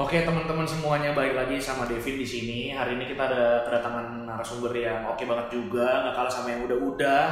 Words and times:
Oke 0.00 0.24
teman-teman 0.24 0.64
semuanya 0.64 1.12
balik 1.12 1.36
lagi 1.36 1.60
sama 1.60 1.84
Devin 1.84 2.16
di 2.16 2.24
sini. 2.24 2.72
Hari 2.72 2.96
ini 2.96 3.04
kita 3.04 3.20
ada 3.28 3.68
kedatangan 3.68 4.24
narasumber 4.24 4.72
yang 4.72 5.04
oke 5.04 5.20
banget 5.28 5.52
juga, 5.52 6.00
nggak 6.00 6.16
kalah 6.16 6.32
sama 6.32 6.56
yang 6.56 6.64
udah-udah. 6.64 7.24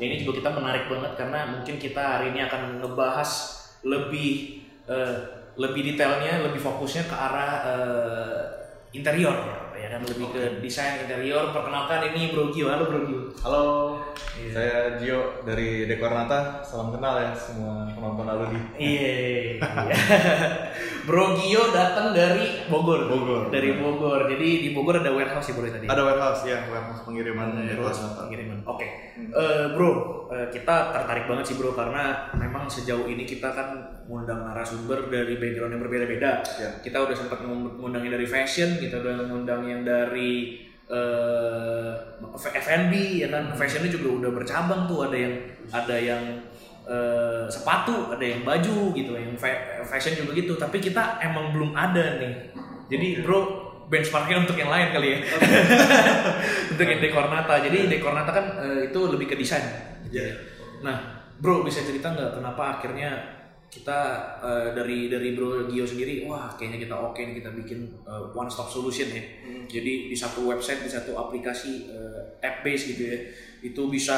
Ya, 0.00 0.04
ini 0.08 0.24
juga 0.24 0.40
kita 0.40 0.56
menarik 0.56 0.88
banget 0.88 1.20
karena 1.20 1.52
mungkin 1.52 1.76
kita 1.76 2.00
hari 2.00 2.32
ini 2.32 2.40
akan 2.48 2.80
ngebahas 2.80 3.28
lebih 3.84 4.64
eh, 4.88 5.16
lebih 5.60 5.92
detailnya, 5.92 6.48
lebih 6.48 6.64
fokusnya 6.64 7.04
ke 7.04 7.12
arah 7.12 7.52
eh, 7.60 8.40
interior, 8.96 9.36
ya 9.76 9.92
kan 9.92 10.00
lebih 10.08 10.32
ke 10.32 10.64
desain 10.64 11.04
interior. 11.04 11.52
Perkenalkan 11.52 12.08
ini 12.08 12.32
Bro 12.32 12.48
Gio, 12.56 12.72
halo 12.72 12.88
Bro 12.88 13.04
Gio. 13.04 13.23
Halo, 13.40 13.98
Iya. 14.34 14.50
saya 14.50 14.76
Gio 14.98 15.42
dari 15.42 15.86
Dekornata. 15.86 16.58
Salam 16.60 16.90
kenal 16.90 17.18
ya 17.18 17.32
semua 17.32 17.86
penonton 17.88 18.26
Aludi. 18.26 18.58
Iya. 18.76 19.58
Bro 21.06 21.34
Gio 21.34 21.70
datang 21.70 22.10
dari 22.10 22.66
Bogor. 22.66 23.06
Bogor. 23.06 23.42
Dari 23.48 23.74
Bogor. 23.74 24.26
Jadi 24.26 24.48
di 24.60 24.70
Bogor 24.70 25.00
ada 25.00 25.10
warehouse 25.10 25.50
ya 25.50 25.54
Bro 25.54 25.66
tadi. 25.66 25.86
Ada 25.86 26.02
warehouse 26.02 26.42
ya, 26.44 26.58
warehouse 26.66 27.02
pengiriman 27.02 27.48
Warehouse 27.56 27.98
Dekornata. 27.98 28.20
pengiriman. 28.22 28.58
Oke. 28.64 28.86
Eh, 29.14 29.64
bro, 29.72 29.90
eh, 30.28 30.46
kita 30.50 30.76
tertarik 30.90 31.24
banget 31.26 31.44
sih 31.46 31.56
Bro 31.56 31.72
karena 31.72 32.04
memang 32.34 32.66
sejauh 32.66 33.06
ini 33.06 33.22
kita 33.22 33.50
kan 33.50 33.68
ngundang 34.04 34.42
narasumber 34.42 35.06
dari 35.06 35.38
background 35.38 35.74
yang 35.74 35.82
berbeda-beda. 35.82 36.42
Ya. 36.54 36.70
Kita 36.78 37.02
udah 37.02 37.14
sempat 37.14 37.42
ngundang 37.42 38.02
yang 38.02 38.14
dari 38.14 38.26
fashion, 38.26 38.78
kita 38.78 38.98
udah 38.98 39.26
ngundang 39.26 39.62
yang 39.64 39.82
dari 39.82 40.58
eh 40.90 41.92
F&B 42.34 42.92
ya 43.24 43.28
kan. 43.30 43.44
Fashionnya 43.54 43.90
juga 43.90 44.08
udah 44.24 44.30
bercabang 44.34 44.84
tuh, 44.90 45.08
ada 45.08 45.16
yang 45.16 45.34
ada 45.72 45.96
yang 45.96 46.22
eh, 46.84 47.44
sepatu, 47.48 48.12
ada 48.12 48.24
yang 48.24 48.44
baju 48.44 48.92
gitu, 48.92 49.12
yang 49.16 49.34
fa- 49.36 49.84
fashion 49.86 50.16
juga 50.18 50.36
gitu. 50.36 50.56
Tapi 50.56 50.80
kita 50.80 51.20
emang 51.24 51.54
belum 51.54 51.72
ada 51.72 52.20
nih. 52.20 52.52
Jadi 52.90 53.24
bro 53.24 53.64
benchmarknya 53.84 54.48
untuk 54.48 54.56
yang 54.56 54.72
lain 54.72 54.88
kali 54.92 55.08
ya. 55.14 55.18
untuk 56.72 56.86
yang 56.88 57.00
dekornata. 57.00 57.54
Jadi 57.64 57.78
dekornata 57.88 58.30
kan 58.32 58.46
eh, 58.60 58.80
itu 58.92 59.00
lebih 59.08 59.26
ke 59.28 59.36
desain. 59.36 59.64
Iya. 60.08 60.36
Nah, 60.84 61.24
bro 61.40 61.64
bisa 61.64 61.80
cerita 61.84 62.12
nggak 62.12 62.40
kenapa 62.40 62.78
akhirnya 62.80 63.10
kita 63.74 63.98
eh, 64.38 64.68
dari 64.70 65.10
dari 65.10 65.34
bro 65.34 65.66
Gio 65.66 65.82
sendiri, 65.82 66.22
wah 66.24 66.54
kayaknya 66.54 66.86
kita 66.86 66.94
oke 66.94 67.18
nih 67.18 67.42
kita 67.42 67.50
bikin 67.50 67.80
eh, 68.06 68.24
one 68.30 68.46
stop 68.46 68.70
solution 68.70 69.10
ya. 69.10 69.22
Jadi 69.66 70.06
di 70.06 70.16
satu 70.16 70.46
website, 70.46 70.86
di 70.86 70.90
satu 70.90 71.18
aplikasi 71.18 71.90
eh, 71.90 72.38
app 72.38 72.62
base 72.62 72.94
gitu 72.94 73.02
ya, 73.10 73.18
itu 73.66 73.82
bisa 73.90 74.14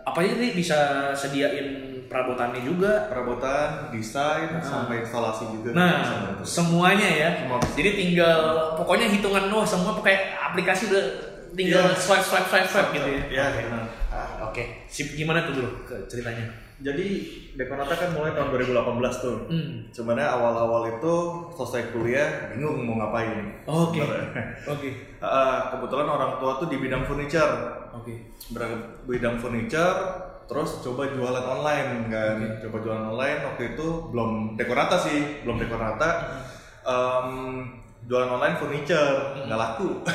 apa 0.00 0.22
aja 0.24 0.38
nih 0.38 0.56
bisa 0.56 1.12
sediain 1.12 1.68
perabotannya 2.08 2.62
juga. 2.64 3.10
Perabotan, 3.12 3.90
desain, 3.92 4.56
sampai 4.62 5.04
instalasi 5.04 5.50
juga. 5.52 5.74
Nah, 5.76 5.92
semuanya 6.40 7.04
ya. 7.10 7.28
Semua. 7.44 7.58
Jadi 7.76 7.90
tinggal 8.00 8.40
pokoknya 8.80 9.12
hitungan 9.12 9.50
wah 9.52 9.66
semua 9.66 9.92
pakai 10.00 10.32
aplikasi 10.32 10.88
udah 10.88 11.04
tinggal 11.52 11.84
Iya. 11.90 11.98
swipe 11.98 12.24
swipe 12.24 12.48
swipe 12.48 12.68
swipe 12.70 12.90
gitu 12.96 13.08
ya. 13.12 13.22
Iya, 13.28 13.44
Oke. 13.52 13.60
benar. 13.68 13.84
Ah, 14.08 14.28
Oke. 14.48 14.62
Sip 14.88 15.12
gimana 15.12 15.44
tuh 15.44 15.52
bro 15.60 15.68
ceritanya? 16.08 16.65
Jadi 16.76 17.06
Dekornata 17.56 17.96
kan 17.96 18.12
mulai 18.12 18.36
tahun 18.36 18.52
2018 18.52 19.24
tuh. 19.24 19.36
Hmm. 19.48 19.88
Cuman 19.88 20.20
ya 20.20 20.28
awal-awal 20.36 20.92
itu 20.92 21.14
selesai 21.56 21.96
kuliah 21.96 22.52
bingung 22.52 22.84
mau 22.84 23.00
ngapain. 23.00 23.64
Oke. 23.64 24.04
Sebenarnya. 24.04 24.44
Oke. 24.68 24.88
Ah, 25.18 25.58
kebetulan 25.72 26.04
orang 26.04 26.36
tua 26.36 26.60
tuh 26.60 26.68
di 26.68 26.76
bidang 26.76 27.08
furniture. 27.08 27.52
Oke. 27.96 28.12
Ber- 28.52 29.00
bidang 29.08 29.40
furniture 29.40 30.24
terus 30.46 30.78
coba 30.78 31.10
jualan 31.10 31.42
online 31.42 32.06
kan 32.06 32.38
coba 32.62 32.78
jualan 32.78 33.04
online 33.10 33.42
waktu 33.42 33.74
itu 33.74 33.86
belum 34.14 34.54
dekorata 34.54 34.94
sih 34.94 35.42
belum 35.42 35.58
dekorata 35.58 36.22
Em, 36.86 37.66
jualan 38.06 38.30
online 38.30 38.54
furniture 38.54 39.42
nggak 39.42 39.58
laku 39.58 40.06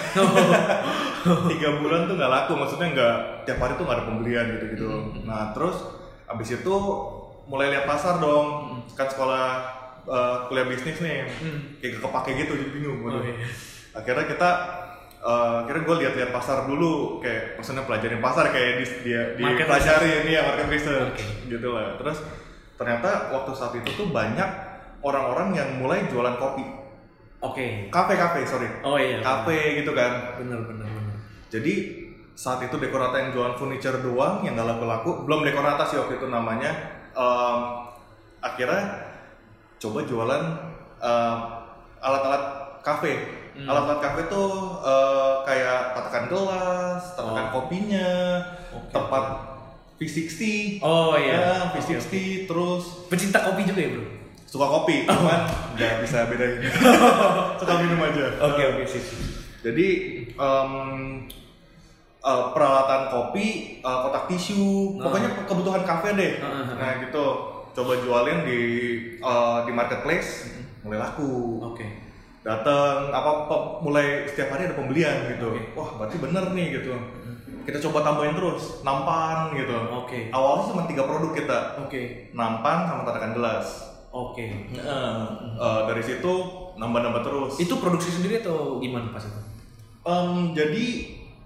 tiga 1.51 1.69
bulan 1.83 2.07
tuh 2.07 2.15
nggak 2.15 2.31
laku 2.31 2.55
maksudnya 2.55 2.87
nggak 2.95 3.15
tiap 3.43 3.59
hari 3.59 3.75
tuh 3.75 3.83
nggak 3.83 3.97
ada 3.99 4.07
pembelian 4.07 4.45
gitu 4.55 4.65
gitu 4.71 4.85
nah 5.27 5.51
terus 5.51 5.83
abis 6.31 6.55
itu 6.55 6.75
mulai 7.43 7.69
lihat 7.69 7.83
pasar 7.83 8.17
dong 8.17 8.47
kan 8.91 9.05
sekolah 9.05 9.45
eh, 10.01 10.37
kuliah 10.45 10.65
bisnis 10.65 10.97
nih 10.97 11.27
kayak 11.77 11.97
gak 11.97 12.03
kepake 12.03 12.31
gitu 12.39 12.53
jadi 12.55 12.71
bingung 12.71 12.97
Oh, 13.01 13.11
waduh. 13.11 13.23
iya. 13.23 13.47
akhirnya 13.93 14.25
kita 14.25 14.49
eh, 15.19 15.55
akhirnya 15.61 15.83
gue 15.83 15.95
lihat-lihat 16.01 16.31
pasar 16.31 16.65
dulu 16.65 17.19
kayak 17.19 17.55
maksudnya 17.55 17.83
pelajarin 17.83 18.19
pasar 18.19 18.49
kayak 18.49 18.71
di 18.77 18.85
dia 19.03 19.21
di 19.35 19.43
Market 19.43 19.67
pelajarin 19.67 20.23
ya 20.25 20.41
market 20.45 20.67
research 20.69 21.19
Oke. 21.19 21.49
gitu 21.49 21.67
lah 21.69 21.95
terus 21.95 22.17
ternyata 22.73 23.09
waktu 23.29 23.51
saat 23.53 23.73
itu 23.75 23.89
tuh 23.91 24.09
banyak 24.09 24.49
orang-orang 25.01 25.53
yang 25.53 25.69
mulai 25.77 26.07
jualan 26.07 26.33
kopi 26.35 26.65
Oke. 27.39 27.89
kafe-kafe 27.89 28.41
sorry 28.43 28.69
Oh 28.81 28.95
iya. 28.95 29.17
kafe 29.19 29.81
gitu 29.81 29.91
kan 29.91 30.37
Bener 30.37 30.61
bener 30.61 30.85
bener. 30.85 31.15
jadi 31.49 31.73
saat 32.41 32.57
itu 32.59 32.73
dekorata 32.75 33.13
yang 33.15 33.29
jualan 33.29 33.53
furniture 33.53 34.01
doang 34.01 34.41
yang 34.41 34.55
gak 34.55 34.65
laku-laku 34.67 35.23
belum 35.23 35.43
dekorata 35.43 35.85
sih 35.85 35.95
waktu 35.95 36.17
itu 36.17 36.25
namanya 36.27 36.73
Em, 37.11 37.59
akhirnya 38.39 38.81
coba 39.77 39.99
jualan 40.01 40.43
em, 40.97 41.37
alat-alat 41.99 42.43
kafe 42.81 43.13
Hmm. 43.51 43.67
alat-alat 43.67 43.99
kafe 43.99 44.21
tuh 44.25 44.47
eh, 44.79 45.33
kayak 45.43 45.91
tatakan 45.91 46.23
gelas 46.25 47.03
tatakan 47.13 47.45
Oh. 47.45 47.59
kopinya 47.59 48.39
Oke. 48.71 48.89
tempat 48.89 49.23
V60 49.99 50.39
Oh 50.79 51.13
iya. 51.13 51.35
Ya, 51.35 51.53
V60 51.69 52.09
terus 52.47 52.83
Pecinta 53.05 53.43
kopi 53.43 53.67
juga 53.67 53.83
ya 53.83 53.91
bro. 53.91 54.05
suka 54.47 54.65
kopi 54.65 55.03
cuman 55.03 55.47
nggak 55.75 55.93
bisa 55.99 56.27
bedain 56.27 56.63
suka 57.59 57.73
minum 57.77 57.99
aja 58.01 58.39
Oke 58.41 58.63
oke 58.65 58.83
sip. 58.85 59.03
jadi 59.61 59.87
em, 60.31 60.71
eh, 62.21 62.43
peralatan 62.53 63.09
kopi, 63.09 63.47
eh, 63.79 63.97
kotak 64.01 64.25
tisu, 64.25 64.95
Nah. 64.95 65.09
pokoknya 65.09 65.29
kebutuhan 65.43 65.81
kafe 65.81 66.13
deh. 66.13 66.33
Nah, 66.37 66.49
nah, 66.63 66.75
Nah 66.77 66.91
gitu, 67.01 67.25
coba 67.71 67.93
jualin 67.97 68.45
di 68.45 68.59
eh, 69.17 69.57
di 69.65 69.71
marketplace, 69.71 70.53
mulai 70.81 70.99
laku. 70.99 71.61
Oke. 71.63 71.85
Datang 72.41 73.09
apa, 73.09 73.45
apa- 73.45 73.65
mulai 73.79 74.25
setiap 74.25 74.49
hari 74.51 74.65
ada 74.65 74.73
pembelian 74.73 75.29
gitu. 75.29 75.53
Oke. 75.53 75.61
Wah 75.73 75.89
berarti 75.95 76.17
bener 76.17 76.45
nih 76.51 76.67
gitu. 76.77 76.93
Kita 77.61 77.77
coba 77.77 78.01
tambahin 78.01 78.33
terus, 78.33 78.81
nampan 78.81 79.53
gitu. 79.53 79.77
Oke. 79.93 80.33
Awalnya 80.33 80.65
cuma 80.67 80.83
tiga 80.85 81.05
produk 81.05 81.29
kita, 81.31 81.59
Oke. 81.77 82.33
nampan 82.33 82.89
sama 82.89 83.05
tatakan 83.05 83.37
gelas. 83.37 83.85
Oke. 84.09 84.73
Nah, 84.73 85.29
eh, 85.53 85.81
dari 85.85 86.01
situ 86.01 86.33
nambah-nambah 86.75 87.21
terus. 87.21 87.61
Itu 87.61 87.77
produksi 87.77 88.09
sendiri 88.09 88.41
atau 88.41 88.81
gimana 88.81 89.13
pas 89.13 89.21
itu? 89.21 89.37
Em, 90.01 90.57
jadi 90.57 90.85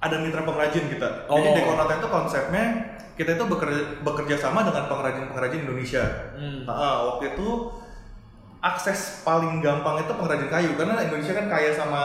ada 0.05 0.15
mitra 0.21 0.45
pengrajin 0.45 0.85
kita. 0.85 1.25
Oh. 1.25 1.41
Jadi 1.41 1.49
Dekornata 1.57 1.93
itu 1.97 2.07
konsepnya 2.07 2.65
kita 3.15 3.39
itu 3.39 3.43
bekerja, 3.47 3.81
bekerja 4.03 4.35
sama 4.37 4.61
dengan 4.67 4.85
pengrajin-pengrajin 4.91 5.65
Indonesia. 5.65 6.03
Hmm. 6.35 6.67
Nah, 6.67 7.15
waktu 7.15 7.33
itu 7.33 7.73
akses 8.61 9.21
paling 9.25 9.61
gampang 9.61 10.01
itu 10.01 10.11
pengrajin 10.13 10.49
kayu 10.49 10.71
karena 10.73 10.97
Indonesia 11.05 11.33
kan 11.37 11.47
kaya 11.47 11.69
sama 11.73 12.03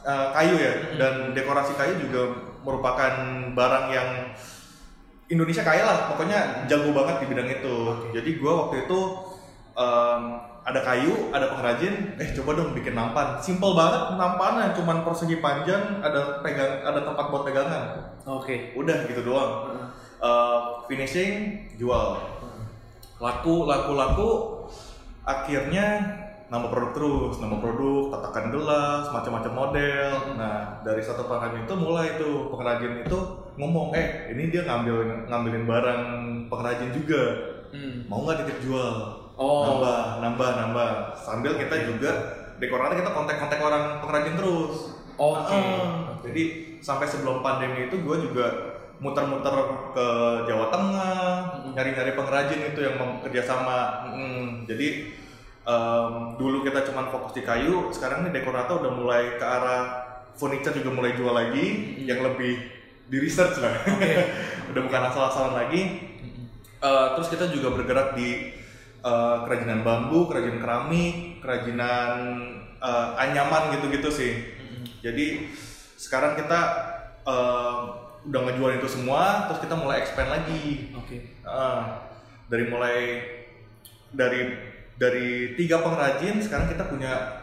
eh, 0.00 0.28
kayu 0.32 0.56
ya 0.56 0.72
dan 0.96 1.36
dekorasi 1.36 1.76
kayu 1.76 2.00
juga 2.08 2.22
merupakan 2.64 3.12
barang 3.52 3.86
yang 3.92 4.10
Indonesia 5.30 5.62
kaya 5.62 5.86
lah 5.86 6.10
pokoknya 6.10 6.66
jago 6.66 6.90
banget 6.90 7.22
di 7.22 7.26
bidang 7.30 7.48
itu. 7.48 7.76
Jadi 8.10 8.30
gua 8.42 8.66
waktu 8.66 8.90
itu 8.90 8.98
em, 9.78 10.22
ada 10.60 10.80
kayu, 10.84 11.32
ada 11.32 11.50
pengrajin, 11.50 12.14
eh 12.20 12.28
coba 12.36 12.60
dong 12.60 12.76
bikin 12.76 12.92
nampan. 12.92 13.40
Simple 13.40 13.72
banget 13.72 14.20
nampannya, 14.20 14.76
cuman 14.76 15.02
persegi 15.02 15.40
panjang, 15.40 16.04
ada 16.04 16.44
pegang, 16.44 16.84
ada 16.84 17.00
tempat 17.00 17.24
buat 17.32 17.42
pegangan. 17.48 18.14
Oke. 18.28 18.76
Udah 18.76 19.08
gitu 19.08 19.24
doang. 19.24 19.72
Eh, 20.20 20.60
finishing, 20.84 21.64
jual. 21.80 22.20
Laku, 23.20 23.64
laku, 23.64 23.92
laku. 23.96 24.30
Akhirnya 25.24 26.16
nambah 26.50 26.68
produk 26.74 26.90
terus, 26.92 27.34
nambah 27.38 27.62
produk, 27.62 28.10
tatakan 28.10 28.50
gelas, 28.50 29.06
macam-macam 29.14 29.52
model. 29.54 30.10
Nah 30.34 30.82
dari 30.82 30.98
satu 30.98 31.30
pengrajin 31.30 31.62
itu 31.62 31.74
mulai 31.78 32.18
tuh 32.18 32.50
pengrajin 32.50 33.06
itu 33.06 33.18
ngomong, 33.54 33.94
eh 33.94 34.34
ini 34.34 34.50
dia 34.50 34.66
ngambil 34.66 35.30
ngambilin 35.30 35.64
barang 35.64 36.02
pengrajin 36.50 36.90
juga, 36.90 37.22
Hmm. 37.70 38.02
mau 38.10 38.26
nggak 38.26 38.42
titip 38.42 38.66
jual? 38.66 39.19
Oh. 39.40 39.64
Nambah, 39.64 40.20
nambah, 40.20 40.50
nambah. 40.52 40.90
Sambil 41.16 41.56
kita 41.56 41.88
juga 41.88 42.12
dekorasi 42.60 43.00
kita 43.00 43.10
kontak-kontak 43.16 43.56
orang 43.64 44.04
pengrajin 44.04 44.36
terus. 44.36 45.00
Oke. 45.16 45.56
Ah, 45.56 46.20
jadi 46.20 46.76
sampai 46.84 47.08
sebelum 47.08 47.40
pandemi 47.40 47.88
itu 47.88 47.96
gue 48.04 48.16
juga 48.20 48.76
muter-muter 49.00 49.52
ke 49.96 50.06
Jawa 50.44 50.68
Tengah, 50.68 51.24
nyari-nyari 51.72 52.12
pengrajin 52.12 52.60
itu 52.68 52.80
yang 52.84 53.00
mau 53.00 53.16
kerjasama. 53.24 54.12
Mm, 54.12 54.68
jadi 54.68 55.16
em, 55.64 56.12
dulu 56.36 56.60
kita 56.60 56.84
cuma 56.84 57.08
fokus 57.08 57.32
di 57.32 57.40
kayu, 57.40 57.88
sekarang 57.96 58.28
nih 58.28 58.44
Dekorata 58.44 58.76
udah 58.76 58.92
mulai 58.92 59.40
ke 59.40 59.44
arah 59.44 59.84
furniture 60.36 60.76
juga 60.76 60.92
mulai 60.92 61.16
jual 61.16 61.32
lagi, 61.32 61.96
yang 62.04 62.20
lebih 62.20 62.60
di 63.08 63.16
research 63.16 63.56
lah. 63.64 63.72
udah 64.76 64.82
bukan 64.84 65.02
asal-asalan 65.08 65.56
lagi. 65.56 66.12
Eh, 66.80 67.06
terus 67.16 67.28
kita 67.32 67.48
juga 67.48 67.72
bergerak 67.72 68.16
di 68.20 68.59
eh, 69.00 69.36
kerajinan 69.48 69.80
bambu, 69.82 70.28
kerajinan 70.28 70.60
keramik, 70.60 71.16
kerajinan 71.40 72.16
eh, 72.78 73.08
anyaman 73.16 73.76
gitu-gitu 73.76 74.08
sih. 74.12 74.32
Jadi 75.00 75.48
sekarang 75.96 76.36
kita 76.36 76.60
eh, 77.24 77.76
udah 78.20 78.40
ngejual 78.44 78.76
itu 78.76 78.88
semua, 78.88 79.48
terus 79.48 79.64
kita 79.64 79.74
mulai 79.76 80.04
expand 80.04 80.28
lagi. 80.28 80.92
Oke. 80.96 81.40
Eh, 81.40 81.82
dari 82.50 82.64
mulai 82.68 82.98
dari 84.10 84.40
dari 85.00 85.56
tiga 85.56 85.80
pengrajin 85.80 86.42
sekarang 86.44 86.68
kita 86.68 86.84
punya 86.90 87.39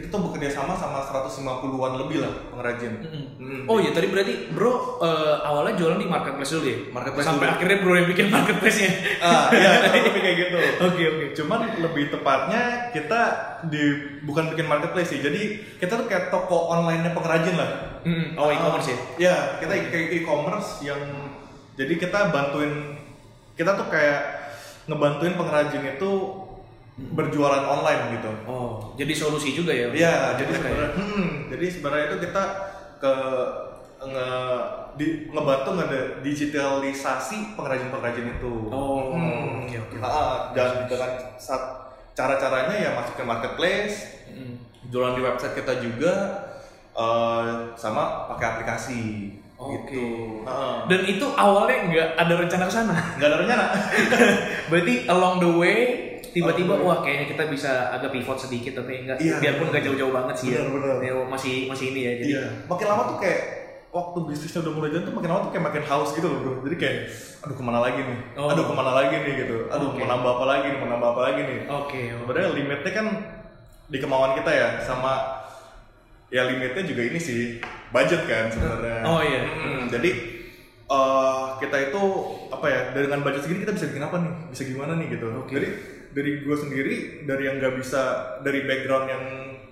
kita 0.00 0.08
tuh 0.08 0.32
bekerja 0.32 0.48
sama 0.48 0.72
sama 0.72 1.04
150-an 1.04 1.92
lebih 2.00 2.24
lah 2.24 2.32
pengrajin. 2.48 2.92
Hmm. 3.36 3.68
Oh 3.68 3.76
iya 3.76 3.92
tadi 3.92 4.08
berarti 4.08 4.48
bro 4.56 4.96
eh, 5.04 5.36
awalnya 5.44 5.76
jualan 5.76 6.00
di 6.00 6.08
marketplace 6.08 6.56
dulu 6.56 6.64
ya? 6.64 6.78
Marketplace 6.88 7.26
Sampai 7.28 7.46
dulu. 7.46 7.54
akhirnya 7.60 7.78
bro 7.84 7.92
yang 7.92 8.08
bikin 8.08 8.26
marketplace-nya. 8.32 8.90
Ah, 9.20 9.52
iya, 9.52 9.84
kurang 9.84 10.04
lebih 10.08 10.22
kayak 10.24 10.36
gitu. 10.40 10.56
Oke 10.88 11.02
oke. 11.04 11.26
Cuman 11.36 11.60
lebih 11.76 12.04
tepatnya 12.08 12.62
kita 12.88 13.20
di 13.68 13.82
bukan 14.24 14.56
bikin 14.56 14.64
marketplace 14.64 15.12
sih. 15.12 15.20
Jadi 15.20 15.40
kita 15.76 16.00
tuh 16.00 16.08
kayak 16.08 16.32
toko 16.32 16.72
online-nya 16.72 17.12
pengrajin 17.12 17.60
lah. 17.60 18.00
Mm-mm. 18.00 18.40
Oh 18.40 18.48
e-commerce 18.48 18.88
ya? 18.88 18.98
Ya, 19.20 19.36
kita 19.60 19.92
kayak 19.92 20.08
e-commerce 20.24 20.80
yang 20.80 21.04
jadi 21.76 22.00
kita 22.00 22.32
bantuin 22.32 22.96
kita 23.60 23.76
tuh 23.76 23.92
kayak 23.92 24.40
ngebantuin 24.88 25.36
pengrajin 25.36 25.84
itu 25.84 26.10
berjualan 27.00 27.64
online 27.64 28.20
gitu. 28.20 28.30
Oh 28.44 28.92
jadi 28.94 29.12
solusi 29.12 29.56
juga 29.56 29.72
ya? 29.72 29.88
Iya, 29.88 30.36
jadi 30.36 30.52
sebenarnya 30.52 30.90
hmm, 31.00 31.26
jadi 31.48 31.66
sebenarnya 31.72 32.06
itu 32.12 32.18
kita 32.28 32.42
ke 33.00 33.12
nge 34.00 34.28
di, 34.90 35.06
ngebantu 35.28 35.70
nge 35.76 35.86
digitalisasi 36.20 37.56
pengrajin-pengrajin 37.56 38.36
itu. 38.36 38.52
Oh, 38.68 39.12
Hmm. 39.16 39.64
oke, 39.64 39.76
oke. 39.76 39.96
Ah, 40.00 40.52
dan 40.52 40.84
dengan 40.84 41.10
saat 41.36 41.62
cara-caranya 42.12 42.76
ya 42.76 42.90
masuk 42.92 43.16
ke 43.16 43.24
marketplace, 43.24 44.20
Mm. 44.28 44.56
jualan 44.88 45.14
di 45.14 45.22
website 45.22 45.54
kita 45.54 45.80
juga 45.80 46.12
eh, 46.90 47.44
sama 47.78 48.26
pakai 48.28 48.46
aplikasi 48.50 49.00
Oke. 49.56 49.94
gitu. 49.94 50.04
Ah. 50.42 50.84
Dan 50.84 51.06
itu 51.06 51.22
awalnya 51.32 51.86
nggak 51.86 52.08
ada 52.18 52.34
rencana 52.34 52.64
ke 52.66 52.72
sana. 52.74 52.94
nggak 53.16 53.28
ada 53.30 53.38
rencana. 53.38 53.64
Berarti 54.68 54.94
along 55.06 55.36
the 55.38 55.50
way 55.54 55.78
tiba-tiba 56.30 56.74
the 56.74 56.80
way. 56.80 56.86
wah 56.86 56.98
kayaknya 57.00 57.26
kita 57.28 57.42
bisa 57.46 57.70
agak 57.90 58.10
pivot 58.10 58.38
sedikit 58.38 58.72
tapi 58.78 59.02
enggak 59.02 59.16
Iya. 59.18 59.36
biarpun 59.38 59.66
nggak 59.68 59.84
jauh-jauh 59.84 60.12
banget 60.12 60.34
sih 60.36 60.48
ya. 60.52 60.62
Benar, 60.64 60.70
benar. 60.74 60.96
Ya, 61.02 61.12
masih 61.24 61.54
masih 61.66 61.86
ini 61.90 62.00
ya 62.02 62.12
jadi. 62.18 62.32
Iya. 62.32 62.44
Makin 62.66 62.86
lama 62.86 63.02
tuh 63.10 63.18
kayak 63.18 63.40
waktu 63.90 64.18
bisnisnya 64.22 64.60
udah 64.62 64.72
mulai 64.72 64.88
jalan 64.94 65.02
tuh 65.02 65.14
makin 65.18 65.30
lama 65.34 65.40
tuh 65.42 65.50
kayak 65.50 65.64
makin 65.66 65.82
haus 65.82 66.10
gitu 66.14 66.26
loh 66.26 66.38
bro. 66.40 66.54
Jadi 66.62 66.76
kayak 66.78 66.96
aduh 67.42 67.56
ke 67.58 67.64
mana 67.64 67.78
lagi 67.82 68.00
nih? 68.00 68.18
Oh. 68.38 68.46
Aduh 68.46 68.64
ke 68.64 68.74
mana 68.74 68.90
lagi 68.94 69.14
nih 69.18 69.34
gitu? 69.42 69.56
Aduh 69.66 69.88
Oke. 69.90 69.98
mau 69.98 70.08
nambah 70.08 70.30
apa 70.38 70.44
lagi 70.46 70.66
nih? 70.70 70.78
Mau 70.78 70.88
nambah 70.88 71.08
apa 71.10 71.20
lagi 71.26 71.40
nih? 71.42 71.58
Oke. 71.66 71.74
oke. 71.74 72.00
Sebenarnya 72.22 72.48
limitnya 72.54 72.92
kan 72.92 73.06
di 73.90 73.98
kemauan 73.98 74.32
kita 74.38 74.50
ya 74.54 74.68
sama 74.78 75.42
ya 76.30 76.46
limitnya 76.46 76.86
juga 76.86 77.02
ini 77.02 77.18
sih 77.18 77.58
budget 77.90 78.22
kan 78.24 78.46
sebenarnya. 78.46 79.02
Oh, 79.02 79.18
iya. 79.18 79.42
Mm, 79.42 79.90
jadi 79.90 80.10
eh, 80.86 81.44
kita 81.58 81.76
itu 81.90 82.02
apa 82.50 82.66
ya 82.66 82.80
dengan 82.94 83.18
budget 83.20 83.42
segini 83.42 83.62
kita 83.62 83.74
bisa 83.74 83.90
bikin 83.90 84.04
apa 84.04 84.16
nih? 84.22 84.32
Bisa 84.54 84.62
gimana 84.62 84.94
nih 84.94 85.18
gitu? 85.18 85.26
Oke. 85.34 85.58
Jadi 85.58 85.68
dari 86.10 86.42
gue 86.42 86.56
sendiri 86.56 86.94
dari 87.24 87.46
yang 87.46 87.62
nggak 87.62 87.74
bisa 87.78 88.02
dari 88.42 88.66
background 88.66 89.06
yang 89.06 89.24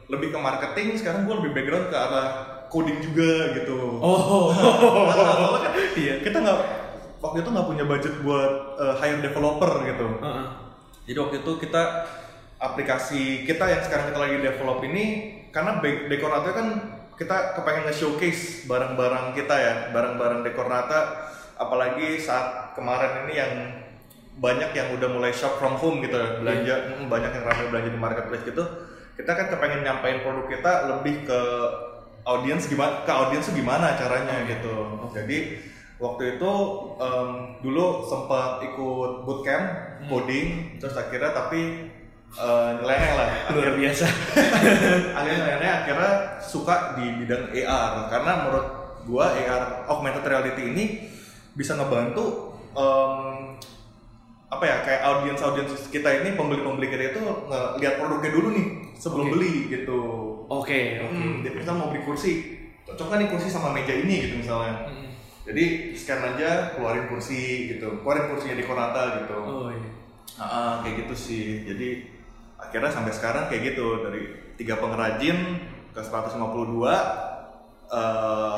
lebih 0.09 0.33
ke 0.33 0.39
marketing 0.41 0.97
sekarang 0.97 1.29
gue 1.29 1.35
lebih 1.45 1.53
background 1.53 1.87
ke 1.93 1.97
arah 1.99 2.29
coding 2.69 3.01
juga 3.01 3.57
gitu. 3.57 3.99
Oh. 4.01 4.53
Kan 4.53 5.73
Iya. 6.01 6.21
kita 6.21 6.39
nggak 6.45 6.59
waktu 7.19 7.39
itu 7.43 7.49
nggak 7.51 7.69
punya 7.69 7.85
budget 7.85 8.15
buat 8.23 8.53
eh, 8.79 8.95
hire 9.03 9.21
developer 9.25 9.71
gitu. 9.85 10.07
Heeh. 10.23 10.47
Jadi 11.09 11.19
waktu 11.19 11.37
itu 11.41 11.53
kita 11.59 11.83
aplikasi 12.59 13.47
kita 13.47 13.65
yang 13.71 13.83
sekarang 13.87 14.13
kita 14.13 14.19
lagi 14.21 14.37
develop 14.43 14.79
ini 14.85 15.05
karena 15.55 15.81
Dekornata 15.81 16.51
kan 16.53 16.69
kita 17.19 17.59
kepengen 17.59 17.91
nge-showcase 17.91 18.69
barang-barang 18.71 19.35
kita 19.35 19.55
ya, 19.59 19.75
barang-barang 19.91 20.47
Dekornata 20.47 21.27
apalagi 21.59 22.21
saat 22.23 22.79
kemarin 22.79 23.27
ini 23.27 23.35
yang 23.35 23.53
banyak 24.39 24.71
yang 24.71 24.95
udah 24.95 25.09
mulai 25.11 25.35
shop 25.35 25.59
from 25.59 25.75
home 25.75 25.99
gitu 26.03 26.15
ya, 26.15 26.39
belanja 26.39 26.75
mm, 26.95 27.11
banyak 27.11 27.31
yang 27.35 27.45
ramai 27.45 27.67
belanja 27.71 27.91
di 27.91 28.01
marketplace 28.01 28.45
gitu. 28.47 28.65
Kita 29.19 29.35
kan 29.35 29.47
kepengen 29.51 29.83
nyampein 29.83 30.23
produk 30.23 30.47
kita 30.47 30.73
lebih 30.95 31.27
ke 31.27 31.41
audiens 32.23 32.65
gimana 32.71 33.03
ke 33.03 33.11
audiens 33.11 33.51
gimana 33.51 33.99
caranya 33.99 34.47
gitu. 34.47 34.75
Jadi 35.11 35.59
waktu 35.99 36.39
itu 36.39 36.53
em, 37.03 37.31
dulu 37.59 38.07
sempat 38.07 38.63
ikut 38.63 39.27
bootcamp 39.27 39.67
coding 40.07 40.79
terus 40.79 40.95
akhirnya 40.95 41.35
tapi 41.35 41.91
eh, 42.31 42.71
nyeleneh 42.79 43.13
lah 43.19 43.29
Luar 43.59 43.75
biasa. 43.75 44.07
akhirnya 45.19 45.41
nyeleneh 45.43 45.73
akhirnya 45.83 46.13
suka 46.39 46.95
di 46.95 47.07
bidang 47.19 47.51
AR 47.51 48.07
karena 48.07 48.33
menurut 48.47 48.67
gua 49.11 49.35
AR 49.35 49.91
augmented 49.91 50.23
reality 50.23 50.63
ini 50.71 50.85
bisa 51.59 51.75
ngebantu 51.75 52.55
em, 52.79 53.38
apa 54.49 54.65
ya 54.65 54.77
kayak 54.81 55.01
audiens 55.03 55.41
audiens 55.41 55.69
kita 55.89 56.09
ini 56.21 56.33
pembeli 56.33 56.65
pembeli 56.65 56.89
kita 56.89 57.13
itu 57.13 57.21
ngeliat 57.21 57.95
produknya 57.97 58.31
dulu 58.33 58.49
nih 58.51 58.67
sebelum 58.97 59.27
Oke. 59.29 59.33
beli 59.37 59.55
gitu 59.69 60.01
Oke. 60.49 60.81
Oke. 61.05 61.13
Hmm, 61.13 61.45
jadi 61.45 61.55
misalnya 61.55 61.79
mau 61.79 61.89
beli 61.93 62.03
kursi 62.03 62.33
cocok 62.83 63.07
kan 63.07 63.19
nih 63.19 63.29
kursi 63.29 63.49
sama 63.49 63.69
meja 63.71 63.93
ini 63.93 64.15
gitu 64.25 64.35
misalnya 64.41 64.89
Mm. 64.89 65.13
jadi 65.45 65.65
scan 65.93 66.21
aja 66.27 66.49
keluarin 66.73 67.05
kursi 67.07 67.41
gitu 67.73 68.01
keluarin 68.01 68.29
kursinya 68.29 68.57
di 68.57 68.65
Konata 68.65 69.21
gitu 69.21 69.37
Oh 69.37 69.69
iya. 69.69 69.89
Ah, 70.37 70.81
kayak 70.81 71.05
gitu 71.05 71.15
sih 71.15 71.45
jadi 71.65 72.09
akhirnya 72.57 72.89
sampai 72.89 73.13
sekarang 73.13 73.47
kayak 73.47 73.73
gitu 73.73 74.01
dari 74.03 74.23
tiga 74.57 74.77
pengrajin 74.77 75.61
ke 75.91 76.01
152 76.01 76.41
eh 77.89 78.55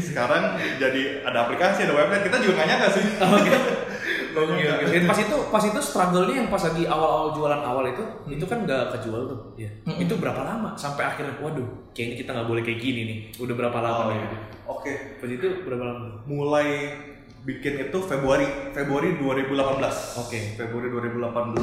sekarang 0.08 0.44
jadi 0.76 1.20
ada 1.22 1.44
aplikasi 1.44 1.84
ada 1.84 1.94
website 1.94 2.24
kita 2.24 2.36
juga 2.40 2.52
nggak 2.56 2.68
nyangka 2.68 2.88
sih 2.90 3.04
Oke. 3.16 3.28
Oke, 3.40 3.52
oke. 4.32 4.62
Dan 4.86 5.02
pas 5.04 5.18
itu 5.18 5.36
pas 5.46 5.62
itu 5.62 5.80
struggle-nya 5.80 6.34
yang 6.36 6.48
pas 6.48 6.60
lagi 6.60 6.84
awal-awal 6.84 7.30
jualan 7.30 7.60
awal 7.60 7.84
itu 7.86 8.02
itu 8.28 8.44
kan 8.44 8.62
nggak 8.62 8.94
kejual 8.94 9.26
tuh. 9.26 9.38
Iya. 9.56 9.70
Itu 9.96 10.16
berapa 10.16 10.40
lama 10.40 10.72
sampai 10.74 11.06
akhirnya 11.06 11.34
waduh, 11.38 11.64
kayaknya 11.90 12.16
kita 12.18 12.30
nggak 12.32 12.48
boleh 12.48 12.60
kayak 12.60 12.78
gini 12.78 13.00
nih. 13.04 13.18
Udah 13.36 13.54
berapa 13.54 13.78
lama 13.78 14.02
Oh, 14.02 14.10
iya. 14.10 14.28
oke 14.64 14.92
Pas 15.16 15.28
itu 15.28 15.46
berapa 15.62 15.82
lama? 15.82 16.06
mulai 16.24 16.68
bikin 17.40 17.80
itu 17.80 17.98
Februari 17.98 18.44
Februari 18.70 19.16
2018 19.16 19.56
Oke. 20.18 20.38
Februari 20.54 20.88
2018 20.90 21.56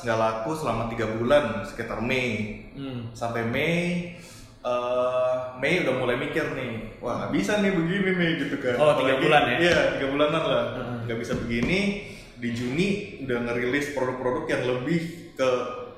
nggak 0.00 0.18
laku 0.18 0.50
selama 0.52 0.86
tiga 0.86 1.10
bulan 1.10 1.62
sekitar 1.64 1.98
Mei 2.00 2.62
Hmm. 2.70 3.10
sampai 3.10 3.42
Mei 3.44 4.14
eh, 4.60 5.34
Mei 5.58 5.82
udah 5.82 5.94
mulai 5.96 6.16
mikir 6.16 6.54
nih 6.54 6.96
wah 6.98 7.18
nggak 7.18 7.32
bisa 7.32 7.58
nih 7.58 7.72
begini 7.72 8.10
nih 8.12 8.30
gitu 8.38 8.56
kan 8.58 8.76
Oh, 8.76 8.94
tiga 8.94 9.18
bulan 9.18 9.42
ya? 9.48 9.56
iya 9.58 9.78
tiga 9.92 10.06
bulanan 10.08 10.42
lah 10.42 10.64
Heeh. 10.74 10.89
Nggak 11.10 11.18
bisa 11.18 11.34
begini 11.34 12.06
di 12.38 12.54
Juni 12.54 12.88
udah 13.26 13.50
ngerilis 13.50 13.90
produk-produk 13.92 14.46
yang 14.46 14.62
lebih 14.64 15.00
ke 15.34 15.48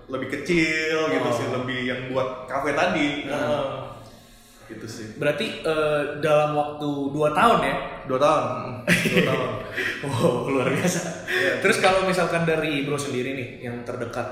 lebih 0.09 0.41
kecil 0.41 1.13
gitu 1.13 1.29
Oh. 1.29 1.37
sih 1.37 1.47
lebih 1.47 1.81
yang 1.85 2.01
buat 2.09 2.49
kafe 2.49 2.73
tadi 2.73 3.29
Heeh. 3.29 3.37
Heeh. 3.37 3.65
gitu 4.69 4.87
sih 4.89 5.07
Berarti 5.21 5.61
eh, 5.61 6.03
dalam 6.19 6.57
waktu 6.57 6.89
2 7.13 7.13
tahun 7.31 7.61
ya? 7.61 7.77
dua 8.03 8.19
tahun 8.19 8.45
dua 8.83 9.23
tahun 9.23 9.51
Wow, 10.03 10.51
luar 10.51 10.69
biasa. 10.69 11.01
Iya. 11.31 11.53
Terus 11.63 11.79
kalau 11.79 12.03
misalkan 12.03 12.43
dari 12.43 12.83
bro 12.83 12.99
sendiri 12.99 13.31
nih 13.33 13.49
yang 13.63 13.87
terdekat, 13.87 14.27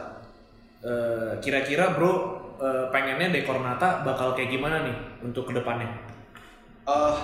eh, 0.82 1.38
kira-kira 1.38 1.94
bro 1.94 2.12
eh, 2.58 2.84
pengennya 2.90 3.30
Dekornata 3.30 4.02
bakal 4.02 4.34
kayak 4.34 4.50
gimana 4.50 4.82
nih 4.82 4.96
untuk 5.22 5.46
ke 5.46 5.54
depannya? 5.54 5.86
Eh, 6.82 7.14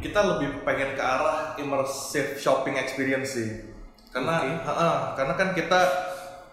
kita 0.00 0.20
lebih 0.36 0.62
pengen 0.62 0.92
ke 0.92 1.02
arah 1.02 1.56
immersive 1.56 2.36
shopping 2.36 2.76
experience 2.76 3.34
sih 3.34 3.48
karena 4.12 4.46
Oke. 4.46 4.52
ha-ha, 4.62 4.90
karena 5.16 5.34
kan 5.34 5.48
kita 5.52 5.80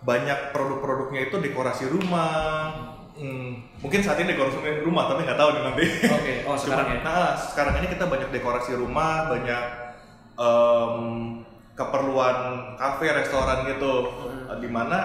banyak 0.01 0.49
produk-produknya 0.49 1.29
itu 1.29 1.35
dekorasi 1.37 1.85
rumah 1.87 2.89
Hmm, 3.11 3.53
mungkin 3.83 4.01
saat 4.01 4.17
ini 4.17 4.33
dekorasi 4.33 4.81
rumah 4.81 5.05
tapi 5.05 5.27
nggak 5.27 5.37
tahu 5.37 5.49
nih 5.53 5.61
nanti 5.61 5.85
Oke, 6.09 6.33
oh 6.47 6.57
sekarang 6.57 6.87
ya? 6.89 6.99
nah 7.05 7.35
sekarang 7.37 7.77
ini 7.77 7.91
kita 7.91 8.09
banyak 8.09 8.33
dekorasi 8.33 8.73
rumah 8.73 9.29
banyak 9.29 9.63
em, 10.39 10.95
keperluan 11.77 12.37
kafe 12.79 13.11
restoran 13.13 13.67
gitu 13.67 13.93
Hmm. 14.09 14.57
di 14.57 14.69
mana 14.71 14.97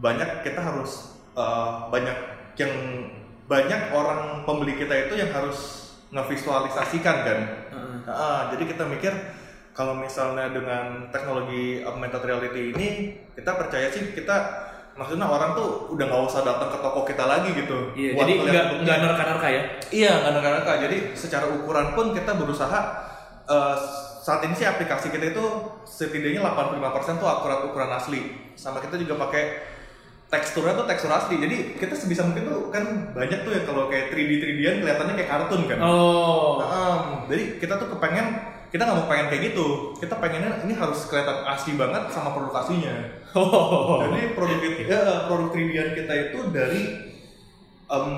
banyak 0.00 0.42
kita 0.42 0.58
harus 0.58 1.14
eh, 1.36 1.70
banyak 1.92 2.16
yang 2.58 2.72
banyak 3.44 3.80
orang 3.92 4.42
pembeli 4.42 4.74
kita 4.74 5.06
itu 5.06 5.14
yang 5.14 5.30
harus 5.30 5.83
ngevisualisasikan 6.14 7.16
kan 7.26 7.38
Heeh. 7.74 7.96
Ah, 8.06 8.48
jadi 8.54 8.70
kita 8.70 8.86
mikir 8.86 9.10
kalau 9.74 9.98
misalnya 9.98 10.54
dengan 10.54 11.10
teknologi 11.10 11.82
augmented 11.82 12.22
reality 12.22 12.70
ini 12.70 12.88
kita 13.34 13.58
percaya 13.58 13.90
sih 13.90 14.14
kita 14.14 14.36
maksudnya 14.94 15.26
orang 15.26 15.58
tuh 15.58 15.90
udah 15.90 16.06
nggak 16.06 16.22
usah 16.30 16.46
datang 16.46 16.70
ke 16.70 16.78
toko 16.78 17.02
kita 17.02 17.26
lagi 17.26 17.50
gitu 17.50 17.90
Iya, 17.98 18.14
buat 18.14 18.22
jadi 18.22 18.32
nggak 18.86 18.98
nerka-nerka 19.02 19.48
ya? 19.50 19.62
Iya, 19.90 20.12
nggak 20.22 20.32
nerka-nerka. 20.38 20.72
Jadi 20.86 20.96
secara 21.18 21.50
ukuran 21.50 21.98
pun 21.98 22.14
kita 22.14 22.38
berusaha 22.38 22.80
eh, 23.44 23.76
saat 24.22 24.40
ini 24.46 24.54
sih 24.54 24.64
aplikasi 24.64 25.10
kita 25.10 25.34
itu 25.34 25.44
setidaknya 25.82 26.40
85% 26.40 27.18
tuh 27.18 27.26
akurat 27.26 27.66
ukuran 27.66 27.90
asli. 27.90 28.20
Sama 28.54 28.78
kita 28.78 28.94
juga 28.96 29.18
pakai 29.26 29.73
teksturnya 30.34 30.74
tuh 30.74 30.86
tekstur 30.90 31.12
asli. 31.14 31.38
Jadi 31.38 31.78
kita 31.78 31.94
sebisa 31.94 32.26
mungkin 32.26 32.50
tuh 32.50 32.60
kan 32.74 33.14
banyak 33.14 33.46
tuh 33.46 33.54
ya 33.54 33.62
kalau 33.62 33.86
kayak 33.86 34.10
3D 34.10 34.42
3D-an 34.42 34.76
kelihatannya 34.82 35.14
kayak 35.14 35.30
kartun 35.30 35.62
kan. 35.70 35.78
Oh. 35.78 36.58
Nah, 36.58 36.98
jadi 37.30 37.62
kita 37.62 37.78
tuh 37.78 37.94
kepengen 37.94 38.26
kita 38.74 38.82
nggak 38.90 38.98
mau 38.98 39.06
pengen 39.06 39.26
kayak 39.30 39.42
gitu. 39.54 39.94
Kita 40.02 40.18
pengennya 40.18 40.66
ini 40.66 40.74
harus 40.74 41.06
kelihatan 41.06 41.46
asli 41.46 41.78
banget 41.78 42.10
sama 42.10 42.34
produk 42.34 42.58
aslinya. 42.58 43.22
Oh. 43.34 44.02
Jadi 44.02 44.34
produk 44.34 44.58
ya, 44.62 45.30
produk 45.30 45.50
3D-an 45.54 45.90
kita 45.94 46.14
itu 46.30 46.38
dari 46.50 46.82
em, 47.90 48.08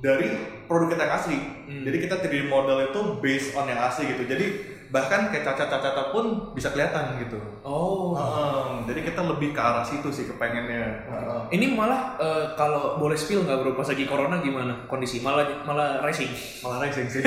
dari 0.00 0.28
produk 0.64 0.96
kita 0.96 1.02
yang 1.04 1.14
asli. 1.16 1.38
Hmm. 1.40 1.82
Jadi 1.84 1.96
kita 2.08 2.14
3D 2.20 2.48
model 2.48 2.92
itu 2.92 3.00
based 3.20 3.52
on 3.56 3.68
yang 3.68 3.80
asli 3.80 4.08
gitu. 4.08 4.24
Jadi 4.24 4.75
bahkan 4.90 5.28
kayak 5.34 5.42
cacat-cacat 5.42 6.14
pun 6.14 6.54
bisa 6.54 6.70
kelihatan 6.70 7.18
gitu. 7.18 7.38
Oh. 7.66 8.14
Heeh, 8.14 8.86
jadi 8.86 9.00
kita 9.12 9.20
lebih 9.26 9.50
ke 9.50 9.60
arah 9.60 9.82
situ 9.82 10.08
sih 10.14 10.30
kepengennya. 10.30 11.06
Ini 11.50 11.74
malah 11.74 12.14
eh, 12.18 12.44
kalau 12.54 12.96
boleh 12.96 13.18
spill 13.18 13.42
nggak 13.42 13.62
bro 13.62 13.72
pas 13.74 13.88
lagi 13.90 14.06
corona 14.06 14.38
gimana 14.38 14.86
kondisi? 14.86 15.20
Malah 15.20 15.66
malah 15.66 16.00
racing. 16.02 16.30
Malah 16.62 16.78
racing 16.86 17.06
sih. 17.10 17.22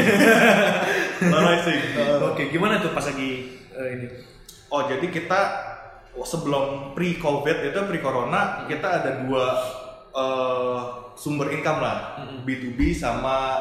Malah 1.32 1.44
racing. 1.56 1.82
Heeh. 2.00 2.18
Oke, 2.24 2.44
gimana 2.48 2.80
tuh 2.80 2.96
pas 2.96 3.04
lagi 3.04 3.60
eh, 3.76 3.88
ini? 4.00 4.08
Oh 4.70 4.86
jadi 4.88 5.06
kita 5.10 5.42
sebelum 6.20 6.92
pre 6.96 7.16
covid 7.16 7.64
itu 7.64 7.80
pre 7.88 8.00
corona 8.04 8.68
kita 8.68 9.04
ada 9.04 9.12
dua 9.24 9.46
eh, 10.16 10.80
sumber 11.20 11.52
income 11.52 11.84
lah 11.84 12.24
Mm-mm. 12.24 12.48
B2B 12.48 12.96
sama 12.96 13.60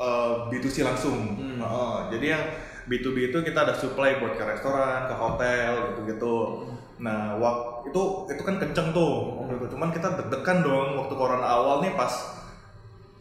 eh, 0.00 0.32
B2C 0.48 0.80
langsung. 0.80 1.36
Hmm. 1.36 1.60
Heeh, 1.60 1.96
jadi 2.16 2.26
yang 2.36 2.44
B2B 2.86 3.34
itu 3.34 3.38
kita 3.42 3.66
ada 3.66 3.74
supply 3.74 4.22
buat 4.22 4.38
ke 4.38 4.44
restoran, 4.46 5.10
ke 5.10 5.14
hotel 5.14 5.70
gitu-gitu. 5.92 6.36
Nah, 7.02 7.34
waktu 7.36 7.90
itu 7.90 8.02
itu 8.30 8.42
kan 8.46 8.56
kenceng 8.62 8.94
tuh 8.94 9.42
waktu 9.42 9.58
itu. 9.58 9.66
Cuman 9.74 9.90
kita 9.90 10.14
deg-degan 10.14 10.62
dong 10.62 10.88
waktu 10.94 11.14
corona 11.18 11.44
awal 11.44 11.82
nih 11.82 11.98
pas 11.98 12.14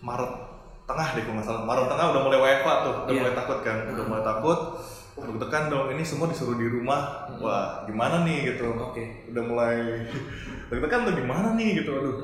Maret 0.06 0.32
tengah 0.86 1.08
deh 1.18 1.22
kalau 1.26 1.36
nggak 1.42 1.48
salah. 1.50 1.64
Maret 1.66 1.86
tengah 1.90 2.06
udah 2.14 2.22
mulai 2.22 2.40
WFA 2.40 2.74
tuh, 2.86 2.96
udah 3.10 3.14
Iya. 3.14 3.22
mulai 3.26 3.34
takut 3.34 3.60
kan, 3.66 3.78
udah 3.90 4.06
mulai 4.06 4.24
takut. 4.24 4.60
Deg-degan 5.16 5.64
dong, 5.72 5.88
ini 5.96 6.04
semua 6.06 6.28
disuruh 6.30 6.60
di 6.60 6.68
rumah. 6.70 7.26
Wah, 7.42 7.88
gimana 7.90 8.22
nih 8.22 8.54
gitu. 8.54 8.70
Oke. 8.70 9.34
Udah 9.34 9.44
mulai 9.44 9.76
deg-degan 10.70 11.10
tuh 11.10 11.14
gimana 11.18 11.58
nih 11.58 11.82
gitu. 11.82 11.90
Aduh. 11.90 12.16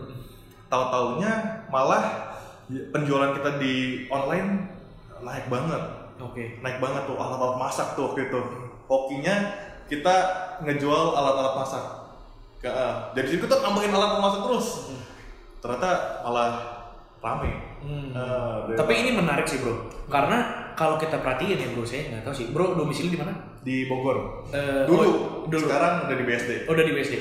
Tahu-taunya 0.69 1.31
malah 1.73 2.31
penjualan 2.69 3.33
kita 3.35 3.59
di 3.59 4.05
online 4.07 4.71
naik 5.19 5.51
banget 5.51 6.00
Oke. 6.23 6.43
naik 6.59 6.77
banget 6.77 7.03
tuh 7.03 7.15
alat-alat 7.15 7.57
masak 7.57 7.87
tuh 7.93 8.09
waktu 8.09 8.27
itu 8.27 8.39
hokinya 8.85 9.35
kita 9.85 10.15
ngejual 10.59 11.11
alat-alat 11.11 11.55
masak 11.57 11.83
Ke- 12.57 12.69
eh, 12.69 12.93
jadi 13.13 13.27
situ 13.27 13.41
kita 13.41 13.57
nambahin 13.59 13.89
alat 13.89 14.17
masak 14.17 14.41
terus 14.43 14.67
ternyata 15.57 15.89
malah 16.21 16.51
rame 17.19 17.51
Hmm. 17.81 18.13
Dari- 18.13 18.77
Tapi 18.77 18.93
ini 18.95 19.09
menarik 19.11 19.41
sih 19.43 19.57
bro, 19.57 19.73
karena 20.05 20.37
kalau 20.71 20.95
kita 20.95 21.17
perhatiin 21.17 21.57
ya 21.57 21.65
bro, 21.67 21.81
saya 21.81 22.13
nggak 22.13 22.21
tahu 22.21 22.29
sih. 22.31 22.45
Bro 22.53 22.77
domisili 22.77 23.09
di 23.09 23.17
mana? 23.17 23.33
di 23.57 23.85
Bogor 23.85 24.45
Eh, 24.49 24.85
dulu 24.85 25.01
oh, 25.01 25.09
dulu. 25.45 25.65
sekarang 25.65 26.05
udah 26.05 26.13
di 26.13 26.21
BSD 26.23 26.51
Oh, 26.65 26.73
udah 26.73 26.81
di 26.81 26.93
BSD. 26.93 27.13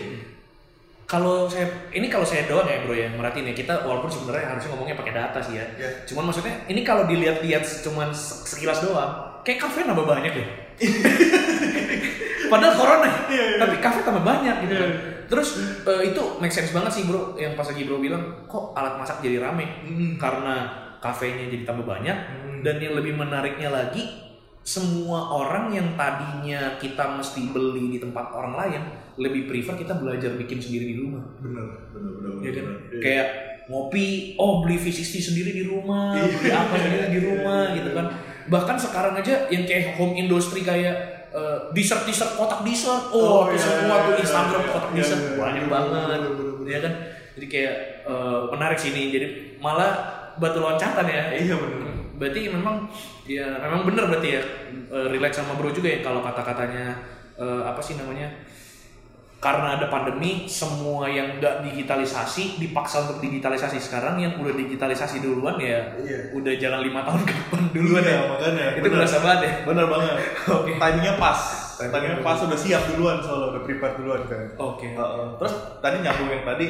Kalau 1.11 1.51
saya 1.51 1.67
ini 1.91 2.07
kalau 2.07 2.23
saya 2.23 2.47
doang 2.47 2.63
ya 2.65 2.79
bro 2.81 2.95
yang 2.95 3.19
merhatiin 3.19 3.43
ya 3.45 3.55
kita 3.57 3.83
walaupun 3.83 4.07
sebenarnya 4.07 4.47
harusnya 4.47 4.71
ngomongnya 4.71 4.95
pakai 4.95 5.11
data 5.13 5.39
sih 5.43 5.59
ya. 5.59 5.67
Iya. 5.75 5.91
Cuman 6.07 6.31
maksudnya 6.31 6.55
ini 6.65 6.81
kalau 6.81 7.03
dilihat-lihat 7.05 7.67
cuman 7.83 8.15
se- 8.15 8.47
sekilas 8.47 8.79
doang, 8.81 9.11
kayak 9.43 9.59
kafe 9.59 9.83
nambah 9.83 10.07
banyak 10.07 10.31
ya. 10.31 10.47
Padahal 12.47 12.75
corona, 12.75 13.11
Iya, 13.27 13.45
iya. 13.47 13.59
tapi 13.59 13.79
kafe 13.79 14.03
tambah 14.03 14.23
banyak 14.23 14.55
gitu. 14.65 14.75
Kan. 14.77 14.91
Terus 15.27 15.49
eh, 15.83 16.11
itu 16.11 16.23
make 16.39 16.51
sense 16.51 16.71
banget 16.71 16.91
sih 16.93 17.07
bro, 17.07 17.35
yang 17.35 17.55
pas 17.55 17.63
lagi 17.63 17.87
bro 17.87 17.99
bilang 17.99 18.47
kok 18.47 18.75
alat 18.75 18.95
masak 18.95 19.19
jadi 19.19 19.39
rame 19.41 19.67
Hmm. 19.83 20.15
karena 20.15 20.67
kafenya 20.99 21.47
jadi 21.47 21.63
tambah 21.65 21.83
banyak 21.85 22.15
Hmm. 22.15 22.61
dan 22.61 22.79
yang 22.79 22.95
lebih 22.95 23.15
menariknya 23.15 23.71
lagi 23.71 24.30
semua 24.61 25.33
orang 25.33 25.73
yang 25.73 25.97
tadinya 25.97 26.77
kita 26.77 27.17
mesti 27.17 27.49
beli 27.49 27.91
di 27.91 27.99
tempat 27.99 28.31
orang 28.31 28.55
lain 28.55 28.83
lebih 29.17 29.49
prefer 29.49 29.75
kita 29.75 29.97
belajar 29.97 30.37
bikin 30.37 30.61
sendiri 30.61 30.85
di 30.87 30.97
rumah. 30.97 31.25
Bener 31.41 31.67
bener 31.91 32.13
bener 32.15 32.31
ya 32.41 32.51
kan? 32.55 32.65
bener. 32.65 32.79
Iya. 32.91 33.01
kayak 33.01 33.27
ngopi 33.67 34.07
oh 34.37 34.61
beli 34.61 34.77
V60 34.77 35.15
sendiri 35.23 35.51
di 35.53 35.65
rumah 35.65 36.13
Iya. 36.13 36.27
beli 36.29 36.51
apa 36.53 36.75
sendiri 36.77 37.07
di 37.09 37.21
rumah 37.23 37.63
gitu 37.73 37.91
kan. 37.93 38.07
Bahkan 38.47 38.77
sekarang 38.77 39.15
aja 39.17 39.35
yang 39.49 39.65
kayak 39.65 39.97
home 39.97 40.15
industry 40.15 40.61
kayak 40.61 40.97
eh, 41.31 41.59
dessert 41.73 42.05
dessert 42.05 42.37
kotak 42.37 42.61
dessert. 42.61 43.11
Oh, 43.11 43.19
Oh, 43.19 43.43
itu 43.49 43.57
iya, 43.57 43.65
semua 43.65 43.97
iya, 43.97 44.05
tuh 44.07 44.13
iya, 44.13 44.23
Instagram 44.23 44.63
iya, 44.63 44.71
kotak 44.71 44.91
iya, 44.91 44.99
dessert. 44.99 45.21
iya, 45.23 45.35
banyak 45.39 45.65
iya, 45.65 45.73
banget 45.73 45.91
bener, 45.91 46.31
bener, 46.35 46.53
bener. 46.59 46.69
ya 46.69 46.79
kan. 46.83 46.93
Jadi 47.39 47.47
kayak 47.49 47.75
eh, 48.05 48.41
menarik 48.51 48.79
sih 48.79 48.91
ini. 48.93 49.03
Jadi 49.09 49.27
malah 49.59 49.93
batu 50.37 50.59
loncatan 50.59 51.07
ya. 51.07 51.23
Iya 51.35 51.57
bener 51.57 51.79
berarti 52.21 52.41
memang 52.47 52.85
ya 53.25 53.49
memang 53.59 53.83
benar 53.83 54.05
berarti 54.07 54.29
ya 54.31 54.43
eh, 54.87 55.07
relate 55.09 55.33
sama 55.35 55.57
bro 55.57 55.73
juga 55.73 55.89
ya 55.89 55.99
kalau 56.01 56.21
kata-katanya 56.21 57.01
eh, 57.35 57.63
apa 57.65 57.81
sih 57.81 57.97
namanya 57.97 58.29
karena 59.41 59.73
ada 59.75 59.89
pandemi 59.89 60.45
semua 60.45 61.09
yang 61.09 61.41
nggak 61.41 61.65
digitalisasi 61.65 62.61
dipaksa 62.61 63.09
untuk 63.09 63.25
digitalisasi 63.25 63.81
sekarang 63.81 64.21
yang 64.21 64.37
udah 64.37 64.53
digitalisasi 64.53 65.25
duluan 65.25 65.57
ya 65.57 65.81
Iya. 65.97 66.37
udah 66.37 66.53
jalan 66.55 66.85
lima 66.85 67.01
tahun 67.01 67.25
ke 67.25 67.33
depan 67.35 67.63
duluan 67.73 68.05
Iya, 68.05 68.13
ya 68.13 68.21
makanya 68.29 68.65
itu 68.71 68.85
bener. 68.85 68.97
berasa 69.01 69.17
banget 69.19 69.41
ya 69.41 69.53
bener 69.65 69.87
banget 69.89 70.15
Oke. 70.61 70.73
timingnya 70.77 71.15
pas 71.17 71.41
Timingnya 71.81 72.21
pas. 72.21 72.37
udah 72.37 72.59
siap 72.61 72.83
duluan 72.93 73.17
soalnya 73.19 73.57
udah 73.57 73.63
prepare 73.65 73.97
duluan 73.97 74.21
kan 74.29 74.45
oke 74.61 74.85
Heeh. 74.85 75.27
terus 75.41 75.53
tadi 75.81 75.97
nyambung 76.05 76.29
yang 76.29 76.45
tadi 76.45 76.67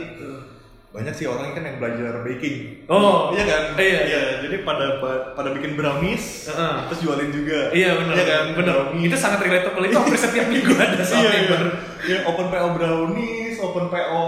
banyak 0.90 1.14
sih 1.14 1.26
orang 1.30 1.54
kan 1.54 1.62
yang 1.62 1.78
belajar 1.78 2.26
baking. 2.26 2.82
Oh, 2.90 3.30
iya 3.30 3.46
kan? 3.46 3.62
iya. 3.78 4.42
jadi 4.42 4.66
pada 4.66 4.98
pada 5.38 5.54
bikin 5.54 5.78
brownies 5.78 6.50
Heeh. 6.50 6.74
terus 6.90 7.00
jualin 7.06 7.30
juga. 7.30 7.70
Iya 7.70 7.94
benar 7.94 8.14
iya 8.18 8.24
kan? 8.26 8.44
benar. 8.58 8.76
Itu 8.98 9.14
sangat 9.14 9.38
relatable. 9.40 9.86
Itu 9.86 9.96
hampir 10.02 10.18
setiap 10.18 10.50
minggu 10.50 10.74
ada 10.74 10.98
iya, 10.98 11.30
iya. 11.46 11.58
Iya, 12.02 12.18
open 12.26 12.50
PO 12.50 12.68
brownies 12.74 13.56
open 13.62 13.86
PO 13.86 14.24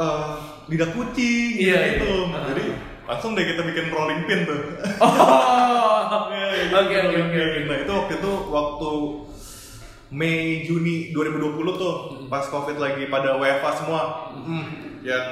eh, 0.00 0.28
lidah 0.72 0.90
kucing 0.96 1.50
Iya, 1.60 2.00
gitu. 2.00 2.12
iya. 2.24 2.40
jadi 2.56 2.64
langsung 3.04 3.32
deh 3.36 3.44
kita 3.44 3.62
bikin 3.68 3.86
rolling 3.92 4.24
pin 4.24 4.48
tuh. 4.48 4.60
Oh. 5.04 6.32
Iya, 6.32 6.72
iya, 6.72 6.76
Oke, 6.78 6.96
oke, 7.04 7.18
oke, 7.20 7.60
nah 7.68 7.76
itu 7.76 7.92
waktu 7.92 8.12
itu 8.16 8.32
waktu 8.48 8.90
Mei 10.08 10.64
Juni 10.64 11.12
2020 11.12 11.52
tuh 11.76 11.94
pas 12.26 12.40
covid 12.42 12.80
lagi 12.80 13.12
pada 13.12 13.36
WFA 13.36 13.70
semua 13.76 14.32
Hmm, 14.32 14.64
yang 15.04 15.28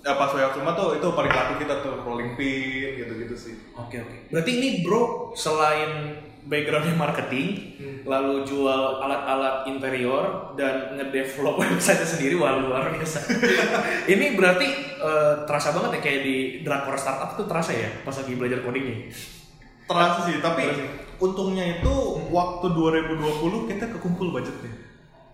ya 0.00 0.14
pas 0.14 0.30
WFA 0.30 0.54
semua 0.54 0.72
tuh 0.72 0.94
itu 0.94 1.06
paling 1.08 1.28
laku 1.28 1.54
kita 1.58 1.74
tuh 1.78 2.00
rolling 2.00 2.32
pin 2.34 2.96
gitu-gitu 2.96 3.34
sih 3.34 3.54
Oke 3.74 3.98
oke. 3.98 4.16
Berarti 4.30 4.50
ini 4.52 4.68
bro 4.80 5.30
selain 5.32 6.14
backgroundnya 6.42 6.96
marketing, 6.96 7.76
lalu 8.02 8.40
jual 8.42 8.72
alat-alat 8.98 9.68
interior 9.68 10.56
dan 10.56 10.96
ngedevelop 10.96 11.58
website 11.62 12.00
sendiri 12.00 12.34
wah 12.34 12.56
luar 12.56 12.88
biasa. 12.88 13.20
ini 14.12 14.32
berarti 14.32 14.64
eh, 14.96 15.34
terasa 15.44 15.76
banget 15.76 15.98
ya 15.98 16.00
kayak 16.00 16.20
di 16.22 16.36
drakor 16.62 16.96
startup 16.96 17.36
tuh 17.36 17.44
terasa 17.44 17.70
ya 17.70 17.90
pas 18.00 18.16
lagi 18.16 18.32
belajar 18.32 18.64
codingnya. 18.64 19.12
terasa 19.84 20.24
sih 20.24 20.36
tapi 20.38 20.64
Terasa. 20.64 20.84
untungnya 21.18 21.80
itu 21.80 21.94
waktu 22.28 22.66
2020 22.68 23.68
kita 23.68 23.84
kekumpul 23.90 24.30
budgetnya 24.30 24.72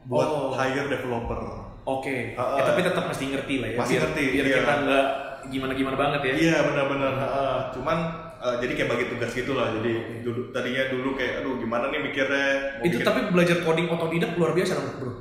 buat 0.04 0.26
Oh. 0.26 0.50
hire 0.52 0.86
developer 0.86 1.73
Oke. 1.84 2.32
Ah, 2.32 2.56
Eh, 2.56 2.58
ah. 2.58 2.66
tapi 2.66 2.80
tetap 2.80 3.04
mesti 3.04 3.24
ngerti 3.28 3.54
lah 3.60 3.68
ya. 3.68 3.76
Pasti 3.76 3.92
biar, 3.92 4.02
ngerti, 4.06 4.22
Biar 4.30 4.46
iya. 4.46 4.56
kita 4.58 4.74
nggak 4.82 5.04
gimana-gimana 5.44 5.92
banget 5.94 6.20
ya. 6.22 6.32
iya 6.34 6.56
benar-benar 6.64 7.12
heeh. 7.14 7.56
cuman 7.70 7.98
eh, 8.40 8.56
jadi 8.58 8.72
kayak 8.74 8.90
bagi 8.90 9.06
tugas 9.06 9.28
gitu 9.30 9.52
lah 9.52 9.68
jadi 9.70 9.92
dulu 10.24 10.48
tadinya 10.50 10.88
dulu 10.88 11.12
kayak 11.12 11.44
aduh 11.44 11.60
gimana 11.60 11.84
nih 11.86 12.00
mikirnya 12.00 12.46
mau 12.74 12.82
Itu 12.82 12.96
bikin- 12.96 13.04
tapi 13.04 13.20
belajar 13.28 13.56
coding 13.60 13.84
otodidak 13.86 14.32
luar 14.34 14.52
biasa 14.52 14.72
dong 14.72 14.88
bro. 14.96 15.12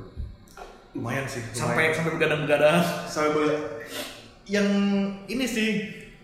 lumayan 0.94 1.26
sih 1.26 1.44
Sampai 1.50 1.76
lumayan. 1.76 1.92
sampai 1.92 2.10
begadang-begadang. 2.16 2.80
sampai 3.04 3.30
be- 3.34 3.60
yang 4.46 4.68
ini 5.26 5.44
sih 5.46 5.70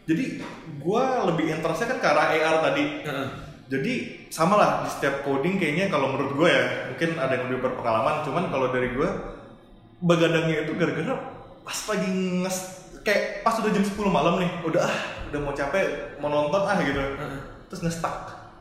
jadi 0.02 0.40
gua 0.78 1.04
lebih 1.26 1.52
interestnya 1.52 1.88
kan 1.90 1.98
ke 1.98 2.08
arah 2.08 2.26
AR 2.30 2.56
tadi 2.64 2.84
Heeh. 3.02 3.28
jadi 3.68 3.92
sama 4.28 4.56
lah 4.56 4.70
di 4.80 4.90
setiap 4.90 5.20
coding 5.22 5.56
kayaknya 5.56 5.88
kalau 5.88 6.08
menurut 6.10 6.32
gue 6.34 6.48
ya 6.48 6.64
mungkin 6.88 7.10
ada 7.16 7.32
yang 7.34 7.44
lebih 7.46 7.60
berpengalaman 7.62 8.22
cuman 8.22 8.48
kalau 8.48 8.68
dari 8.70 8.88
gue 8.90 9.08
begadangnya 10.00 10.64
itu 10.64 10.72
gara-gara 10.74 11.14
pas 11.60 11.78
lagi 11.86 12.08
nges 12.40 12.58
kayak 13.00 13.22
pas 13.40 13.54
udah 13.54 13.70
jam 13.70 13.80
10 13.80 13.96
malam 14.08 14.34
nih 14.38 14.50
udah 14.62 14.80
ah 14.80 14.96
udah 15.28 15.40
mau 15.40 15.52
capek 15.52 15.86
mau 16.16 16.28
nonton 16.28 16.62
ah 16.62 16.76
gitu 16.78 17.00
terus 17.66 17.80
ngestak 17.80 18.16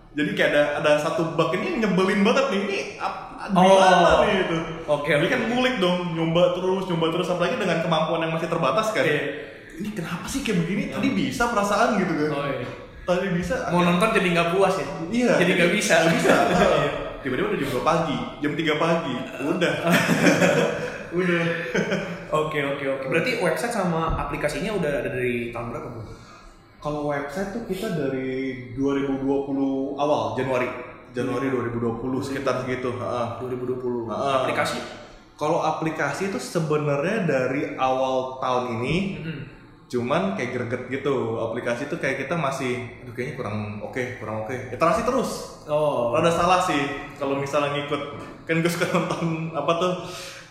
jadi 0.10 0.32
kayak 0.34 0.50
ada 0.50 0.64
ada 0.80 0.92
satu 0.98 1.34
bug 1.34 1.54
ini 1.54 1.80
nyebelin 1.80 2.22
banget 2.22 2.46
nih 2.50 2.60
ini 2.62 2.78
ap, 2.98 3.16
gimana 3.48 3.88
Oh. 4.10 4.20
nih 4.22 4.44
itu 4.44 4.58
Oke, 4.86 5.12
jadi 5.12 5.22
oke. 5.22 5.32
kan 5.32 5.42
ngulik 5.48 5.76
dong 5.78 6.12
nyoba 6.12 6.54
terus 6.54 6.84
nyoba 6.86 7.06
terus 7.10 7.28
apalagi 7.30 7.56
dengan 7.56 7.80
kemampuan 7.80 8.20
yang 8.20 8.34
masih 8.34 8.48
terbatas 8.48 8.90
kan 8.90 9.06
Iya. 9.06 9.22
ini 9.78 9.90
kenapa 9.92 10.26
sih 10.26 10.42
kayak 10.42 10.58
begini 10.60 10.84
tadi 10.90 11.08
bisa 11.10 11.48
perasaan 11.48 11.96
gitu 11.98 12.14
kan 12.16 12.30
Oh 12.32 12.46
iya. 12.46 12.68
tadi 13.06 13.28
bisa 13.32 13.70
Mau 13.70 13.82
nonton 13.82 14.12
jadi 14.12 14.28
nggak 14.30 14.50
puas 14.52 14.76
ya? 14.76 14.86
Iya. 15.08 15.32
Jadi 15.40 15.52
nggak 15.56 15.72
bisa. 15.72 15.94
Nggak 16.00 16.14
bisa. 16.16 16.36
Tiba-tiba 17.24 17.48
udah 17.50 17.60
jam 17.60 17.70
2 17.74 17.84
pagi, 17.84 18.18
jam 18.40 18.52
3 18.54 18.76
pagi, 18.78 19.16
udah. 19.42 19.74
Udah. 21.12 21.44
Oke 22.40 22.62
oke 22.62 22.86
oke. 22.86 23.06
Berarti 23.10 23.42
website 23.42 23.74
sama 23.74 24.14
aplikasinya 24.16 24.78
udah 24.78 25.02
ada 25.02 25.10
dari 25.10 25.50
tahun 25.50 25.74
berapa 25.74 25.88
bro? 25.90 26.04
Kalau 26.78 27.10
website 27.10 27.50
tuh 27.52 27.66
kita 27.66 27.90
dari 27.92 28.70
2020 28.78 29.26
awal 29.98 30.38
Januari. 30.38 30.70
Januari 31.10 31.50
2020 31.50 31.98
sekitar 32.22 32.62
segitu. 32.62 32.94
Heeh. 32.94 33.28
2020. 33.42 34.06
Ah. 34.08 34.46
Aplikasi? 34.46 34.78
Kalau 35.34 35.66
aplikasi 35.66 36.30
itu 36.30 36.38
sebenarnya 36.38 37.26
dari 37.26 37.74
awal 37.76 38.38
tahun 38.38 38.78
ini 38.78 38.96
Mm-mm. 39.18 39.40
cuman 39.90 40.38
kayak 40.38 40.52
greget 40.54 40.84
gitu 40.92 41.16
aplikasi 41.42 41.90
itu 41.90 41.98
kayak 41.98 42.22
kita 42.22 42.38
masih 42.38 42.86
aduh 43.02 43.10
kayaknya 43.10 43.34
kurang 43.34 43.58
oke 43.82 44.22
kurang 44.22 44.46
oke 44.46 44.54
iterasi 44.70 45.02
terus 45.02 45.58
Oh. 45.66 46.14
rada 46.14 46.30
salah 46.30 46.62
sih 46.62 46.78
kalau 47.16 47.38
misalnya 47.38 47.74
ngikut 47.74 48.02
kan 48.44 48.58
gue 48.58 48.70
suka 48.70 48.86
nonton 48.90 49.50
apa 49.56 49.72
tuh 49.78 49.94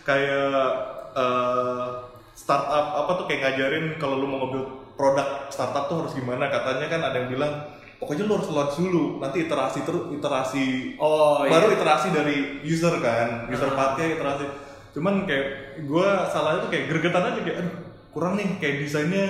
kayak 0.03 0.65
eh, 1.15 1.87
startup 2.33 2.69
apa 2.97 3.11
tuh 3.15 3.27
kayak 3.27 3.41
ngajarin 3.45 3.87
kalau 3.97 4.17
lu 4.17 4.27
mau 4.27 4.39
ngambil 4.43 4.63
produk 4.95 5.29
startup 5.49 5.87
tuh 5.87 6.03
harus 6.03 6.13
gimana 6.13 6.47
katanya 6.47 6.87
kan 6.87 7.01
ada 7.03 7.17
yang 7.17 7.31
bilang 7.31 7.53
pokoknya 7.97 8.25
lu 8.25 8.35
harus 8.35 8.49
launch 8.49 8.77
dulu 8.77 9.19
nanti 9.19 9.45
iterasi 9.45 9.83
terus 9.83 10.11
iterasi 10.11 10.95
Oh 10.97 11.43
iya. 11.43 11.51
baru 11.51 11.67
iterasi 11.73 12.09
dari 12.11 12.37
user 12.63 12.95
kan 12.99 13.47
user 13.49 13.71
pakai 13.73 14.15
iterasi 14.15 14.45
cuman 14.95 15.27
kayak 15.27 15.47
gue 15.83 16.09
salahnya 16.27 16.63
tuh 16.63 16.71
kayak 16.71 16.85
gregetan 16.89 17.25
aja 17.25 17.41
kayak 17.43 17.59
aduh 17.59 17.75
kurang 18.09 18.35
nih 18.35 18.49
kayak 18.59 18.83
desainnya 18.83 19.27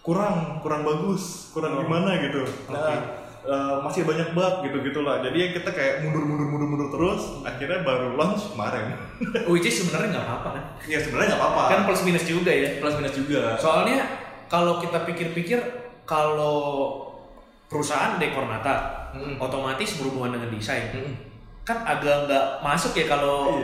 kurang 0.00 0.60
kurang 0.60 0.82
bagus 0.82 1.52
kurang 1.52 1.76
Oh. 1.76 1.80
gimana 1.84 2.16
gitu 2.18 2.42
nah. 2.68 3.19
Eh, 3.42 3.74
masih 3.80 4.02
banyak 4.04 4.32
bug 4.32 4.54
gitu 4.64 4.76
gitulah. 4.84 5.20
Jadi 5.20 5.54
kita 5.54 5.70
kayak 5.70 5.94
mundur 6.02 6.24
mundur 6.24 6.46
mundur 6.48 6.68
mundur 6.68 6.88
terus 6.90 7.40
akhirnya 7.42 7.80
baru 7.80 8.14
launch 8.14 8.52
kemarin. 8.52 8.96
Which 9.50 9.64
is 9.64 9.80
sebenarnya 9.80 10.18
nggak 10.18 10.26
apa-apa 10.26 10.48
kan? 10.56 10.64
ya 10.84 10.98
sebenarnya 11.00 11.34
nggak 11.34 11.42
apa-apa. 11.42 11.62
Kan 11.68 11.80
plus 11.88 12.02
minus 12.04 12.24
juga 12.24 12.52
ya. 12.52 12.68
plus 12.78 12.94
minus 12.96 13.14
juga. 13.14 13.56
Soalnya 13.56 13.98
kalau 14.50 14.78
kita 14.78 15.04
pikir-pikir 15.04 15.58
kalau 16.04 16.58
perusahaan 17.66 18.18
dekornata 18.18 18.98
Mm. 19.10 19.42
otomatis 19.42 19.98
berhubungan 19.98 20.38
dengan 20.38 20.54
desain. 20.54 20.86
Mm. 20.94 21.14
kan 21.60 21.82
agak 21.82 22.30
nggak 22.30 22.62
masuk 22.62 22.94
ya 22.94 23.06
kalau 23.06 23.58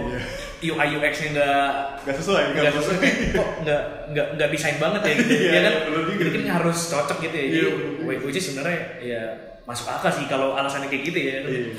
iya 0.59 0.75
UI 0.75 0.99
UX 0.99 1.15
nya 1.23 1.29
nggak 1.33 1.71
nggak 2.03 2.17
sesuai 2.19 2.43
nggak 2.55 2.75
sesuai. 2.75 2.99
kok 3.39 3.49
nggak 3.63 3.83
nggak 4.11 4.27
nggak 4.35 4.49
desain 4.51 4.77
banget 4.79 5.01
ya 5.03 5.13
gitu. 5.17 5.33
Iya, 5.47 5.51
ya 5.51 5.61
kan? 5.63 5.75
iya, 5.87 6.15
jadi 6.19 6.31
kan 6.31 6.43
harus 6.61 6.79
cocok 6.87 7.19
gitu 7.27 7.35
ya. 7.35 7.45
Iya, 7.47 7.67
jadi 7.71 8.27
which 8.27 8.39
is 8.39 8.45
sebenarnya 8.47 8.79
ya 9.01 9.23
masuk 9.67 9.87
akal 9.91 10.11
sih 10.15 10.25
kalau 10.31 10.55
alasannya 10.55 10.87
kayak 10.87 11.05
gitu 11.11 11.19
ya. 11.19 11.37
Iya. 11.43 11.75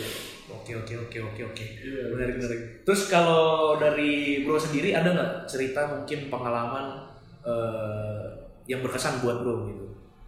oke 0.47 0.71
oke 0.83 0.93
oke 1.07 1.17
oke 1.31 1.41
oke. 1.55 1.65
Iya. 1.65 2.03
menarik 2.11 2.35
menarik. 2.39 2.61
Terus 2.83 3.07
kalau 3.07 3.75
dari 3.79 4.43
bro 4.43 4.59
sendiri 4.59 4.91
ada 4.91 5.15
nggak 5.15 5.31
cerita 5.47 5.87
mungkin 5.87 6.27
pengalaman 6.27 7.07
eh, 7.47 8.23
yang 8.67 8.83
berkesan 8.83 9.23
buat 9.23 9.39
bro 9.41 9.71
gitu? 9.71 9.87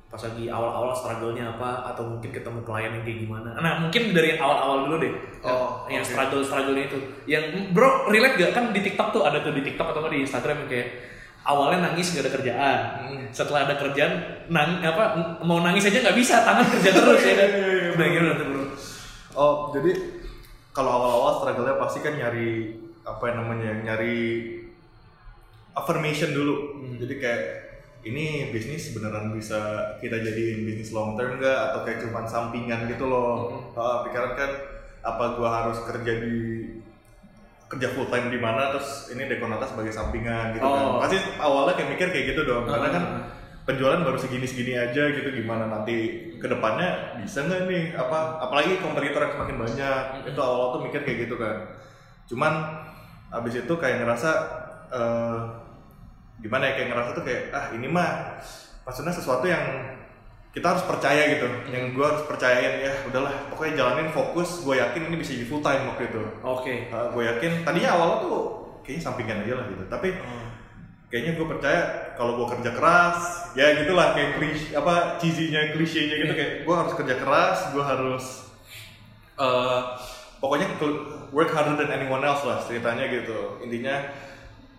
Pas 0.09 0.17
lagi 0.25 0.49
awal-awal 0.49 0.89
struggle-nya 0.95 1.53
apa 1.53 1.93
atau 1.93 2.17
mungkin 2.17 2.33
ketemu 2.33 2.65
klien 2.65 2.91
yang 2.95 3.05
kayak 3.05 3.19
gimana? 3.27 3.49
Nah 3.59 3.83
mungkin 3.83 4.15
dari 4.15 4.39
awal-awal 4.39 4.89
dulu 4.89 4.95
deh. 5.05 5.13
Oh, 5.45 5.85
yang 5.85 6.01
oke. 6.01 6.09
struggle 6.09 6.41
struggle-nya 6.41 6.89
itu. 6.89 6.99
Yang 7.29 7.75
bro 7.75 8.09
relate 8.09 8.39
gak 8.39 8.51
kan 8.55 8.71
di 8.73 8.81
TikTok 8.81 9.13
tuh 9.13 9.21
ada 9.27 9.43
tuh 9.43 9.53
di 9.53 9.61
TikTok 9.61 9.93
atau 9.93 10.09
di 10.09 10.23
Instagram 10.25 10.65
yang 10.65 10.69
kayak 10.71 10.89
awalnya 11.43 11.91
nangis 11.91 12.11
gak 12.13 12.27
ada 12.27 12.33
kerjaan 12.35 12.79
Hmm. 12.99 13.25
setelah 13.31 13.65
ada 13.65 13.75
kerjaan 13.77 14.13
nang 14.49 14.81
apa 14.81 15.17
mau 15.41 15.59
nangis 15.59 15.85
aja 15.85 16.01
nggak 16.01 16.17
bisa 16.17 16.41
tangan 16.43 16.65
kerja 16.67 16.89
terus 16.97 17.21
ya 17.21 17.33
kan 17.37 17.49
nah 17.95 18.07
gimana 18.07 18.33
tuh 18.35 18.47
bro 18.47 18.63
Oh, 19.39 19.71
jadi 19.71 19.93
kalau 20.75 20.89
awal-awal 20.89 21.39
struggle-nya 21.39 21.79
pasti 21.79 22.03
kan 22.03 22.11
nyari 22.11 22.75
apa 23.07 23.23
yang 23.23 23.37
namanya 23.39 23.71
nyari 23.87 24.51
affirmation 25.71 26.35
dulu. 26.35 26.55
Hmm. 26.75 26.95
Jadi 26.99 27.13
kayak 27.21 27.43
ini 28.03 28.51
bisnis 28.51 28.91
beneran 28.91 29.31
bisa 29.31 29.59
kita 29.99 30.19
jadiin 30.19 30.63
bisnis 30.63 30.91
long 30.91 31.15
term 31.15 31.39
nggak 31.39 31.59
atau 31.71 31.79
kayak 31.83 32.03
cuman 32.03 32.25
sampingan 32.27 32.87
gitu 32.87 33.07
loh. 33.07 33.63
Ah, 33.75 34.03
pikiran 34.03 34.35
kan 34.35 34.51
apa 34.99 35.39
gua 35.39 35.63
harus 35.63 35.79
kerja 35.87 36.19
di 36.19 36.58
kerja 37.69 37.87
full 37.93 38.09
time 38.09 38.33
di 38.33 38.41
mana 38.41 38.73
terus 38.73 39.13
ini 39.13 39.29
Dekonata 39.29 39.69
sebagai 39.69 39.93
sampingan 39.93 40.57
gitu 40.57 40.65
kan. 40.65 40.83
Oh. 40.89 40.97
Pasti 40.99 41.21
awalnya 41.37 41.77
kayak 41.77 41.89
mikir 41.93 42.07
kayak 42.09 42.25
gitu 42.33 42.41
dong. 42.43 42.65
Karena 42.65 42.89
Ah. 42.89 42.93
kan 42.97 43.03
penjualan 43.69 44.01
baru 44.01 44.17
segini-segini 44.17 44.73
aja 44.73 45.13
gitu 45.13 45.29
gimana 45.29 45.69
nanti 45.69 46.25
ke 46.41 46.47
depannya 46.49 47.21
bisa 47.21 47.45
nggak 47.45 47.69
nih 47.69 47.93
apa 47.93 48.41
apalagi 48.41 48.81
kompetitor 48.81 49.21
yang 49.21 49.33
semakin 49.37 49.57
banyak 49.61 50.03
itu 50.25 50.41
awal 50.41 50.73
tuh 50.73 50.89
mikir 50.89 51.05
kayak 51.05 51.29
gitu 51.29 51.37
kan 51.37 51.69
cuman 52.25 52.81
abis 53.29 53.61
itu 53.61 53.73
kayak 53.77 54.01
ngerasa 54.01 54.29
eh, 54.89 55.37
gimana 56.41 56.65
ya 56.65 56.73
kayak 56.81 56.89
ngerasa 56.89 57.09
tuh 57.13 57.23
kayak 57.29 57.41
ah 57.53 57.65
ini 57.77 57.85
mah 57.85 58.41
maksudnya 58.89 59.13
sesuatu 59.13 59.45
yang 59.45 59.61
kita 60.49 60.65
harus 60.65 60.83
percaya 60.85 61.23
gitu. 61.37 61.47
Yang 61.69 61.83
gue 61.93 62.05
harus 62.05 62.23
percayain 62.25 62.81
ya 62.81 62.93
udahlah 63.05 63.33
pokoknya 63.53 63.73
jalanin 63.85 64.09
fokus. 64.09 64.65
Gue 64.65 64.81
yakin 64.81 65.09
ini 65.09 65.15
bisa 65.21 65.37
jadi 65.37 65.45
full 65.45 65.61
time 65.61 65.85
waktu 65.93 66.09
itu. 66.09 66.21
Oke. 66.41 66.73
Gue 66.89 67.23
yakin 67.29 67.61
tadinya 67.61 67.89
awalnya 67.93 68.17
tuh 68.25 68.37
kayaknya 68.81 69.01
sampingan 69.05 69.43
aja 69.45 69.53
lah 69.61 69.65
gitu. 69.69 69.83
Tapi 69.85 70.09
kayaknya 71.09 71.31
gue 71.37 71.45
percaya 71.45 71.81
kalau 72.13 72.37
gue 72.37 72.47
kerja 72.57 72.71
keras 72.77 73.49
ya 73.57 73.73
gitulah 73.81 74.13
kayak 74.13 74.37
klise 74.37 74.77
apa 74.77 75.17
cheesy-nya 75.17 75.73
klisenya 75.73 76.21
gitu 76.21 76.33
kayak 76.37 76.53
gue 76.69 76.75
harus 76.77 76.93
kerja 76.93 77.17
keras 77.17 77.73
gue 77.73 77.81
harus 77.81 78.25
eh, 79.41 79.81
pokoknya 80.37 80.77
work 81.33 81.49
harder 81.49 81.81
than 81.81 81.89
anyone 81.89 82.21
else 82.25 82.45
lah 82.45 82.61
ceritanya 82.65 83.05
gitu. 83.09 83.61
Intinya 83.61 84.05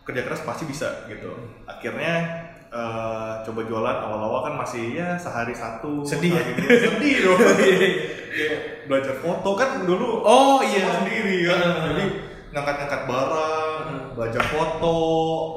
kerja 0.06 0.26
keras 0.26 0.42
pasti 0.42 0.66
bisa 0.66 1.06
gitu. 1.06 1.30
Akhirnya 1.66 2.46
eh, 2.70 3.32
coba 3.42 3.60
jualan 3.62 3.96
awal-awal 4.00 4.40
kan 4.42 4.54
masih 4.56 4.94
ya 4.94 5.14
sehari 5.14 5.50
satu 5.50 6.02
Sedih 6.02 6.30
ya? 6.30 6.42
dua. 6.42 6.70
sedih 6.80 7.14
dong 7.20 7.38
Kayak 7.38 8.60
belajar 8.88 9.14
foto 9.16 9.50
kan 9.54 9.82
dulu 9.82 10.22
Oh, 10.22 10.58
iya. 10.60 10.86
sendiri 10.96 11.44
kan 11.44 11.58
Heeh. 11.60 11.82
jadi 11.88 12.04
ngangkat-ngangkat 12.50 13.02
barang 13.04 13.82
Heeh. 13.84 14.02
belajar 14.14 14.42
foto 14.46 14.96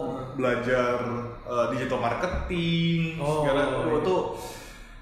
Heeh. 0.01 0.25
belajar 0.33 0.95
uh, 1.43 1.65
digital 1.69 1.99
marketing 1.99 3.17
Oh, 3.17 3.41
segala 3.41 3.61
iya. 3.63 3.93
itu 3.95 4.15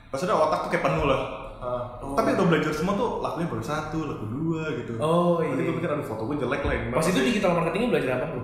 maksudnya 0.07 0.35
otak 0.35 0.59
tuh 0.61 0.69
kayak 0.69 0.85
penuh 0.85 1.05
lah 1.05 1.23
Uh, 1.61 1.85
Oh. 2.01 2.17
tapi 2.17 2.33
udah 2.33 2.49
belajar 2.49 2.73
semua 2.73 2.97
tuh 2.97 3.21
lakunya 3.21 3.45
baru 3.45 3.61
satu 3.61 4.09
laku 4.09 4.25
dua 4.25 4.65
gitu 4.73 4.97
Oh, 4.97 5.37
Nanti 5.37 5.61
iya. 5.61 5.69
gue 5.69 5.75
pikir 5.77 5.89
aduh 5.91 6.01
foto 6.01 6.25
gue 6.25 6.41
jelek 6.41 6.65
lah 6.65 6.73
pas 6.89 7.05
itu 7.05 7.21
digital 7.21 7.53
marketingnya 7.53 7.89
belajar 7.93 8.11
apa 8.17 8.25
bro 8.33 8.43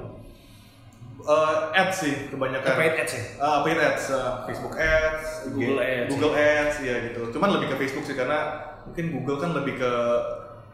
uh, 1.27 1.69
ads 1.71 1.95
sih 1.99 2.31
kebanyakan 2.31 2.73
paid 2.73 2.95
ads 2.97 3.13
ya 3.13 3.23
Uh, 3.37 3.57
paid 3.61 3.77
ads, 3.77 4.05
uh, 4.09 4.41
Facebook 4.43 4.73
ads, 4.73 5.51
Google 5.51 5.79
Ads, 5.79 6.09
Google 6.09 6.33
ads, 6.33 6.75
ya 6.79 6.95
gitu. 7.05 7.21
Cuman 7.29 7.49
lebih 7.53 7.67
ke 7.69 7.75
Facebook 7.77 8.03
sih 8.03 8.15
karena 8.15 8.39
mungkin 8.83 9.05
Google 9.13 9.37
kan 9.37 9.51
lebih 9.53 9.75
ke 9.75 9.91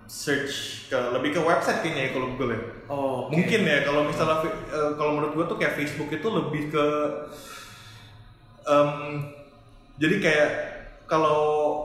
search 0.03 0.53
ke 0.87 0.99
lebih 1.11 1.31
ke 1.31 1.39
website 1.39 1.79
kayaknya 1.79 2.01
ya 2.05 2.09
kalau 2.11 2.27
Google 2.31 2.51
ya. 2.53 2.59
oh 2.85 3.25
oke. 3.25 3.33
Mungkin 3.33 3.61
ya 3.63 3.81
kalau 3.81 4.03
misalnya 4.03 4.37
eh, 4.45 4.91
kalau 4.93 5.11
menurut 5.15 5.33
gua 5.33 5.45
tuh 5.47 5.57
kayak 5.57 5.73
Facebook 5.73 6.11
itu 6.11 6.27
lebih 6.27 6.63
ke 6.69 6.85
em, 8.63 8.89
jadi 9.95 10.15
kayak 10.19 10.49
kalau 11.03 11.39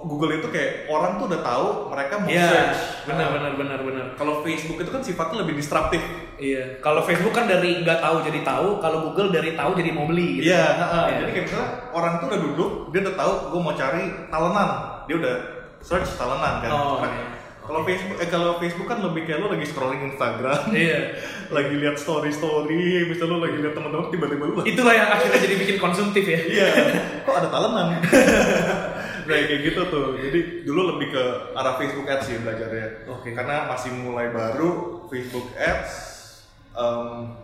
Google 0.06 0.38
itu 0.38 0.48
kayak 0.48 0.86
orang 0.88 1.18
tuh 1.18 1.26
udah 1.26 1.40
tahu 1.42 1.66
mereka 1.90 2.14
mau 2.18 2.30
Iya, 2.30 2.48
search. 2.48 2.80
benar 3.06 3.26
Uh, 3.28 3.32
benar 3.34 3.52
benar 3.56 3.78
benar. 3.82 4.06
Kalau 4.14 4.40
Facebook 4.40 4.78
itu 4.78 4.90
kan 4.90 5.02
sifatnya 5.02 5.42
lebih 5.42 5.58
disruptif. 5.58 6.02
Iya. 6.38 6.78
Kalau 6.78 7.02
Facebook 7.02 7.30
kan 7.30 7.44
dari 7.44 7.82
nggak 7.82 7.98
tahu 7.98 8.22
jadi 8.22 8.40
tahu, 8.40 8.78
kalau 8.78 9.10
Google 9.10 9.28
dari 9.28 9.52
tahu 9.52 9.74
jadi 9.74 9.90
mau 9.90 10.06
beli 10.06 10.38
gitu. 10.38 10.48
Iya, 10.48 10.64
heeh. 10.72 11.04
Iya. 11.04 11.16
jadi 11.20 11.30
kayak 11.30 11.44
misalnya 11.44 11.68
orang 11.90 12.12
tuh 12.16 12.26
udah 12.26 12.40
duduk, 12.40 12.70
dia 12.88 13.00
udah 13.02 13.14
tahu 13.14 13.32
gue 13.50 13.60
mau 13.60 13.74
cari 13.74 14.02
talenan, 14.26 14.68
dia 15.04 15.16
udah 15.18 15.34
search 15.78 16.10
talenan 16.14 16.54
kan. 16.62 16.70
Oh, 16.70 16.98
Nah, 16.98 17.10
iya. 17.10 17.26
Kalau 17.60 17.84
Facebook, 17.84 18.16
eh, 18.16 18.30
kalau 18.32 18.56
Facebook 18.56 18.88
kan 18.88 19.04
lebih 19.04 19.28
kayak 19.28 19.44
lo 19.44 19.52
lagi 19.52 19.68
scrolling 19.68 20.00
Instagram, 20.08 20.72
Iya. 20.72 21.20
lagi 21.56 21.74
lihat 21.76 22.00
story 22.00 22.32
story, 22.32 23.04
misalnya 23.04 23.36
lo 23.36 23.44
lagi 23.44 23.60
lihat 23.60 23.76
teman-teman 23.76 24.08
tiba-tiba 24.08 24.44
lu 24.48 24.54
lagi, 24.56 24.72
Itulah 24.72 24.94
yang 24.96 25.10
akhirnya 25.12 25.36
jadi 25.36 25.54
bikin 25.60 25.76
konsumtif 25.76 26.24
ya. 26.24 26.40
iya, 26.40 26.68
kok 27.28 27.36
ada 27.36 27.52
talenan? 27.52 28.00
nah 29.28 29.36
kayak 29.36 29.60
gitu 29.60 29.80
tuh. 29.92 30.16
Jadi 30.16 30.64
dulu 30.64 30.96
lebih 30.96 31.12
ke 31.12 31.22
arah 31.52 31.76
Facebook 31.76 32.08
Ads 32.08 32.24
sih 32.24 32.40
belajarnya. 32.40 33.04
Oke. 33.12 33.36
Karena 33.36 33.68
masih 33.68 33.92
mulai 33.92 34.32
baru 34.32 35.04
Facebook 35.12 35.52
Ads, 35.52 36.07
em, 36.78 37.34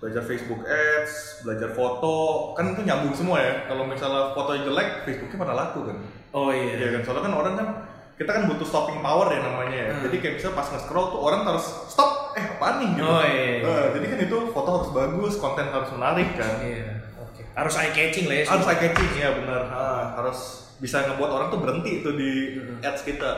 belajar 0.00 0.22
Facebook 0.24 0.64
Ads, 0.64 1.12
belajar 1.42 1.70
foto, 1.70 2.14
kan 2.52 2.72
itu 2.72 2.82
nyambung 2.82 3.12
semua 3.12 3.38
ya. 3.38 3.68
Kalau 3.68 3.86
misalnya 3.86 4.32
fotonya 4.32 4.66
jelek, 4.66 4.88
Facebooknya 5.04 5.38
pada 5.38 5.54
laku 5.54 5.80
kan. 5.86 5.96
Oh 6.32 6.48
Iya 6.48 6.74
iya. 6.74 6.88
kan, 6.90 7.00
soalnya 7.04 7.28
kan 7.28 7.34
orang 7.36 7.54
kan 7.54 7.68
kita 8.12 8.30
kan 8.30 8.42
butuh 8.46 8.64
stopping 8.64 8.98
power 8.98 9.28
ya 9.28 9.40
namanya 9.40 9.78
ya. 9.78 9.90
Hmm. 9.92 10.02
Jadi 10.02 10.16
kayak 10.18 10.34
misalnya 10.36 10.56
pas 10.56 10.68
nge-scroll 10.68 11.06
tuh 11.10 11.20
orang 11.20 11.42
harus 11.44 11.64
stop, 11.86 12.10
eh 12.34 12.44
apaan 12.48 12.74
nih 12.80 12.88
gitu. 12.94 13.06
Oh, 13.06 13.22
iya. 13.22 13.46
Eh, 13.60 13.86
jadi 13.94 14.06
kan 14.08 14.18
itu 14.22 14.36
foto 14.50 14.68
harus 14.72 14.90
bagus, 14.90 15.32
konten 15.36 15.66
harus 15.66 15.90
menarik 15.92 16.28
kan. 16.34 16.54
Iya. 16.58 16.92
Oke. 17.20 17.42
Harus 17.52 17.74
eye 17.76 17.92
catching 17.92 18.26
lah 18.26 18.36
ya. 18.40 18.44
Harus 18.48 18.66
eye 18.66 18.80
catching 18.80 19.10
ya 19.14 19.30
benar. 19.36 19.62
Ah, 19.68 20.02
harus 20.16 20.38
bisa 20.78 20.98
ngebuat 21.04 21.30
orang 21.30 21.46
tuh 21.48 21.60
berhenti 21.60 22.02
tuh 22.02 22.14
di 22.14 22.30
Hmm. 22.58 22.82
ads 22.82 23.02
kita. 23.02 23.30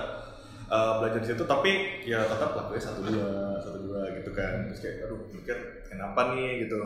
Eh, 0.68 0.92
belajar 1.00 1.20
di 1.20 1.28
situ 1.28 1.44
tapi 1.44 1.70
ya 2.04 2.24
tetap 2.24 2.56
lakunya 2.56 2.82
satu 2.82 3.00
dua 3.04 3.58
satu 3.60 3.78
dua 3.84 4.00
gitu 4.16 4.30
kan. 4.32 4.68
Terus 4.70 4.80
kayak 4.80 4.96
aduh 5.08 5.20
mikir 5.32 5.56
kenapa 5.88 6.34
nih? 6.34 6.66
gitu. 6.66 6.78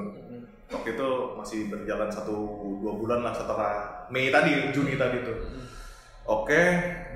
Waktu 0.68 0.88
itu 1.00 1.08
masih 1.40 1.60
berjalan 1.72 2.12
satu 2.12 2.36
dua 2.84 2.92
bulan 2.92 3.20
lah 3.24 3.32
setelah 3.32 3.72
Mei 4.12 4.28
tadi 4.28 4.68
Juni 4.72 5.00
tadi 5.00 5.24
tuh 5.24 5.36
Oke, 6.28 6.60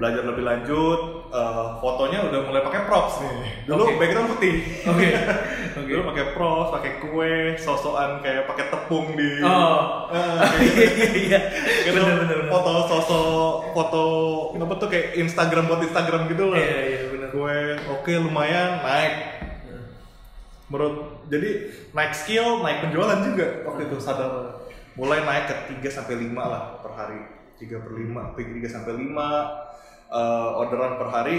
belajar 0.00 0.24
lebih 0.24 0.40
lanjut. 0.40 1.00
eh, 1.32 1.68
fotonya 1.80 2.28
udah 2.28 2.40
mulai 2.44 2.60
pakai 2.60 2.84
props 2.84 3.20
nih. 3.20 3.64
Dulu 3.64 3.84
Oke. 3.84 3.96
background 3.96 4.28
putih. 4.36 4.54
Oke. 4.84 5.08
Oke. 5.80 5.88
Dulu 5.88 6.02
pakai 6.12 6.24
props, 6.32 6.68
pakai 6.72 6.92
kue, 7.00 7.36
sosokan 7.56 8.20
kayak 8.20 8.44
pakai 8.48 8.68
tepung 8.68 9.12
di. 9.12 9.40
Oh. 9.40 10.08
Eh, 10.12 10.44
Iya 10.68 11.08
iya. 11.16 11.40
gitu. 11.88 12.00
Bener 12.00 12.24
bener 12.24 12.36
bener. 12.44 12.52
Foto 12.52 12.72
sosok, 12.84 13.52
foto 13.72 14.02
apa 14.52 14.74
tuh 14.76 14.88
kayak 14.92 15.16
Instagram 15.16 15.64
buat 15.68 15.80
Instagram 15.80 16.28
gitu 16.28 16.52
lah. 16.52 16.60
Iya 16.60 16.76
iya 16.84 17.00
bener. 17.08 17.28
Gue 17.32 17.56
oke 17.88 18.12
lumayan 18.12 18.84
naik. 18.84 19.14
Menurut 20.68 20.96
jadi 21.28 21.68
naik 21.92 22.12
skill, 22.12 22.60
naik 22.60 22.84
penjualan 22.84 23.20
juga 23.24 23.64
waktu 23.64 23.88
itu 23.88 23.96
sadar. 24.00 24.60
Mulai 24.96 25.24
naik 25.24 25.44
ke 25.48 25.56
3 25.80 25.88
sampai 25.88 26.16
5 26.20 26.36
lah 26.36 26.80
per 26.80 26.92
hari. 26.92 27.20
3 27.62 27.84
per 27.84 27.92
5, 27.94 28.34
3 28.34 28.66
sampai 28.66 28.92
5 28.98 29.06
eh, 30.10 30.60
orderan 30.60 30.98
per 30.98 31.08
hari. 31.14 31.38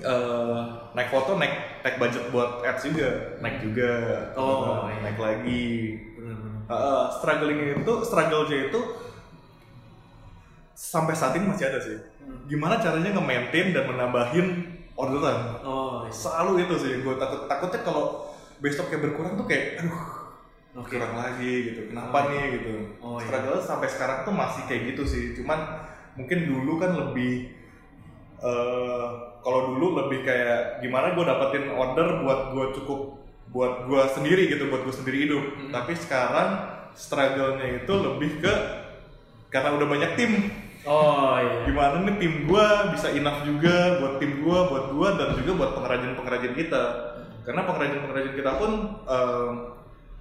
eh, 0.00 0.60
naik 0.96 1.12
foto, 1.12 1.36
naik 1.36 1.84
naik 1.84 1.96
budget 2.00 2.24
buat 2.32 2.64
ads 2.64 2.88
juga, 2.88 3.36
naik 3.44 3.60
juga. 3.60 3.92
Oh, 4.32 4.88
iya. 4.88 5.00
naik 5.04 5.18
lagi. 5.20 5.68
Uh, 6.70 7.10
struggling 7.18 7.82
itu, 7.82 7.92
struggle-nya 8.06 8.70
itu 8.70 8.80
sampai 10.70 11.12
saat 11.18 11.34
ini 11.36 11.50
masih 11.50 11.66
ada 11.68 11.82
sih. 11.82 11.98
Gimana 12.48 12.78
caranya 12.80 13.10
nge-maintain 13.12 13.74
dan 13.74 13.84
menambahin 13.90 14.46
orderan? 14.94 15.60
Oh, 15.66 16.06
iya. 16.06 16.14
Selalu 16.14 16.64
itu 16.64 16.74
sih, 16.78 16.92
gue 17.02 17.14
takut 17.20 17.50
takutnya 17.50 17.80
kalau 17.84 18.32
besoknya 18.62 19.02
berkurang 19.02 19.34
tuh 19.36 19.44
kayak, 19.50 19.82
aduh, 19.82 20.19
Oke. 20.72 20.94
kurang 20.94 21.14
lagi 21.14 21.52
gitu. 21.66 21.80
Kenapa 21.88 22.14
Oh. 22.16 22.24
nih 22.26 22.42
gitu? 22.52 22.72
Oh, 22.98 23.16
iya. 23.16 23.26
Struggle 23.26 23.58
sampai 23.58 23.88
sekarang 23.88 24.18
tuh 24.22 24.30
masih 24.32 24.62
kayak 24.64 24.82
gitu 24.88 25.02
sih. 25.04 25.24
Cuman 25.34 25.58
mungkin 26.14 26.38
dulu 26.46 26.72
kan 26.76 26.92
lebih 26.92 27.50
eh 28.40 29.08
kalau 29.40 29.60
dulu 29.70 29.86
lebih 29.98 30.22
kayak 30.22 30.80
gimana 30.80 31.12
gue 31.12 31.24
dapetin 31.24 31.68
order 31.70 32.20
buat 32.20 32.40
gue 32.50 32.66
cukup 32.74 33.00
buat 33.50 33.84
gue 33.84 34.02
sendiri 34.10 34.48
gitu 34.48 34.68
buat 34.68 34.80
gue 34.80 34.94
sendiri 34.94 35.28
hidup 35.28 35.44
Hmm. 35.50 35.70
tapi 35.70 35.92
sekarang 35.94 36.48
struggle-nya 36.94 37.80
itu 37.80 37.92
lebih 37.92 38.40
ke 38.40 38.54
karena 39.48 39.74
udah 39.74 39.86
banyak 39.86 40.12
tim 40.14 40.32
Oh 40.82 41.36
iya. 41.36 41.66
gimana 41.66 42.00
nih 42.00 42.16
tim 42.16 42.34
gue 42.46 42.66
bisa 42.90 43.12
enough 43.12 43.44
juga 43.44 44.00
buat 44.00 44.14
tim 44.16 44.40
gue 44.40 44.58
buat 44.66 44.86
gue 44.90 45.08
dan 45.14 45.28
juga 45.36 45.50
buat 45.54 45.70
pengrajin 45.76 46.12
pengrajin 46.14 46.54
kita 46.54 46.82
karena 47.42 47.60
pengrajin 47.62 48.00
pengrajin 48.00 48.34
kita 48.34 48.50
pun 48.56 48.70
em, 49.02 49.52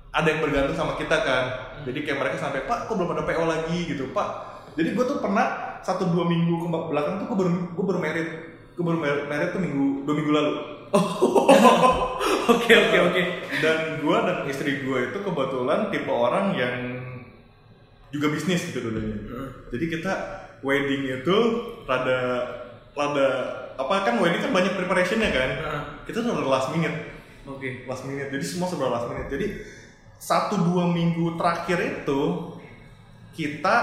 ada 0.09 0.27
yang 0.27 0.41
bergantung 0.41 0.77
sama 0.77 0.93
kita 0.97 1.17
kan. 1.21 1.43
Jadi 1.85 1.99
kayak 2.03 2.17
mereka 2.19 2.37
sampai 2.41 2.65
pak 2.65 2.89
kok 2.89 2.95
belum 2.97 3.13
ada 3.13 3.23
PO 3.25 3.43
lagi? 3.45 3.79
Gitu 3.89 4.09
pak. 4.11 4.29
Jadi 4.73 4.93
gue 4.93 5.05
tuh 5.05 5.19
pernah 5.21 5.79
satu 5.85 6.09
dua 6.09 6.25
minggu 6.27 6.65
ke 6.65 6.67
belakang 6.69 7.23
tuh 7.23 7.25
gue 7.29 7.37
baru 7.37 7.51
gue 7.73 7.85
baru 7.85 7.99
merit. 8.01 8.29
Gue 8.79 8.83
baru 8.87 8.99
merit, 9.03 9.49
tuh 9.51 9.59
minggu 9.59 10.07
dua 10.07 10.15
minggu 10.15 10.31
lalu. 10.31 10.53
Oke 12.49 12.73
oke 12.81 12.97
oke. 13.11 13.21
dan 13.61 14.01
gue 14.01 14.17
dan 14.25 14.37
istri 14.49 14.81
gue 14.81 14.99
itu 15.13 15.17
kebetulan 15.21 15.93
tipe 15.93 16.09
orang 16.09 16.57
yang 16.57 16.75
juga 18.09 18.33
bisnis 18.33 18.65
gitu 18.65 18.89
dulunya. 18.89 19.17
Jadi 19.69 19.85
kita 19.85 20.13
wedding 20.65 21.21
itu 21.21 21.37
rada 21.85 22.19
rada 22.97 23.27
apa 23.77 23.93
kan 24.01 24.17
wedding 24.17 24.41
kan 24.41 24.51
banyak 24.51 24.73
preparationnya 24.73 25.29
kan. 25.29 25.49
Heeh. 25.61 25.83
kita 26.09 26.25
tuh 26.25 26.33
rada 26.33 26.49
last 26.49 26.73
minute. 26.73 27.13
Oke. 27.45 27.85
last 27.85 28.09
minute. 28.09 28.33
Jadi 28.33 28.45
semua 28.45 28.65
serba 28.65 28.89
last 28.89 29.13
minute. 29.13 29.29
Jadi 29.29 29.45
satu 30.19 30.59
dua 30.59 30.91
minggu 30.91 31.39
terakhir 31.39 31.79
itu 31.79 32.53
kita 33.33 33.75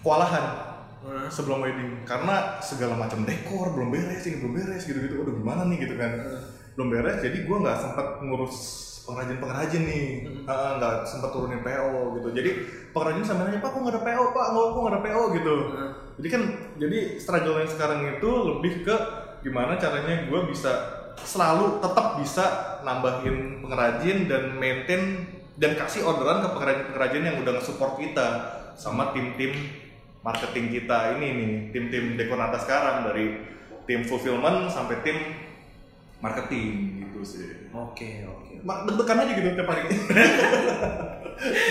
kewalahan 0.00 0.72
sebelum 1.28 1.60
wedding. 1.60 2.02
Karena 2.08 2.58
segala 2.64 2.96
macam 2.96 3.28
dekor 3.28 3.76
belum 3.76 3.92
beres 3.92 4.24
ini 4.24 4.40
belum 4.40 4.52
beres 4.56 4.88
gitu 4.88 4.98
gitu 5.04 5.20
udah 5.20 5.34
gimana 5.36 5.62
nih 5.68 5.84
gitu 5.84 5.94
kan. 6.00 6.12
Belum 6.74 6.88
beres 6.88 7.20
jadi 7.20 7.44
gue 7.44 7.56
nggak 7.60 7.78
sempat 7.78 8.24
ngurus 8.24 8.88
pengrajin 9.04 9.42
pengrajin 9.42 9.82
nih 9.84 10.04
nggak 10.48 10.94
sempat 11.04 11.28
turunin 11.28 11.60
PO 11.60 12.20
gitu. 12.20 12.28
Jadi 12.32 12.50
pengrajin 12.96 13.24
sama 13.24 13.44
nanya 13.44 13.60
pak 13.60 13.70
kok 13.76 13.80
nggak 13.84 13.94
ada 14.00 14.02
PO 14.02 14.24
pak? 14.32 14.46
Nggak 14.48 14.64
kok 14.64 14.80
nggak 14.80 14.94
ada 14.96 15.02
PO 15.04 15.22
gitu. 15.36 15.56
Heeh. 15.76 15.92
jadi 16.20 16.28
kan 16.36 16.42
jadi 16.76 16.98
struggle 17.16 17.56
yang 17.64 17.70
sekarang 17.72 18.00
itu 18.16 18.30
lebih 18.48 18.72
ke 18.84 18.96
gimana 19.40 19.80
caranya 19.80 20.28
gue 20.28 20.40
bisa 20.52 20.72
selalu 21.20 21.80
tetap 21.80 22.20
bisa 22.20 22.44
nambahin 22.84 23.60
pengrajin 23.64 24.28
dan 24.28 24.56
maintain 24.56 25.28
dan 25.60 25.76
kasih 25.76 26.08
orderan 26.08 26.40
ke 26.40 26.48
pengrajin-pengrajin 26.56 27.22
yang 27.22 27.36
udah 27.44 27.52
nge-support 27.60 28.00
kita 28.00 28.28
sama 28.80 29.12
tim-tim 29.12 29.52
marketing 30.24 30.72
kita 30.72 31.20
ini 31.20 31.26
nih 31.36 31.50
tim-tim 31.76 32.16
Dekonata 32.16 32.56
sekarang 32.56 33.04
dari 33.04 33.44
tim 33.84 34.00
fulfillment 34.08 34.72
sampai 34.72 35.04
tim 35.04 35.18
marketing 36.24 36.68
gitu 37.04 37.20
sih 37.20 37.48
Oke 37.70 38.24
oke. 38.24 38.64
Ma- 38.64 38.82
deg-degan 38.88 39.22
aja 39.22 39.32
gitu 39.36 39.48
tiap 39.54 39.68
hari 39.68 39.82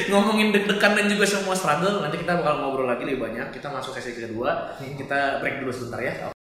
Ngomongin 0.10 0.50
deg-degan 0.50 0.98
dan 0.98 1.06
juga 1.06 1.30
semua 1.30 1.54
struggle, 1.54 2.02
nanti 2.02 2.18
kita 2.18 2.42
bakal 2.42 2.66
ngobrol 2.66 2.90
lagi 2.90 3.06
lebih 3.06 3.22
banyak. 3.30 3.54
Kita 3.54 3.70
masuk 3.70 3.94
sesi 3.94 4.18
kedua. 4.18 4.74
Kita 4.82 5.38
break 5.38 5.62
dulu 5.62 5.70
sebentar 5.70 6.02
ya. 6.02 6.34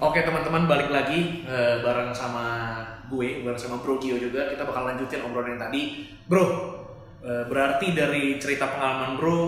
Oke 0.00 0.24
teman-teman 0.24 0.64
balik 0.64 0.88
lagi 0.88 1.44
eh, 1.44 1.84
bareng 1.84 2.08
sama 2.16 2.72
gue, 3.12 3.44
bareng 3.44 3.60
sama 3.60 3.84
Bro 3.84 4.00
Gio 4.00 4.16
juga. 4.16 4.48
Kita 4.48 4.64
bakal 4.64 4.88
lanjutin 4.88 5.20
obrolan 5.28 5.60
yang 5.60 5.62
tadi. 5.68 6.08
Bro, 6.24 6.44
eh, 7.20 7.44
berarti 7.44 7.92
dari 7.92 8.40
cerita 8.40 8.64
pengalaman 8.72 9.20
Bro, 9.20 9.40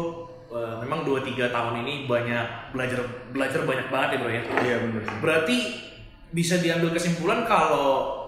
eh, 0.53 0.75
memang 0.85 1.09
2-3 1.09 1.49
tahun 1.49 1.81
ini 1.89 2.05
banyak 2.05 2.77
belajar 2.77 3.01
belajar 3.33 3.65
banyak 3.65 3.89
banget 3.89 4.09
ya 4.13 4.19
Bro 4.21 4.29
ya. 4.29 4.43
iya 4.61 4.77
bener 4.85 5.01
sih 5.09 5.17
Berarti 5.25 5.59
bisa 6.37 6.61
diambil 6.61 6.93
kesimpulan 6.93 7.49
kalau 7.49 8.22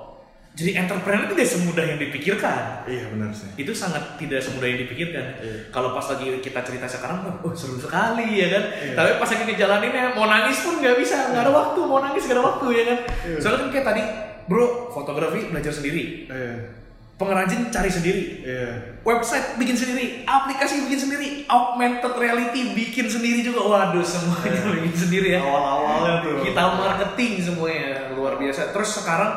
jadi 0.54 0.70
entrepreneur 0.78 1.26
tidak 1.26 1.50
semudah 1.50 1.82
yang 1.82 1.98
dipikirkan. 1.98 2.86
iya 2.86 3.10
bener 3.10 3.34
sih 3.34 3.50
Itu 3.58 3.74
sangat 3.74 4.14
tidak 4.14 4.38
semudah 4.38 4.70
yang 4.70 4.86
dipikirkan. 4.86 5.42
Iya. 5.42 5.56
Kalau 5.68 5.90
pas 5.90 6.06
lagi 6.06 6.30
kita 6.38 6.62
cerita 6.62 6.86
sekarang, 6.86 7.26
oh 7.42 7.50
seru 7.52 7.74
sekali 7.74 8.38
ya 8.38 8.48
kan. 8.54 8.64
Iya. 8.70 8.94
Tapi 8.94 9.10
pas 9.18 9.28
lagi 9.28 9.42
ngejalanin 9.44 9.90
ya 9.90 10.04
mau 10.14 10.30
nangis 10.30 10.62
pun 10.62 10.78
nggak 10.78 10.94
bisa, 10.94 11.34
nggak 11.34 11.42
ada 11.42 11.52
waktu 11.52 11.80
mau 11.82 11.98
nangis 11.98 12.22
nggak 12.22 12.38
ada 12.38 12.44
waktu 12.46 12.66
ya 12.70 12.84
kan. 12.86 12.98
Iya. 13.26 13.36
Soalnya 13.42 13.58
kan 13.58 13.68
kayak 13.74 13.86
tadi, 13.90 14.02
bro 14.46 14.66
fotografi 14.90 15.38
belajar 15.50 15.74
sendiri, 15.74 16.30
iya 16.30 16.54
pengrajin 17.14 17.70
cari 17.70 17.86
sendiri, 17.86 18.42
iya 18.42 18.94
website 19.02 19.54
bikin 19.54 19.78
sendiri, 19.78 20.26
aplikasi 20.26 20.82
bikin 20.82 20.98
sendiri, 20.98 21.28
augmented 21.46 22.10
reality 22.14 22.74
bikin 22.74 23.06
sendiri 23.06 23.42
juga. 23.42 23.62
Waduh 23.64 24.02
semuanya 24.02 24.50
Iya. 24.50 24.82
bikin 24.82 24.94
sendiri 24.94 25.28
ya 25.30 25.40
awal-awalnya 25.40 26.22
tuh 26.22 26.42
digital 26.42 26.74
marketing 26.74 27.32
semuanya 27.38 28.10
luar 28.14 28.34
biasa. 28.34 28.70
Terus 28.70 28.90
sekarang 28.98 29.30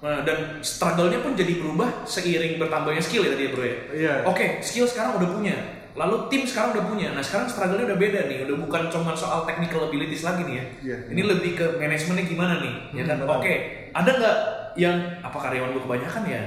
nah, 0.00 0.20
dan 0.24 0.60
struggle-nya 0.64 1.20
pun 1.20 1.32
jadi 1.36 1.60
berubah 1.60 2.04
seiring 2.08 2.56
bertambahnya 2.56 3.00
skill 3.00 3.24
ya 3.24 3.36
tadi 3.36 3.44
ya 3.46 3.50
bro 3.52 3.64
ya. 3.64 3.76
iya 3.94 4.14
Oke, 4.26 4.60
skill 4.64 4.88
sekarang 4.88 5.20
udah 5.20 5.28
punya. 5.30 5.56
Lalu 5.94 6.16
tim 6.32 6.42
sekarang 6.46 6.72
udah 6.76 6.84
punya. 6.86 7.08
Nah 7.12 7.22
sekarang 7.22 7.50
struggle-nya 7.50 7.86
udah 7.92 7.98
beda 7.98 8.20
nih. 8.30 8.46
Udah 8.46 8.56
bukan 8.62 8.82
cuma 8.88 9.12
soal 9.12 9.44
technical 9.44 9.90
abilities 9.90 10.22
lagi 10.22 10.46
nih 10.46 10.54
ya. 10.56 10.64
Iya. 10.80 10.96
Ini 11.12 11.22
lebih 11.26 11.52
ke 11.58 11.66
manajemennya 11.76 12.24
gimana 12.30 12.54
nih, 12.62 12.74
ya 12.96 13.02
kan? 13.04 13.16
Hmm, 13.20 13.26
benar. 13.26 13.38
Oke, 13.42 13.54
ada 13.92 14.10
nggak 14.10 14.36
yang 14.78 14.96
apa 15.20 15.38
karyawan 15.38 15.70
gue 15.74 15.82
kebanyakan 15.82 16.22
ya? 16.30 16.42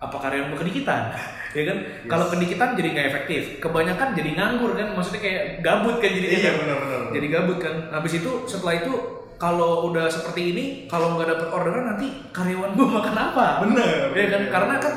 Apa 0.00 0.16
karyawan 0.20 0.52
gue 0.52 0.60
kedikitan? 0.60 1.02
ya 1.58 1.62
kan? 1.66 1.76
Kalau 2.06 2.26
kedikitan 2.30 2.68
jadi 2.76 2.88
nggak 2.94 3.06
efektif. 3.10 3.42
Kebanyakan 3.58 4.08
jadi 4.12 4.30
nganggur 4.36 4.76
kan? 4.76 4.92
Maksudnya 4.92 5.20
kayak 5.24 5.42
gabut 5.64 5.96
kan 5.98 6.10
jadi 6.12 6.28
iya 6.28 6.50
bener-bener 6.54 7.00
jadi 7.10 7.26
gabut 7.26 7.58
kan 7.58 7.90
habis 7.90 8.22
itu 8.22 8.30
setelah 8.46 8.74
itu 8.80 8.92
kalau 9.40 9.88
udah 9.88 10.04
seperti 10.04 10.52
ini 10.52 10.64
kalau 10.84 11.16
nggak 11.16 11.32
dapet 11.32 11.48
orderan 11.48 11.96
nanti 11.96 12.12
karyawan 12.28 12.76
gue 12.76 12.84
makan 12.86 13.16
apa 13.16 13.46
Bener. 13.64 14.12
ya 14.12 14.26
kan 14.28 14.42
karena 14.52 14.74
kan 14.76 14.94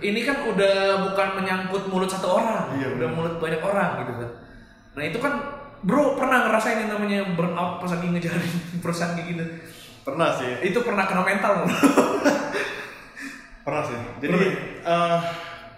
ini 0.00 0.20
kan 0.24 0.48
udah 0.48 0.76
bukan 1.12 1.28
menyangkut 1.36 1.84
mulut 1.92 2.08
satu 2.08 2.40
orang 2.40 2.72
Iya, 2.80 2.96
udah 2.96 3.08
bener. 3.08 3.14
mulut 3.14 3.34
banyak 3.36 3.60
orang 3.60 3.90
gitu 4.02 4.12
kan 4.24 4.30
nah 4.96 5.02
itu 5.04 5.18
kan 5.20 5.32
bro 5.84 6.16
pernah 6.16 6.48
ngerasain 6.48 6.88
yang 6.88 6.90
namanya 6.96 7.20
burnout 7.36 7.84
pas 7.84 7.92
lagi 7.92 8.08
ngejalanin 8.08 8.54
perusahaan 8.82 9.12
kayak 9.12 9.28
gitu 9.28 9.44
pernah 10.02 10.28
sih 10.34 10.50
itu 10.64 10.78
pernah 10.82 11.04
kena 11.06 11.22
mental? 11.22 11.62
Pernah 13.62 13.82
sih. 13.86 13.94
Jadi 14.18 14.42
eh, 14.82 15.18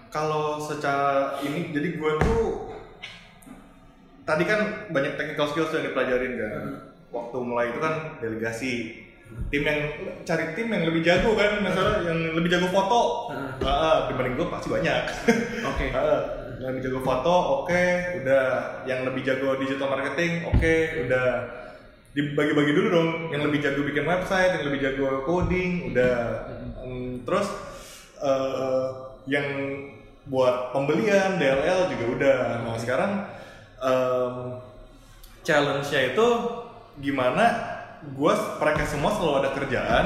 kalau 0.09 0.57
secara 0.57 1.37
ini, 1.45 1.69
jadi 1.69 2.01
gue 2.01 2.11
tuh 2.17 2.73
tadi 4.25 4.41
kan 4.41 4.89
banyak 4.89 5.13
technical 5.21 5.45
skills 5.45 5.69
yang 5.69 5.93
dipelajarin 5.93 6.33
kan. 6.33 6.63
Waktu 7.15 7.37
mulai 7.39 7.71
itu 7.71 7.79
kan 7.79 8.19
delegasi, 8.19 9.05
tim 9.49 9.63
yang 9.63 9.79
cari 10.27 10.51
tim 10.53 10.67
yang 10.67 10.83
lebih 10.83 11.01
jago 11.01 11.33
kan 11.39 11.63
misalnya 11.63 12.03
yang 12.03 12.19
lebih 12.35 12.49
jago 12.51 12.67
foto. 12.69 13.31
Heeh. 13.31 13.63
Ah, 13.63 13.97
dibanding 14.11 14.35
gue 14.35 14.47
pasti 14.51 14.67
banyak. 14.67 15.03
Oke. 15.63 15.85
Ah, 15.95 16.21
yang 16.55 16.71
lebih 16.71 16.87
jago 16.87 16.99
foto 17.03 17.35
oke 17.63 17.85
udah. 18.23 18.47
Yang 18.87 18.99
lebih 19.11 19.21
jago 19.27 19.49
digital 19.59 19.91
marketing 19.91 20.47
oke 20.47 20.75
udah. 21.07 21.27
Dibagi-bagi 22.15 22.71
dulu 22.71 22.87
dong 22.91 23.09
yang 23.31 23.43
lebih 23.43 23.59
jago 23.59 23.83
bikin 23.83 24.07
website 24.07 24.55
yang 24.55 24.65
lebih 24.71 24.79
jago 24.83 25.23
coding 25.27 25.91
udah. 25.91 26.19
Hmm, 26.79 27.23
terus 27.27 27.47
eh, 28.23 28.87
yang 29.27 29.47
buat 30.25 30.71
pembelian 30.73 31.37
DLL 31.37 31.91
juga 31.91 32.05
udah. 32.17 32.39
Nah 32.65 32.75
sekarang 32.79 33.11
em, 33.83 34.35
challenge-nya 35.45 36.15
itu 36.15 36.27
gimana 36.99 37.45
gue 38.05 38.33
mereka 38.61 38.83
semua 38.85 39.11
selalu 39.11 39.33
ada 39.41 39.49
kerjaan 39.51 40.05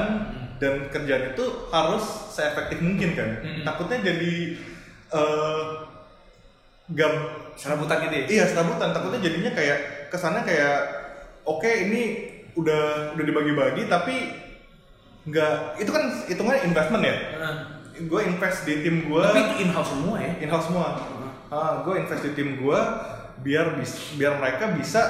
dan 0.60 0.88
kerjaan 0.92 1.32
itu 1.32 1.44
harus 1.72 2.04
seefektif 2.32 2.80
mungkin 2.80 3.16
kan 3.16 3.30
Mm-mm. 3.40 3.64
takutnya 3.64 3.98
jadi 4.04 4.32
eh 5.10 5.64
gam 6.90 7.14
Serabutan 7.54 8.08
gitu 8.08 8.14
ya? 8.14 8.24
iya 8.26 8.44
serabutan 8.48 8.90
takutnya 8.90 9.20
jadinya 9.20 9.52
kayak 9.52 10.08
kesannya 10.08 10.42
kayak 10.48 10.78
oke 11.44 11.68
ini 11.68 12.02
udah 12.56 13.14
udah 13.14 13.24
dibagi-bagi 13.24 13.84
tapi 13.86 14.32
nggak 15.28 15.76
itu 15.78 15.90
kan 15.92 16.04
hitungannya 16.26 16.62
investment 16.66 17.02
ya 17.04 17.14
Heeh. 17.36 17.54
gue 18.08 18.20
invest 18.24 18.64
di 18.64 18.80
tim 18.80 19.04
gue 19.06 19.20
Tapi 19.22 19.40
itu 19.44 19.54
in-house 19.68 19.92
semua 19.92 20.16
ya? 20.18 20.32
in-house 20.40 20.66
semua 20.72 20.86
ah, 21.52 21.84
gue 21.84 21.94
invest 22.00 22.22
di 22.24 22.32
tim 22.32 22.56
gue 22.58 22.80
biar 23.44 23.76
bis, 23.76 24.16
biar 24.16 24.40
mereka 24.40 24.72
bisa 24.72 25.02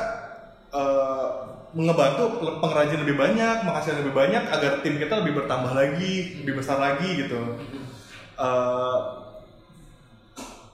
eh, 0.75 1.29
ngebantu 1.71 2.43
pengrajin 2.59 3.07
lebih 3.07 3.15
banyak 3.15 3.57
menghasilkan 3.63 4.03
lebih 4.03 4.17
banyak 4.17 4.43
agar 4.51 4.83
tim 4.83 4.99
kita 4.99 5.23
lebih 5.23 5.45
bertambah 5.45 5.71
lagi 5.71 6.43
lebih 6.43 6.59
besar 6.59 6.83
lagi 6.83 7.27
gitu. 7.27 7.39
Eh, 8.41 8.99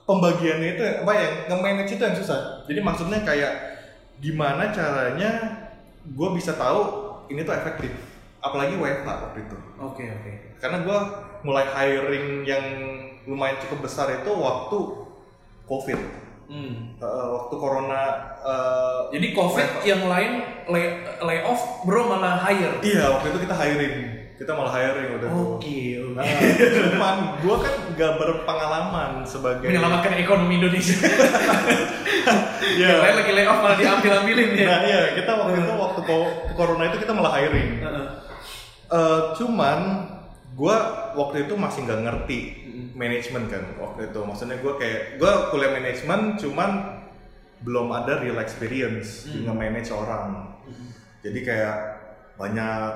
pembagiannya 0.07 0.69
itu 0.79 0.83
apa 1.05 1.13
ya 1.13 1.29
nge-manage 1.53 1.93
itu 1.99 2.03
yang 2.03 2.17
susah. 2.17 2.65
Jadi 2.65 2.81
maksudnya 2.81 3.21
kayak 3.27 3.53
gimana 4.23 4.73
caranya 4.73 5.31
gue 6.07 6.29
bisa 6.33 6.57
tahu 6.57 6.81
ini 7.29 7.45
tuh 7.45 7.53
efektif. 7.53 7.93
Apalagi 8.41 8.79
WFH 8.79 9.09
waktu 9.09 9.39
itu. 9.43 9.57
Oke, 9.83 10.05
oke. 10.07 10.33
karena 10.57 10.81
gue 10.87 10.99
mulai 11.45 11.67
hiring 11.69 12.47
yang 12.49 12.65
lumayan 13.27 13.59
cukup 13.61 13.91
besar 13.91 14.09
itu 14.23 14.31
waktu 14.33 14.79
covid 15.67 15.99
Hmm. 16.47 16.95
Eh, 16.95 17.27
waktu 17.29 17.55
corona 17.55 18.03
eh, 18.39 19.01
Jadi 19.13 19.27
COVID 19.33 19.69
yang 19.83 20.07
lain 20.07 20.33
lay, 20.67 20.85
lay 21.19 21.39
off, 21.43 21.83
bro 21.83 22.07
malah 22.07 22.39
hire. 22.41 22.79
iya 22.81 23.11
waktu 23.11 23.31
itu 23.31 23.39
kita 23.43 23.55
hiring 23.55 23.97
kita 24.37 24.53
malah 24.53 24.69
hiring 24.71 25.17
udah 25.17 25.29
Oke, 25.33 25.97
oke. 25.97 26.13
Nah, 26.13 26.25
cuman 26.93 27.17
gue 27.41 27.57
kan 27.57 27.75
gak 27.95 28.13
berpengalaman 28.17 29.25
sebagai 29.25 29.65
Menyelamatkan 29.65 30.13
ekonomi 30.15 30.61
Indonesia. 30.61 30.97
Iya. 32.67 32.87
Yang 32.91 33.01
lain 33.01 33.15
lagi 33.17 33.33
lay 33.33 33.47
off 33.47 33.59
malah 33.63 33.79
diambil-ambilin 33.79 34.49
ya. 34.53 34.67
Nah 34.67 34.81
iya 34.83 35.01
kita 35.15 35.31
waktu 35.33 35.57
itu 35.57 35.73
waktu 35.73 36.01
co- 36.03 36.35
corona 36.53 36.85
itu 36.85 36.99
kita 36.99 37.13
malah 37.15 37.33
hiring. 37.33 37.71
Eh, 38.87 39.21
cuman 39.35 39.79
gue 40.57 40.77
waktu 41.21 41.37
itu 41.45 41.55
masih 41.55 41.85
nggak 41.85 42.01
ngerti 42.09 42.39
manajemen 42.97 43.45
kan 43.53 43.65
waktu 43.77 44.09
itu. 44.09 44.21
Maksudnya 44.25 44.57
gue 44.59 44.73
kayak 44.81 45.21
gue 45.21 45.33
kuliah 45.53 45.73
manajemen 45.77 46.41
cuman 46.41 46.71
belum 47.61 47.89
ada 47.93 48.21
real 48.25 48.41
experience 48.41 49.29
di 49.29 49.45
nge-manage 49.45 49.93
orang. 49.93 50.57
Jadi 51.21 51.41
kayak 51.45 51.77
banyak 52.41 52.91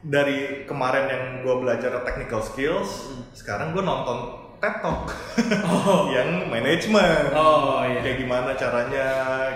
dari 0.00 0.64
kemarin 0.64 1.06
yang 1.12 1.24
gue 1.44 1.54
belajar 1.60 1.92
technical 2.04 2.40
skills, 2.40 3.12
sekarang 3.36 3.76
gue 3.76 3.84
nonton 3.84 4.40
TED 4.60 4.76
Talk 4.84 5.08
Oh. 5.72 6.08
yang 6.16 6.48
manajemen. 6.48 7.32
Oh, 7.32 7.84
iya. 7.84 8.00
Kayak 8.04 8.18
gimana 8.20 8.50
caranya 8.56 9.06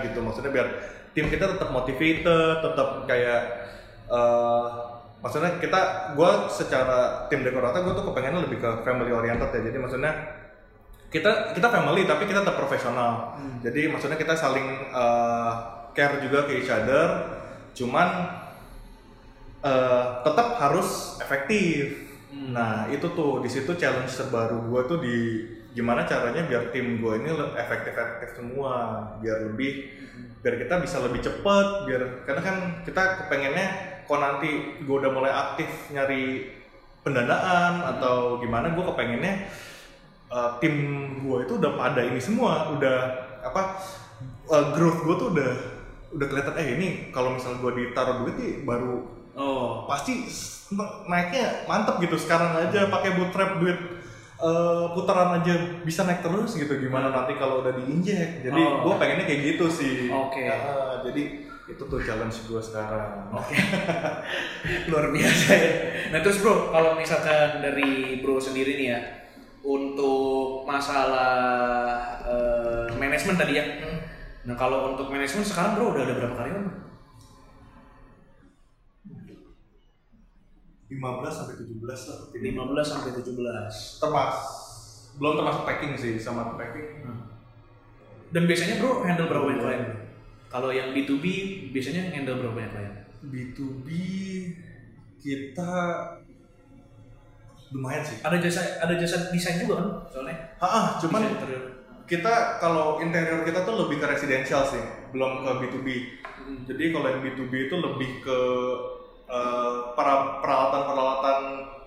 gitu. 0.01 0.21
Maksudnya 0.21 0.49
biar 0.53 0.67
tim 1.13 1.29
kita 1.29 1.45
tetap 1.57 1.69
motivated, 1.69 2.61
tetap 2.61 3.05
kayak 3.09 3.41
eh, 4.09 4.69
maksudnya 5.23 5.57
kita 5.59 6.11
gue 6.15 6.31
secara 6.51 7.27
tim 7.31 7.43
dekorata 7.43 7.83
gue 7.83 7.93
tuh 7.93 8.05
kepengennya 8.11 8.41
lebih 8.47 8.59
ke 8.63 8.69
family 8.83 9.11
oriented 9.11 9.49
ya. 9.51 9.61
Jadi 9.71 9.77
maksudnya 9.77 10.13
kita 11.11 11.55
kita 11.55 11.67
family 11.71 12.03
tapi 12.03 12.27
kita 12.27 12.43
tetap 12.43 12.57
profesional. 12.59 13.39
Jadi 13.63 13.87
maksudnya 13.87 14.19
kita 14.19 14.35
saling 14.35 14.91
eh, 14.91 15.51
care 15.95 16.19
juga 16.19 16.45
ke 16.45 16.59
each 16.59 16.71
other. 16.71 17.35
Cuman 17.71 18.07
eh, 19.63 20.05
tetap 20.23 20.47
harus 20.59 21.19
efektif. 21.23 22.11
Nah 22.35 22.91
itu 22.91 23.07
tuh 23.15 23.39
di 23.39 23.47
situ 23.47 23.73
challenge 23.79 24.11
terbaru 24.11 24.67
gue 24.67 24.81
tuh 24.91 24.97
di 24.99 25.17
gimana 25.75 26.07
caranya 26.07 26.47
biar 26.47 26.71
tim 26.71 27.03
gue 27.03 27.13
ini 27.19 27.35
le- 27.35 27.55
efektif-efektif 27.59 28.39
semua, 28.39 29.03
biar 29.19 29.51
lebih 29.51 29.91
biar 30.39 30.55
kita 30.61 30.79
bisa 30.79 31.03
lebih 31.03 31.19
cepet, 31.19 31.67
biar 31.83 32.01
karena 32.23 32.41
kan 32.43 32.55
kita 32.87 33.03
kepengennya 33.23 33.67
kok 34.05 34.19
nanti 34.19 34.49
gue 34.79 34.95
udah 34.95 35.11
mulai 35.11 35.29
aktif 35.29 35.67
nyari 35.89 36.49
pendanaan 37.01 37.97
atau 37.97 38.37
gimana 38.37 38.71
gue 38.71 38.83
kepengennya 38.83 39.33
eh, 40.27 40.49
tim 40.57 40.75
gue 41.21 41.37
itu 41.43 41.53
udah 41.57 41.71
pada 41.73 42.01
ini 42.01 42.17
semua, 42.17 42.73
udah 42.73 42.97
apa 43.41 43.61
eh, 44.49 44.65
growth 44.73 45.01
gue 45.01 45.15
tuh 45.15 45.29
udah 45.33 45.51
udah 46.11 46.25
kelihatan 46.25 46.55
eh 46.55 46.67
ini 46.77 46.87
kalau 47.09 47.33
misalnya 47.33 47.59
gue 47.59 47.71
ditaruh 47.83 48.23
duit 48.23 48.35
nih 48.37 48.53
baru 48.63 49.13
Oh. 49.35 49.83
pasti 49.83 50.31
naiknya 51.11 51.67
mantep 51.67 51.99
gitu 51.99 52.15
sekarang 52.15 52.55
aja 52.55 52.87
pakai 52.87 53.19
bootstrap 53.19 53.59
duit 53.59 53.75
eh, 54.39 54.85
putaran 54.95 55.35
aja 55.35 55.53
bisa 55.83 56.07
naik 56.07 56.23
terus 56.23 56.55
gitu 56.55 56.71
gimana 56.79 57.11
nanti 57.11 57.35
kalau 57.35 57.59
udah 57.59 57.75
diinjek 57.75 58.47
jadi 58.47 58.61
Oh. 58.63 58.87
gue 58.87 58.93
pengennya 58.95 59.27
kayak 59.27 59.41
gitu 59.43 59.67
sih 59.67 60.07
Oke. 60.07 60.47
Ya, 60.47 60.55
jadi 61.03 61.51
itu 61.65 61.81
tuh 61.81 61.97
challenge 61.97 62.45
gue 62.45 62.61
sekarang 62.61 63.33
Oke. 63.33 63.57
Luar 64.89 65.09
biasa 65.09 65.49
ya. 65.49 65.71
Nah, 66.13 66.19
terus 66.21 66.37
Bro, 66.45 66.69
kalau 66.69 66.93
misalkan 66.93 67.57
dari 67.65 68.21
Bro 68.21 68.37
sendiri 68.37 68.77
nih 68.77 68.87
ya 68.93 68.99
untuk 69.65 70.61
masalah 70.69 71.33
eh, 72.21 72.87
manajemen 72.93 73.33
tadi 73.33 73.53
ya. 73.57 73.65
Nah, 74.45 74.53
kalau 74.53 74.93
untuk 74.93 75.09
manajemen 75.09 75.41
sekarang 75.41 75.73
Bro 75.73 75.97
udah 75.97 76.03
ada 76.05 76.13
berapa 76.13 76.35
karyawan? 76.37 76.85
15 80.85 81.01
sampai 81.33 81.55
17 81.57 81.81
lah 81.81 82.17
15 82.29 82.93
sampai 82.93 83.11
17. 83.17 83.99
termas 83.99 84.35
belum 85.17 85.33
termasuk 85.41 85.63
packing 85.65 85.97
sih 85.97 86.13
sama 86.21 86.53
packing 86.55 87.03
Dan 88.29 88.45
biasanya 88.45 88.77
Bro 88.83 89.01
handle 89.01 89.27
berapa 89.31 89.45
banyak 89.49 89.61
klien? 89.65 89.83
Kalau 90.55 90.71
yang 90.71 90.95
B2B 90.95 91.25
biasanya 91.75 92.15
handle 92.15 92.39
berapa 92.39 92.55
banyak 92.55 92.71
klien? 92.71 92.93
B2B 93.27 93.87
kita 95.19 95.71
lumayan 97.75 97.99
sih 97.99 98.23
Ada 98.23 98.39
jasa 98.39 98.61
ada 98.79 98.95
jasa 98.95 99.35
desain 99.35 99.59
juga 99.59 99.83
kan 99.83 99.87
soalnya. 100.07 100.37
ah 100.55 100.65
ah, 100.65 100.85
cuman 100.95 101.27
kita 102.05 102.61
kalau 102.63 103.03
interior 103.03 103.43
kita 103.43 103.67
tuh 103.67 103.83
lebih 103.83 103.99
ke 103.99 104.05
residential 104.05 104.61
sih, 104.63 104.79
belum 105.11 105.41
ke 105.41 105.51
B2B. 105.59 105.87
Jadi 106.69 106.93
kalau 106.93 107.07
yang 107.09 107.19
B2B 107.19 107.67
itu 107.67 107.75
lebih 107.75 108.21
ke 108.21 108.39
para 109.91 110.39
peralatan-peralatan 110.39 111.37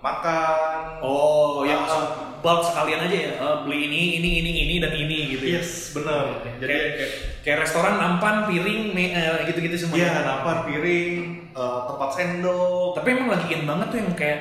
makan. 0.02 0.98
Oh, 1.00 1.62
yang 1.62 1.86
Ah. 1.86 2.34
bulk 2.38 2.62
sekalian 2.62 3.06
aja 3.06 3.16
ya. 3.16 3.32
Eh, 3.34 3.56
beli 3.62 3.86
ini, 3.86 4.02
ini, 4.18 4.30
ini, 4.42 4.50
ini 4.66 4.74
dan 4.78 4.90
ini 4.90 5.38
gitu 5.38 5.44
ya. 5.46 5.58
Yes, 5.62 5.90
benar. 5.90 6.42
Jadi 6.58 6.66
kayak, 6.70 6.86
kayak 6.94 7.12
restoran 7.56 7.96
nampan, 7.96 8.44
piring, 8.44 8.92
eh, 8.92 9.46
gitu-gitu 9.46 9.76
semua. 9.78 9.96
Iya, 9.96 10.20
nampan 10.20 10.66
piring, 10.66 11.14
eh, 11.54 11.80
tempat 11.86 12.10
sendok. 12.12 12.92
Tapi 12.92 13.08
emang 13.14 13.28
lagi 13.30 13.46
in 13.48 13.64
banget 13.64 13.86
tuh 13.88 13.98
yang 13.98 14.12
kayak 14.12 14.40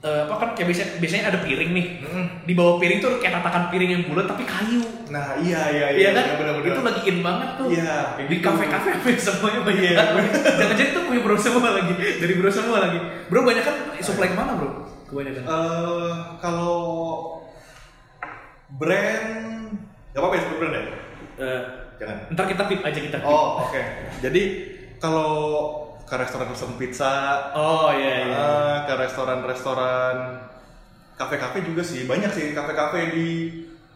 eh, 0.00 0.22
apa 0.22 0.34
kan 0.38 0.48
kayak 0.54 0.70
biasa, 0.70 0.82
biasanya 0.96 1.24
ada 1.28 1.38
piring 1.42 1.70
nih. 1.72 1.86
Mm. 1.98 2.26
Di 2.46 2.52
bawah 2.54 2.78
piring 2.78 2.98
tuh 3.00 3.18
kayak 3.18 3.42
tatakan 3.42 3.68
piring 3.68 3.90
yang 3.90 4.02
bulat 4.06 4.24
tapi 4.24 4.46
kayu. 4.46 4.78
Nah, 5.10 5.34
iya 5.38 5.66
iya 5.68 5.86
Iya 5.90 6.10
kan? 6.14 6.24
benar-benar. 6.38 6.68
Itu 6.70 6.80
lagi 6.84 7.00
in 7.04 7.18
banget 7.20 7.50
tuh. 7.58 7.66
Iya, 7.74 7.94
kayak 8.14 8.28
Di 8.30 8.36
gitu. 8.38 8.44
kafe-kafe 8.46 8.88
hampir 8.92 9.14
semuanya 9.18 9.60
banyak. 9.66 9.82
Iya. 9.82 9.98
banget. 10.14 10.32
Jangan-jangan 10.62 10.92
tuh 10.94 11.02
punya 11.10 11.20
bro 11.26 11.36
semua 11.36 11.70
lagi. 11.74 11.92
Dari 11.96 12.34
bro 12.38 12.50
semua 12.52 12.78
lagi. 12.80 12.98
Bro 13.26 13.40
banyak 13.42 13.64
kan 13.66 13.76
supply 13.98 14.28
ke 14.30 14.36
mana 14.38 14.52
bro? 14.54 14.68
Kebanyakan. 15.06 15.42
Eh, 15.42 16.14
kalau 16.38 16.78
brand, 18.68 19.74
gak 20.12 20.20
apa-apa 20.20 20.34
ya 20.34 20.42
sebut 20.42 20.56
brand 20.60 20.74
ya? 20.74 20.82
Jangan. 21.96 22.18
ntar 22.30 22.44
kita 22.46 22.62
pip 22.64 22.80
aja 22.80 22.98
kita 22.98 23.16
pip. 23.18 23.26
Oh, 23.26 23.62
oke. 23.62 23.80
Jadi 24.20 24.42
kalau 24.96 25.30
ke 26.02 26.14
restoran-restoran 26.14 26.76
pizza, 26.76 27.12
Oh 27.50 27.90
iya 27.90 28.14
iya. 28.22 28.36
ah, 28.36 28.76
ke 28.84 28.94
restoran-restoran, 28.94 30.16
kafe-kafe 31.14 31.62
juga 31.62 31.82
sih 31.82 32.04
banyak 32.04 32.30
sih 32.30 32.52
kafe-kafe 32.52 33.10
di 33.10 33.28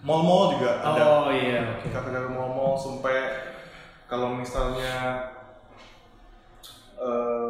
mall-mall 0.00 0.56
juga 0.56 0.80
ada. 0.80 1.02
Oh 1.02 1.30
iya. 1.30 1.60
oke. 1.76 1.86
Kafe-kafe 1.86 2.28
mall-mall 2.28 2.74
sampai 2.74 3.16
kalau 4.04 4.34
misalnya 4.34 5.22
eh, 6.96 7.48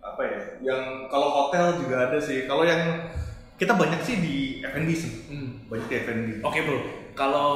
apa 0.00 0.22
ya 0.22 0.40
yang 0.64 0.82
kalau 1.06 1.28
hotel 1.30 1.78
juga 1.78 2.08
ada 2.08 2.18
sih 2.18 2.44
kalau 2.44 2.64
yang 2.64 3.06
kita 3.54 3.70
banyak 3.72 4.00
sih 4.00 4.16
di 4.18 4.36
F&B 4.64 4.88
sih 4.90 5.12
Hmm. 5.30 5.68
banyak 5.68 5.86
di 5.86 5.94
F&B 6.00 6.28
Oke 6.42 6.60
bro, 6.62 6.78
kalau 7.14 7.48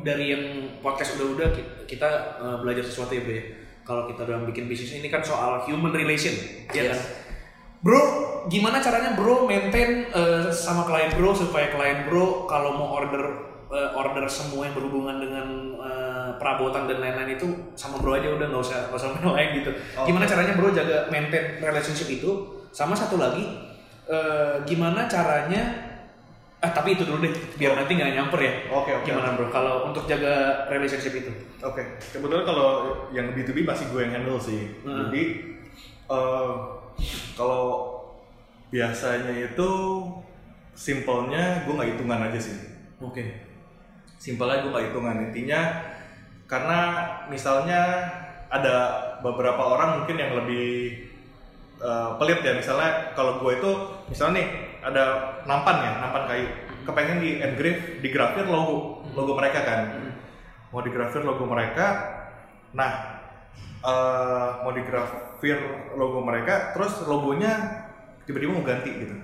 dari 0.00 0.32
yang 0.32 0.44
podcast 0.80 1.16
udah-udah 1.16 1.48
ki- 1.52 1.68
kita 1.86 2.08
eh, 2.36 2.56
belajar 2.60 2.82
sesuatu 2.82 3.12
ya 3.12 3.22
bro 3.22 3.34
ya. 3.34 3.44
Kalau 3.82 4.02
kita 4.04 4.26
dalam 4.26 4.42
bikin 4.44 4.66
bisnis 4.66 4.98
ini 4.98 5.06
kan 5.06 5.22
soal 5.22 5.62
human 5.62 5.94
relation, 5.94 6.34
ya 6.74 6.82
Yes. 6.82 6.90
kan? 6.90 7.00
Bro, 7.78 8.02
gimana 8.48 8.82
caranya 8.82 9.14
bro 9.14 9.46
maintain 9.46 10.10
eh, 10.10 10.48
sama 10.50 10.82
klien 10.82 11.14
bro 11.14 11.30
supaya 11.30 11.70
klien 11.70 12.02
bro 12.04 12.44
kalau 12.44 12.74
mau 12.74 12.98
order 12.98 13.22
eh, 13.70 13.90
order 13.94 14.26
semua 14.26 14.66
yang 14.66 14.74
berhubungan 14.74 15.22
dengan 15.22 15.46
eh, 15.78 16.30
perabotan 16.34 16.90
dan 16.90 16.98
lain-lain 16.98 17.38
itu 17.38 17.46
sama 17.78 18.02
bro 18.02 18.18
aja 18.18 18.26
udah 18.28 18.50
nggak 18.50 18.58
usah 18.58 18.90
nggak 18.90 18.98
usah 18.98 19.10
lain 19.22 19.50
gitu. 19.62 19.70
Oh. 19.94 20.02
Gimana 20.02 20.26
caranya 20.26 20.58
bro 20.58 20.74
jaga 20.74 21.06
maintain 21.08 21.62
relationship 21.62 22.10
itu? 22.10 22.30
Sama 22.74 22.92
satu 22.92 23.16
lagi, 23.16 23.44
eh, 24.04 24.54
gimana 24.66 25.06
caranya 25.06 25.62
Ah 26.66 26.74
tapi 26.74 26.98
itu 26.98 27.06
dulu 27.06 27.22
deh, 27.22 27.30
biar 27.54 27.78
nanti 27.78 27.94
nggak 27.94 28.10
nyamper 28.10 28.40
ya. 28.42 28.52
Oke, 28.74 28.90
oke. 28.90 29.06
Gimana 29.06 29.38
bro? 29.38 29.46
Kalau 29.54 29.86
untuk 29.86 30.02
jaga 30.10 30.66
relationship 30.66 31.14
itu? 31.14 31.30
Oke, 31.62 32.02
kebetulan 32.10 32.42
kalau 32.42 32.70
yang 33.14 33.30
B2B 33.30 33.62
masih 33.62 33.86
gue 33.94 34.02
yang 34.02 34.18
handle 34.18 34.42
sih. 34.42 34.74
Hmm. 34.82 35.06
Jadi 35.06 35.22
eh, 36.10 36.52
kalau 37.38 37.94
biasanya 38.74 39.30
itu 39.30 39.70
simpelnya 40.74 41.62
gue 41.62 41.78
nggak 41.78 41.90
hitungan 41.94 42.26
aja 42.26 42.40
sih. 42.42 42.58
Oke. 42.98 43.22
Simpelnya 44.18 44.66
gue 44.66 44.74
nggak 44.74 44.86
hitungan 44.90 45.30
intinya 45.30 45.60
karena 46.50 46.78
misalnya 47.30 48.10
ada 48.50 48.98
beberapa 49.22 49.62
orang 49.62 50.02
mungkin 50.02 50.18
yang 50.18 50.34
lebih 50.34 50.98
eh, 51.78 52.10
pelit 52.18 52.42
ya 52.42 52.58
misalnya 52.58 53.14
kalau 53.14 53.38
gue 53.38 53.54
itu 53.54 53.70
misalnya 54.10 54.42
nih 54.42 54.48
ada 54.86 55.04
nampan 55.44 55.76
ya 55.82 55.92
nampan 55.98 56.22
kayu. 56.30 56.48
Kepengen 56.86 57.18
di 57.18 57.30
engrave 57.42 57.98
digrafir 57.98 58.46
logo 58.46 59.02
logo 59.18 59.32
mereka 59.34 59.66
kan. 59.66 59.80
Mau 60.70 60.82
digrafir 60.82 61.26
logo 61.26 61.44
mereka 61.50 62.14
nah 62.70 62.92
eh, 63.82 64.50
mau 64.62 64.70
digrafir 64.70 65.58
logo 65.98 66.22
mereka 66.22 66.70
terus 66.76 67.02
logonya 67.10 67.82
tiba-tiba 68.26 68.54
mau 68.54 68.62
ganti 68.62 68.90
gitu. 68.94 69.16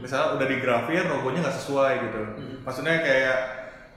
Misalnya 0.00 0.36
udah 0.36 0.46
digrafir 0.48 1.02
logonya 1.08 1.44
nggak 1.44 1.56
sesuai 1.60 1.92
gitu. 2.08 2.22
Maksudnya 2.64 3.00
kayak 3.00 3.38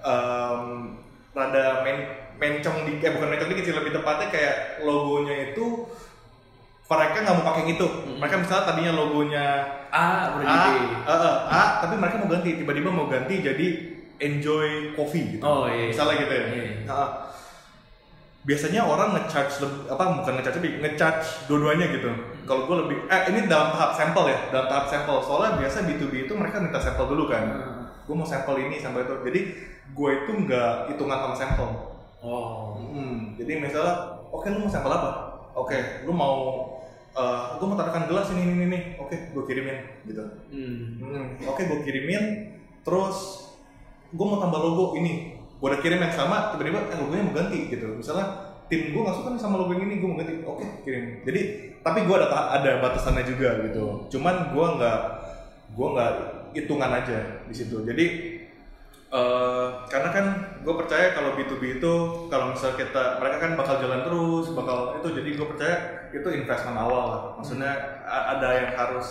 em, 0.03 0.95
rada 1.35 1.83
men 1.83 1.97
mencong 2.35 2.83
di 2.83 2.99
eh 2.99 3.11
bukan 3.15 3.31
mencong 3.31 3.49
dikit 3.51 3.63
sih 3.71 3.75
lebih 3.75 3.95
tepatnya 3.95 4.27
kayak 4.27 4.55
logonya 4.83 5.51
itu 5.51 5.87
mereka 6.85 7.17
nggak 7.19 7.35
mau 7.35 7.45
pakai 7.45 7.61
yang 7.61 7.71
itu 7.73 7.87
Mm. 7.87 8.17
mereka 8.17 8.35
misalnya 8.37 8.63
tadinya 8.63 8.91
logonya 8.93 9.45
A, 9.89 10.05
jadi. 10.35 10.75
eh, 11.01 11.17
eh, 11.17 11.35
A, 11.49 11.61
tapi 11.79 11.95
mereka 11.95 12.15
mau 12.17 12.29
ganti 12.29 12.49
tiba-tiba 12.55 12.89
mau 12.89 13.05
ganti 13.05 13.39
jadi 13.39 13.67
enjoy 14.17 14.67
coffee 14.93 15.35
gitu 15.35 15.41
Oh, 15.41 15.65
iya, 15.65 15.75
iya. 15.81 15.85
misalnya 15.89 16.15
gitu 16.19 16.33
ya 16.33 16.45
Iya. 16.47 16.63
Nah, 16.85 17.07
biasanya 18.43 18.81
orang 18.81 19.09
ngecharge 19.11 19.57
apa 19.87 20.03
bukan 20.15 20.33
ngecharge 20.37 20.55
tapi 20.55 20.69
ngecharge 20.77 21.25
dua-duanya 21.45 21.89
gitu 21.89 22.09
kalau 22.43 22.63
gue 22.63 22.75
lebih 22.79 22.97
eh 23.07 23.21
ini 23.27 23.49
dalam 23.49 23.73
tahap 23.73 23.91
sampel 23.91 24.29
ya 24.29 24.37
dalam 24.49 24.69
tahap 24.69 24.85
sampel 24.85 25.17
soalnya 25.17 25.57
biasa 25.57 25.81
B2B 25.83 26.13
itu 26.23 26.33
mereka 26.33 26.61
minta 26.61 26.77
sampel 26.77 27.05
dulu 27.07 27.25
kan 27.25 27.41
Hmm. 27.41 27.89
gue 28.05 28.13
mau 28.13 28.21
sampel 28.23 28.61
ini 28.61 28.77
sampel 28.77 29.01
itu 29.01 29.15
jadi 29.25 29.39
gue 29.89 30.09
itu 30.15 30.31
nggak 30.39 30.69
hitungan 30.87 31.17
sama 31.19 31.35
sampel 31.35 31.69
Oh. 32.21 32.73
Hmm, 32.75 33.33
jadi 33.33 33.57
misalnya 33.59 33.93
oke 34.27 34.45
lu 34.47 34.59
mau 34.59 34.69
sampel 34.69 34.89
apa 34.89 35.09
oke 35.51 35.77
lu 36.05 36.11
mau 36.11 36.35
eh 37.15 37.45
gue 37.55 37.65
mau 37.65 37.79
taruhkan 37.79 38.11
gelas 38.11 38.27
ini 38.35 38.41
ini 38.43 38.63
ini. 38.67 38.79
Oke 38.99 39.31
gue 39.31 39.43
kirimin 39.47 39.77
gitu. 40.03 40.23
Hmm. 40.51 40.99
Hmm, 40.99 41.25
oke 41.47 41.61
gue 41.63 41.79
kirimin 41.87 42.23
terus 42.83 43.47
gue 44.11 44.25
mau 44.27 44.43
tambah 44.43 44.59
logo 44.59 44.99
ini. 44.99 45.39
Gue 45.55 45.71
udah 45.71 45.79
kirim 45.79 46.03
yang 46.03 46.11
sama 46.11 46.51
tiba-tiba 46.51 46.91
eh, 46.91 46.97
logonya 46.99 47.23
mau 47.23 47.35
ganti 47.39 47.71
gitu. 47.71 47.87
Misalnya 47.95 48.59
tim 48.67 48.91
gue 48.91 49.01
nggak 49.01 49.15
suka 49.15 49.29
nih 49.31 49.41
sama 49.41 49.55
logo 49.63 49.71
yang 49.71 49.87
ini 49.87 50.03
gue 50.03 50.09
mau 50.11 50.19
ganti. 50.19 50.33
Oke 50.43 50.65
kirim. 50.83 51.23
Jadi 51.23 51.41
tapi 51.79 52.03
gue 52.03 52.15
ada 52.19 52.27
ada 52.59 52.71
batasannya 52.83 53.23
juga 53.23 53.63
gitu. 53.63 54.11
Cuman 54.11 54.51
gue 54.51 54.67
nggak 54.75 54.99
gue 55.71 55.87
nggak 55.95 56.11
hitungan 56.51 56.91
aja 56.91 57.47
di 57.47 57.55
situ. 57.55 57.79
Jadi 57.87 58.05
eh, 59.09 59.67
karena 59.87 60.09
kan 60.09 60.25
gue 60.61 60.75
percaya 60.75 61.13
kalau 61.13 61.33
B2B 61.33 61.77
itu 61.77 61.93
kalau 62.27 62.51
misal 62.51 62.73
kita 62.73 63.21
mereka 63.21 63.37
kan 63.39 63.51
bakal 63.53 63.75
jalan 63.77 64.01
terus 64.01 64.45
bakal 64.51 64.97
itu. 64.97 65.07
Jadi 65.13 65.29
gue 65.33 65.47
percaya 65.47 65.75
itu 66.11 66.27
investment 66.31 66.77
awal 66.77 67.03
lah. 67.09 67.21
Maksudnya 67.37 67.71
a- 68.03 68.37
ada 68.37 68.49
yang 68.55 68.69
harus 68.73 69.07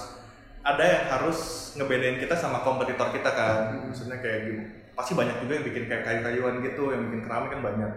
ada 0.65 0.81
yang 0.81 1.05
harus 1.09 1.39
ngebedain 1.77 2.17
kita 2.19 2.35
sama 2.35 2.61
kompetitor 2.61 3.13
kita 3.13 3.31
kan. 3.31 3.85
Maksudnya 3.85 4.19
kayak 4.19 4.41
gini 4.49 4.65
pasti 4.95 5.19
banyak 5.19 5.43
juga 5.43 5.59
yang 5.59 5.67
bikin 5.67 5.85
kayak 5.91 6.03
kayu-kayuan 6.07 6.63
gitu 6.63 6.95
yang 6.95 7.03
bikin 7.11 7.21
keramik 7.27 7.51
kan 7.51 7.61
banyak. 7.61 7.91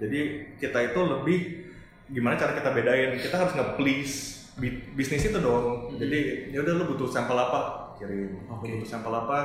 Jadi 0.00 0.20
kita 0.56 0.78
itu 0.82 1.00
lebih 1.04 1.38
gimana 2.08 2.34
cara 2.34 2.56
kita 2.56 2.72
bedain? 2.72 3.12
Kita 3.20 3.36
harus 3.36 3.52
nge-please 3.52 4.14
bi- 4.56 4.88
bisnis 4.96 5.28
itu 5.28 5.36
dong. 5.36 5.92
Jadi 6.00 6.48
ya 6.50 6.64
udah 6.64 6.74
lu 6.80 6.84
butuh 6.96 7.06
sampel 7.06 7.36
apa? 7.36 7.92
Kirim. 8.00 8.48
Oke. 8.48 8.72
butuh 8.72 8.88
sampel 8.88 9.12
apa? 9.12 9.38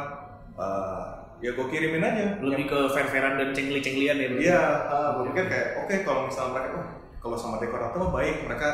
Eh, 0.56 1.06
ya 1.40 1.52
gue 1.52 1.66
kirimin 1.66 2.00
aja 2.00 2.40
Lebih 2.40 2.66
ke 2.66 2.80
fair-fairan 2.90 3.36
dan 3.36 3.50
cengli-cenglian 3.52 4.18
ya? 4.18 4.28
Iya, 4.30 4.62
uh, 4.88 5.10
gue 5.16 5.24
pikir 5.30 5.46
kayak 5.48 5.68
oke 5.82 5.96
kalau 6.02 6.22
misalnya 6.26 6.52
mereka 6.54 6.70
wah, 6.76 6.88
kalau 7.20 7.36
sama 7.36 7.56
dekorator 7.58 7.98
mah 8.00 8.12
baik 8.14 8.46
mereka 8.46 8.68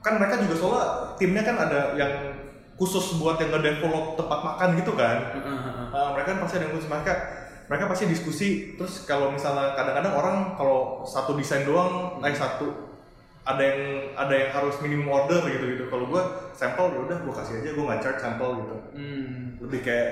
kan 0.00 0.16
mereka 0.16 0.40
juga 0.40 0.54
soalnya 0.54 0.84
timnya 1.14 1.42
kan 1.42 1.56
ada 1.60 1.80
yang 1.92 2.12
khusus 2.74 3.20
buat 3.20 3.36
yang 3.36 3.52
ngedevelop 3.52 4.16
tempat 4.16 4.40
makan 4.40 4.68
gitu 4.74 4.96
kan. 4.96 5.18
Uh, 5.92 6.08
mereka 6.14 6.32
kan 6.32 6.38
pasti 6.40 6.54
ada 6.56 6.64
yang 6.64 6.74
khusus 6.74 6.88
mereka 6.88 7.12
mereka 7.66 7.84
pasti 7.86 8.04
diskusi 8.04 8.48
terus 8.74 9.04
kalau 9.04 9.30
misalnya 9.30 9.74
kadang-kadang 9.74 10.10
orang 10.10 10.36
kalau 10.54 11.04
satu 11.04 11.34
desain 11.34 11.62
doang 11.62 12.18
naik 12.18 12.34
satu 12.34 12.90
ada 13.40 13.62
yang 13.62 13.80
ada 14.14 14.34
yang 14.36 14.50
harus 14.50 14.74
minimum 14.80 15.06
order 15.08 15.38
gitu 15.46 15.64
gitu 15.64 15.84
kalau 15.86 16.06
gue 16.06 16.22
sampel 16.52 16.90
ya 16.90 16.98
udah 17.00 17.18
gue 17.22 17.32
kasih 17.32 17.54
aja 17.62 17.70
gue 17.72 17.84
nggak 17.84 18.00
charge 18.00 18.20
sampel 18.20 18.48
gitu 18.58 18.74
Hmm. 18.90 19.54
lebih 19.62 19.80
kayak 19.80 20.10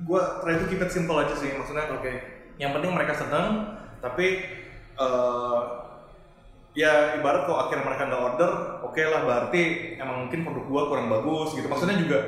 gue 0.00 0.22
try 0.40 0.54
to 0.56 0.66
keep 0.66 0.78
it 0.78 0.88
simple 0.88 1.16
aja 1.16 1.32
sih 1.32 1.52
maksudnya 1.52 1.90
Oke. 1.92 2.12
yang 2.56 2.72
penting 2.72 2.92
mereka 2.92 3.12
senang 3.12 3.76
tapi 3.98 4.42
eh, 4.96 5.60
ya 6.72 7.18
ibarat 7.18 7.44
kalau 7.44 7.66
akhirnya 7.66 7.82
mereka 7.82 8.02
nggak 8.06 8.22
order 8.22 8.50
oke 8.80 9.02
lah 9.02 9.20
berarti 9.26 9.62
emang 9.98 10.26
mungkin 10.26 10.46
produk 10.46 10.64
gua 10.64 10.82
kurang 10.86 11.08
bagus 11.08 11.54
gitu 11.54 11.66
maksudnya 11.66 11.98
juga 11.98 12.20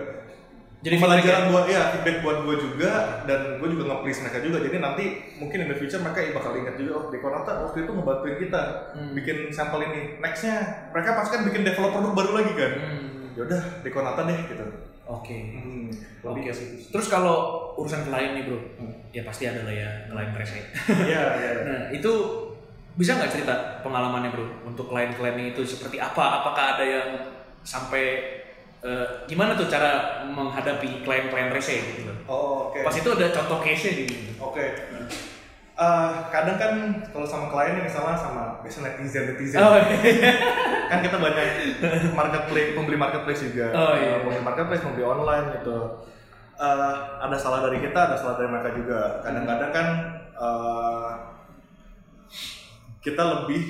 Jadi 0.83 0.99
pelajaran 0.99 1.55
buat 1.55 1.71
ya 1.71 1.95
feedback 1.95 2.27
buat 2.27 2.43
gua 2.43 2.59
juga 2.59 2.91
dan 3.23 3.63
gua 3.63 3.71
juga 3.71 3.87
nge-please 3.87 4.27
mereka 4.27 4.43
juga 4.43 4.59
jadi 4.67 4.83
nanti 4.83 5.05
mungkin 5.39 5.63
in 5.63 5.69
the 5.71 5.79
future 5.79 6.03
mereka 6.03 6.35
bakal 6.35 6.59
ingat 6.59 6.75
juga 6.75 6.93
oh 6.99 7.07
Dekorata 7.07 7.71
waktu 7.71 7.87
itu 7.87 7.91
ngebantuin 7.95 8.37
kita 8.43 8.63
Hmm. 8.91 9.15
bikin 9.15 9.47
sampel 9.55 9.79
ini 9.87 10.19
nextnya 10.19 10.91
mereka 10.91 11.15
pasti 11.15 11.39
kan 11.39 11.43
bikin 11.47 11.63
develop 11.63 11.95
produk 11.95 12.13
baru 12.19 12.33
lagi 12.35 12.53
kan 12.59 12.73
Hmm. 12.83 13.31
yaudah 13.39 13.63
Dekorata 13.87 14.27
deh 14.27 14.39
gitu 14.43 14.67
Oke. 15.03 15.35
hmm, 15.59 15.91
Oke. 16.23 16.27
lebih 16.31 16.43
ke 16.49 16.55
situ 16.55 16.89
Terus 16.95 17.07
kalau 17.11 17.37
urusan 17.75 18.07
klien 18.07 18.39
nih 18.39 18.47
bro, 18.47 18.59
ya 19.11 19.23
pasti 19.27 19.51
ada 19.51 19.67
lah 19.67 19.75
ya 19.75 19.91
klien 20.07 20.31
rese. 20.33 20.61
iya 21.05 21.23
iya 21.41 21.51
Nah 21.67 21.81
itu 21.91 22.13
bisa 22.93 23.17
nggak 23.17 23.33
cerita 23.33 23.55
pengalamannya 23.81 24.31
bro 24.31 24.47
untuk 24.63 24.87
klien-kliennya 24.89 25.57
itu 25.57 25.63
seperti 25.65 25.97
apa? 25.99 26.45
Apakah 26.45 26.77
ada 26.79 26.85
yang 26.85 27.09
sampai 27.63 28.05
eh, 28.83 29.07
gimana 29.27 29.55
tuh 29.55 29.67
cara 29.67 30.23
menghadapi 30.27 31.03
klien-klien 31.03 31.51
rese 31.51 31.79
gitu 31.99 32.13
oh 32.27 32.69
oke 32.71 32.83
Pas 32.83 32.93
itu 32.93 33.09
ada 33.09 33.27
contoh 33.31 33.59
case-nya 33.63 33.93
gitu. 34.07 34.15
Oke. 34.43 34.67
Eh, 35.73 36.11
kadang 36.29 36.61
kan 36.61 36.73
kalau 37.09 37.25
sama 37.25 37.49
klien 37.49 37.81
nih 37.81 37.89
misalnya 37.89 38.13
sama 38.13 38.61
biasa 38.61 38.85
netizen 38.85 39.25
netizen. 39.33 39.57
Oh 39.65 39.73
iya. 39.73 40.33
kan 40.93 41.01
kita 41.01 41.17
banyak 41.17 41.45
marketplace 42.13 42.77
pembeli 42.77 42.97
marketplace 43.01 43.41
juga. 43.49 43.73
Oh, 43.73 43.97
iya. 43.97 44.21
Eh, 44.21 44.21
pembeli 44.21 44.45
marketplace 44.45 44.85
pembeli 44.85 45.05
online 45.09 45.47
gitu. 45.57 46.05
Eh, 46.61 46.97
ada 47.25 47.37
salah 47.41 47.65
dari 47.65 47.81
kita 47.81 47.97
ada 47.97 48.17
salah 48.21 48.37
dari 48.37 48.53
mereka 48.53 48.77
juga. 48.77 49.25
Kadang-kadang 49.25 49.71
kan 49.73 49.87
eh, 50.37 51.11
kita 53.01 53.23
lebih 53.25 53.63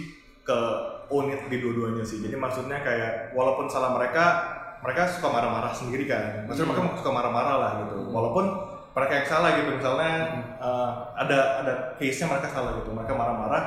ke 0.43 0.59
own 1.07 1.31
it 1.31 1.47
di 1.47 1.63
dua-duanya 1.63 2.03
sih. 2.03 2.19
Jadi 2.19 2.35
maksudnya 2.35 2.83
kayak 2.83 3.31
walaupun 3.31 3.71
salah 3.71 3.95
mereka 3.95 4.59
mereka 4.83 5.07
suka 5.07 5.31
marah-marah 5.31 5.71
sendiri 5.71 6.11
kan. 6.11 6.51
Maksudnya 6.51 6.75
mereka 6.75 6.99
suka 6.99 7.15
marah-marah 7.15 7.57
lah 7.63 7.73
gitu. 7.87 8.11
Walaupun 8.11 8.72
mereka 8.93 9.13
yang 9.19 9.29
salah 9.29 9.51
gitu. 9.57 9.71
Misalnya 9.77 10.13
eh, 10.61 10.91
ada 11.17 11.39
ada 11.65 11.73
case 11.97 12.23
nya 12.23 12.27
mereka 12.33 12.49
salah 12.53 12.79
gitu. 12.81 12.91
Mereka 12.93 13.13
marah-marah. 13.17 13.65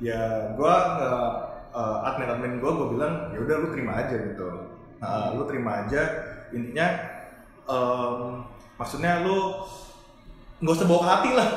Ya 0.00 0.52
gua 0.56 0.74
nggak 0.96 1.28
eh, 1.76 2.08
admin 2.08 2.28
admin 2.32 2.54
gua 2.60 2.72
gua 2.76 2.88
bilang 2.92 3.14
ya 3.32 3.38
udah 3.40 3.56
lu 3.64 3.68
terima 3.72 3.92
aja 4.00 4.16
gitu. 4.16 4.48
Nah, 4.96 5.36
lu 5.36 5.44
terima 5.44 5.84
aja. 5.84 6.02
Intinya 6.48 6.88
em, 7.68 8.40
maksudnya 8.80 9.20
lu 9.26 9.60
nggak 10.64 10.72
usah 10.72 10.88
bawa 10.88 11.00
ke 11.04 11.08
hati 11.12 11.30
lah. 11.36 11.48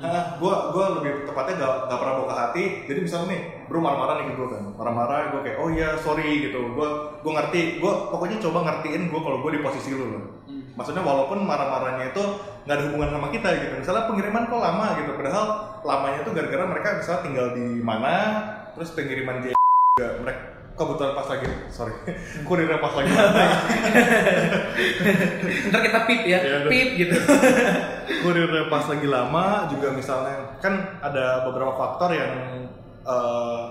Hah, 0.00 0.24
gua 0.40 0.72
gua 0.72 0.98
lebih 0.98 1.28
tepatnya 1.28 1.62
gak, 1.62 1.72
gak 1.92 1.98
pernah 2.00 2.14
bawa 2.18 2.28
ke 2.28 2.36
hati. 2.36 2.64
Jadi 2.88 3.00
misalnya 3.04 3.28
nih, 3.36 3.42
bro 3.66 3.78
marah-marah 3.82 4.14
nih 4.22 4.34
gua 4.38 4.48
kan. 4.54 4.62
Marah-marah 4.74 5.16
gua 5.34 5.40
kayak 5.42 5.58
oh 5.58 5.68
iya 5.70 5.98
sorry 6.00 6.48
gitu. 6.48 6.60
Gua 6.74 7.18
gua 7.20 7.32
ngerti. 7.42 7.82
Gua 7.82 8.08
pokoknya 8.10 8.38
coba 8.42 8.58
ngertiin 8.66 9.12
gua 9.12 9.20
kalau 9.22 9.38
gua 9.42 9.50
di 9.54 9.60
posisi 9.62 9.90
lu 9.94 10.06
loh. 10.06 10.24
Maksudnya 10.76 11.00
walaupun 11.00 11.40
marah-marahnya 11.44 12.12
itu 12.12 12.22
nggak 12.68 12.76
ada 12.76 12.84
hubungan 12.90 13.10
sama 13.16 13.28
kita 13.32 13.48
gitu. 13.58 13.74
Misalnya 13.80 14.04
pengiriman 14.10 14.44
kok 14.48 14.60
lama 14.60 14.86
gitu. 15.00 15.10
Padahal 15.16 15.44
lamanya 15.86 16.18
itu 16.20 16.30
gara-gara 16.36 16.64
mereka 16.68 16.88
misalnya 17.00 17.22
tinggal 17.24 17.46
di 17.56 17.66
mana, 17.80 18.14
terus 18.76 18.92
pengiriman 18.92 19.40
J 19.40 19.56
juga 19.96 20.08
mereka 20.20 20.56
kebetulan 20.76 21.12
pas 21.16 21.28
lagi 21.32 21.48
sorry 21.72 21.94
kurirnya 22.44 22.78
pas 22.78 22.92
lagi 22.92 23.10
Ntar 25.72 25.80
kita 25.82 26.00
pip 26.04 26.22
ya, 26.28 26.38
bener. 26.44 26.68
pip 26.68 26.88
gitu. 27.00 27.16
kurirnya 28.20 28.68
pas 28.68 28.84
lagi 28.84 29.08
lama 29.08 29.72
juga 29.72 29.96
misalnya 29.96 30.60
kan 30.60 31.00
ada 31.00 31.48
beberapa 31.48 31.72
faktor 31.74 32.12
yang 32.12 32.32
eh, 33.06 33.62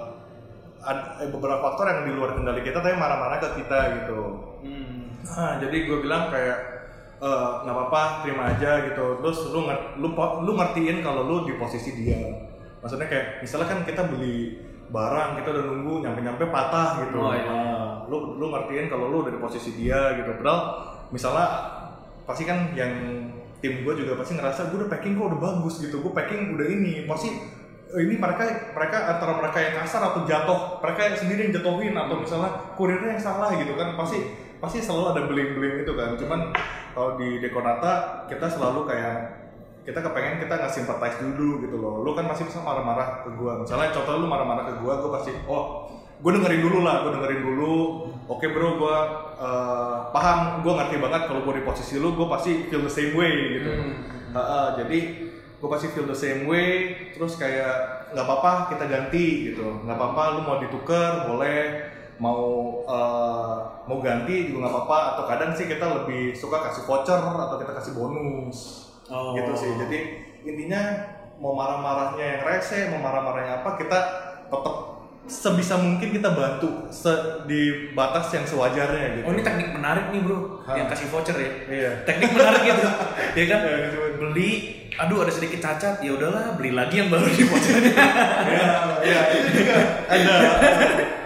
ad- 0.86 1.12
eh, 1.20 1.30
beberapa 1.30 1.60
faktor 1.60 1.86
yang 1.92 2.00
di 2.08 2.12
luar 2.16 2.38
kendali 2.38 2.62
kita 2.64 2.80
tapi 2.80 2.96
marah-marah 2.96 3.38
ke 3.42 3.50
kita 3.62 3.80
gitu. 4.02 4.22
Hmm. 4.66 5.14
nah, 5.26 5.58
jadi 5.58 5.78
gue 5.90 5.98
bilang 6.06 6.30
kayak 6.30 6.58
eh, 7.20 7.50
nggak 7.66 7.76
apa-apa 7.76 8.24
terima 8.24 8.56
aja 8.56 8.86
gitu. 8.88 9.20
Terus 9.20 9.38
lu 9.52 9.68
lu 10.00 10.08
lu 10.16 10.52
ngertiin 10.56 11.04
kalau 11.04 11.28
lu 11.28 11.36
di 11.44 11.58
posisi 11.60 11.92
dia. 12.00 12.22
Maksudnya 12.80 13.10
kayak 13.10 13.42
misalnya 13.42 13.68
kan 13.68 13.80
kita 13.82 14.02
beli 14.06 14.62
barang 14.86 15.42
kita 15.42 15.48
udah 15.50 15.64
nunggu 15.66 15.94
nyampe-nyampe 16.06 16.44
patah 16.54 17.02
gitu. 17.02 17.18
Oh, 17.18 17.34
iya. 17.34 17.50
Nah, 17.50 17.86
lu 18.06 18.38
lu 18.38 18.54
ngertiin 18.54 18.86
kalau 18.86 19.10
lu 19.10 19.26
udah 19.26 19.34
di 19.34 19.42
posisi 19.42 19.74
dia 19.74 20.14
gitu. 20.22 20.30
Padahal 20.38 20.62
misalnya 21.10 21.48
pasti 22.30 22.46
kan 22.46 22.74
yang 22.78 22.94
tim 23.58 23.82
gue 23.82 23.94
juga 23.98 24.14
pasti 24.22 24.38
ngerasa 24.38 24.70
gue 24.70 24.86
udah 24.86 24.92
packing 24.94 25.18
kok 25.18 25.26
udah 25.34 25.42
bagus 25.42 25.82
gitu. 25.82 26.06
Gue 26.06 26.14
packing 26.14 26.54
udah 26.54 26.68
ini 26.70 27.10
pasti 27.10 27.34
ini 27.94 28.18
mereka 28.18 28.74
mereka 28.74 28.98
antara 29.16 29.38
mereka 29.38 29.58
yang 29.62 29.76
kasar 29.86 30.02
atau 30.02 30.26
jatuh 30.26 30.82
mereka 30.82 31.02
yang 31.06 31.18
sendiri 31.22 31.40
yang 31.48 31.54
jatuhin 31.62 31.94
atau 31.94 32.16
misalnya 32.18 32.52
kurirnya 32.74 33.16
yang 33.16 33.22
salah 33.22 33.54
gitu 33.54 33.78
kan 33.78 33.94
pasti 33.94 34.20
pasti 34.58 34.82
selalu 34.82 35.06
ada 35.14 35.22
beling-beling 35.30 35.86
itu 35.86 35.94
kan. 35.94 36.18
Cuman 36.18 36.40
kalau 36.98 37.20
di 37.22 37.38
Dekonata 37.40 38.26
kita 38.26 38.48
selalu 38.50 38.90
kayak 38.90 39.16
kita 39.86 40.02
kepengen 40.02 40.42
kita 40.42 40.54
nggak 40.58 40.74
sympathize 40.74 41.22
dulu 41.22 41.62
gitu 41.62 41.78
loh. 41.78 42.02
Lu 42.02 42.18
kan 42.18 42.26
masih 42.26 42.50
bisa 42.50 42.60
marah-marah 42.66 43.22
ke 43.22 43.30
gua. 43.38 43.62
Misalnya 43.62 43.94
contoh 43.94 44.18
lu 44.18 44.28
marah-marah 44.28 44.66
ke 44.66 44.74
gua 44.82 44.98
gua 44.98 45.22
pasti 45.22 45.32
oh 45.46 45.86
gue 46.16 46.32
dengerin 46.32 46.64
dulu 46.64 46.80
lah 46.82 47.06
gue 47.06 47.12
dengerin 47.12 47.42
dulu. 47.44 47.76
Oke 48.26 48.50
bro 48.50 48.82
gue 48.82 48.98
eh, 49.38 49.96
paham 50.10 50.66
gue 50.66 50.74
ngerti 50.74 50.96
banget 50.98 51.22
kalau 51.30 51.46
gue 51.46 51.54
di 51.60 51.64
posisi 51.68 52.02
lu 52.02 52.16
gue 52.18 52.26
pasti 52.26 52.66
feel 52.72 52.82
the 52.82 52.90
same 52.90 53.14
way 53.14 53.62
gitu. 53.62 53.70
Hmm. 53.70 53.94
Ha, 54.36 54.42
ha, 54.42 54.62
jadi 54.80 55.25
gue 55.66 55.70
pasti 55.74 55.90
feel 55.90 56.06
the 56.06 56.14
same 56.14 56.46
way. 56.46 56.94
Terus 57.18 57.42
kayak 57.42 58.06
nggak 58.14 58.22
apa-apa 58.22 58.70
kita 58.70 58.86
ganti 58.86 59.50
gitu. 59.50 59.82
Nggak 59.82 59.98
apa-apa 59.98 60.22
lu 60.38 60.42
mau 60.46 60.58
ditukar 60.62 61.26
boleh. 61.26 61.90
Mau 62.22 62.46
eh, 62.86 63.58
mau 63.90 63.98
ganti 64.06 64.54
juga 64.54 64.70
nggak 64.70 64.74
apa-apa. 64.78 65.00
Atau 65.18 65.24
kadang 65.26 65.52
sih 65.58 65.66
kita 65.66 66.06
lebih 66.06 66.38
suka 66.38 66.70
kasih 66.70 66.86
voucher 66.86 67.18
atau 67.18 67.58
kita 67.58 67.74
kasih 67.82 67.98
bonus. 67.98 68.86
Oh. 69.10 69.34
gitu 69.34 69.54
sih. 69.58 69.74
Jadi 69.74 70.00
intinya 70.46 70.82
mau 71.42 71.58
marah-marahnya 71.58 72.26
yang 72.26 72.42
rese 72.48 72.90
mau 72.94 73.02
marah-marahnya 73.04 73.62
apa 73.62 73.70
kita 73.76 74.00
tetap 74.48 74.76
sebisa 75.26 75.76
mungkin 75.76 76.10
kita 76.12 76.30
bantu 76.30 76.86
se- 76.88 77.18
di 77.44 77.62
batas 77.92 78.30
yang 78.30 78.44
sewajarnya 78.44 79.08
gitu 79.16 79.26
Oh 79.26 79.32
ini 79.32 79.42
teknik 79.42 79.70
menarik 79.72 80.10
nih 80.10 80.22
bro, 80.22 80.62
Hah. 80.62 80.76
yang 80.76 80.86
kasih 80.86 81.08
voucher 81.08 81.34
ya. 81.36 81.52
iya 81.68 81.92
Teknik 82.04 82.30
menarik 82.32 82.62
gitu, 82.64 82.86
ya 83.40 83.46
kan? 83.48 83.60
Iya, 83.60 83.76
gitu. 83.84 83.98
Beli, 84.16 84.52
aduh 84.96 85.18
ada 85.20 85.30
sedikit 85.30 85.60
cacat, 85.60 86.00
ya 86.00 86.12
udahlah 86.12 86.54
beli 86.54 86.72
lagi 86.72 86.96
yang 86.98 87.10
baru 87.10 87.26
di 87.28 87.44
vouchernya. 87.44 87.94
Iya, 88.46 88.70
iya, 89.02 89.20
itu 89.34 89.50
juga 89.56 89.76
ada. 90.08 90.36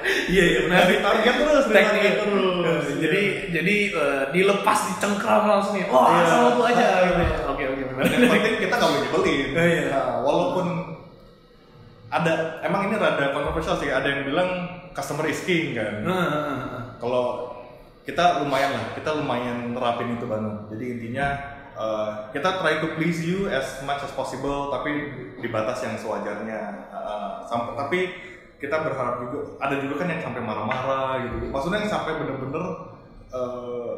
Iya 0.10 0.44
iya 0.48 0.60
benar. 0.64 0.78
Dari 0.86 0.98
target 1.00 1.36
terus, 1.38 1.64
Teknik 1.68 2.02
target 2.02 2.16
terus. 2.24 2.86
Jadi 2.98 3.22
jadi 3.52 3.76
eh, 3.92 4.24
dilepas 4.32 4.80
dicengkram 4.88 5.44
langsung 5.46 5.76
ya. 5.76 5.86
Wah 5.86 6.06
Iya. 6.08 6.24
sama 6.26 6.50
gua 6.56 6.66
aja 6.68 6.88
gitu. 7.04 7.20
ya. 7.20 7.38
Oke 7.46 7.64
oke 7.68 7.82
benar. 7.84 8.04
Yang 8.08 8.30
penting 8.32 8.54
kita 8.60 8.74
nggak 8.74 8.90
boleh 8.90 9.02
nyebelin. 9.04 9.48
Iya. 9.54 9.84
Nah, 9.90 10.06
walaupun 10.22 10.66
ada, 12.10 12.62
emang 12.66 12.90
ini 12.90 12.96
rada 12.98 13.32
kontroversial 13.32 13.78
sih. 13.78 13.94
Ada 13.94 14.08
yang 14.10 14.22
bilang 14.26 14.50
customer 14.98 15.30
is 15.30 15.46
king 15.46 15.78
kan. 15.78 16.02
Nah, 16.02 16.98
Kalau 16.98 17.56
kita 18.04 18.42
lumayan 18.42 18.74
lah, 18.74 18.86
kita 18.98 19.10
lumayan 19.22 19.78
nerapin 19.78 20.18
itu 20.18 20.26
banget. 20.26 20.74
Jadi 20.74 20.86
intinya 20.98 21.28
uh, 21.78 22.10
kita 22.34 22.60
try 22.60 22.82
to 22.82 22.98
please 22.98 23.22
you 23.22 23.46
as 23.48 23.86
much 23.86 24.02
as 24.02 24.12
possible, 24.18 24.74
tapi 24.74 25.14
di 25.38 25.48
batas 25.54 25.86
yang 25.86 25.94
sewajarnya. 25.96 26.90
Uh, 26.90 27.46
sampai, 27.46 27.72
tapi 27.78 28.00
kita 28.60 28.76
berharap 28.84 29.24
juga 29.24 29.56
ada 29.64 29.80
juga 29.80 30.04
kan 30.04 30.08
yang 30.12 30.22
sampai 30.26 30.42
marah-marah 30.44 31.12
gitu. 31.30 31.48
Maksudnya 31.48 31.86
yang 31.86 31.94
sampai 31.94 32.20
bener-bener 32.20 32.66
uh, 33.32 33.94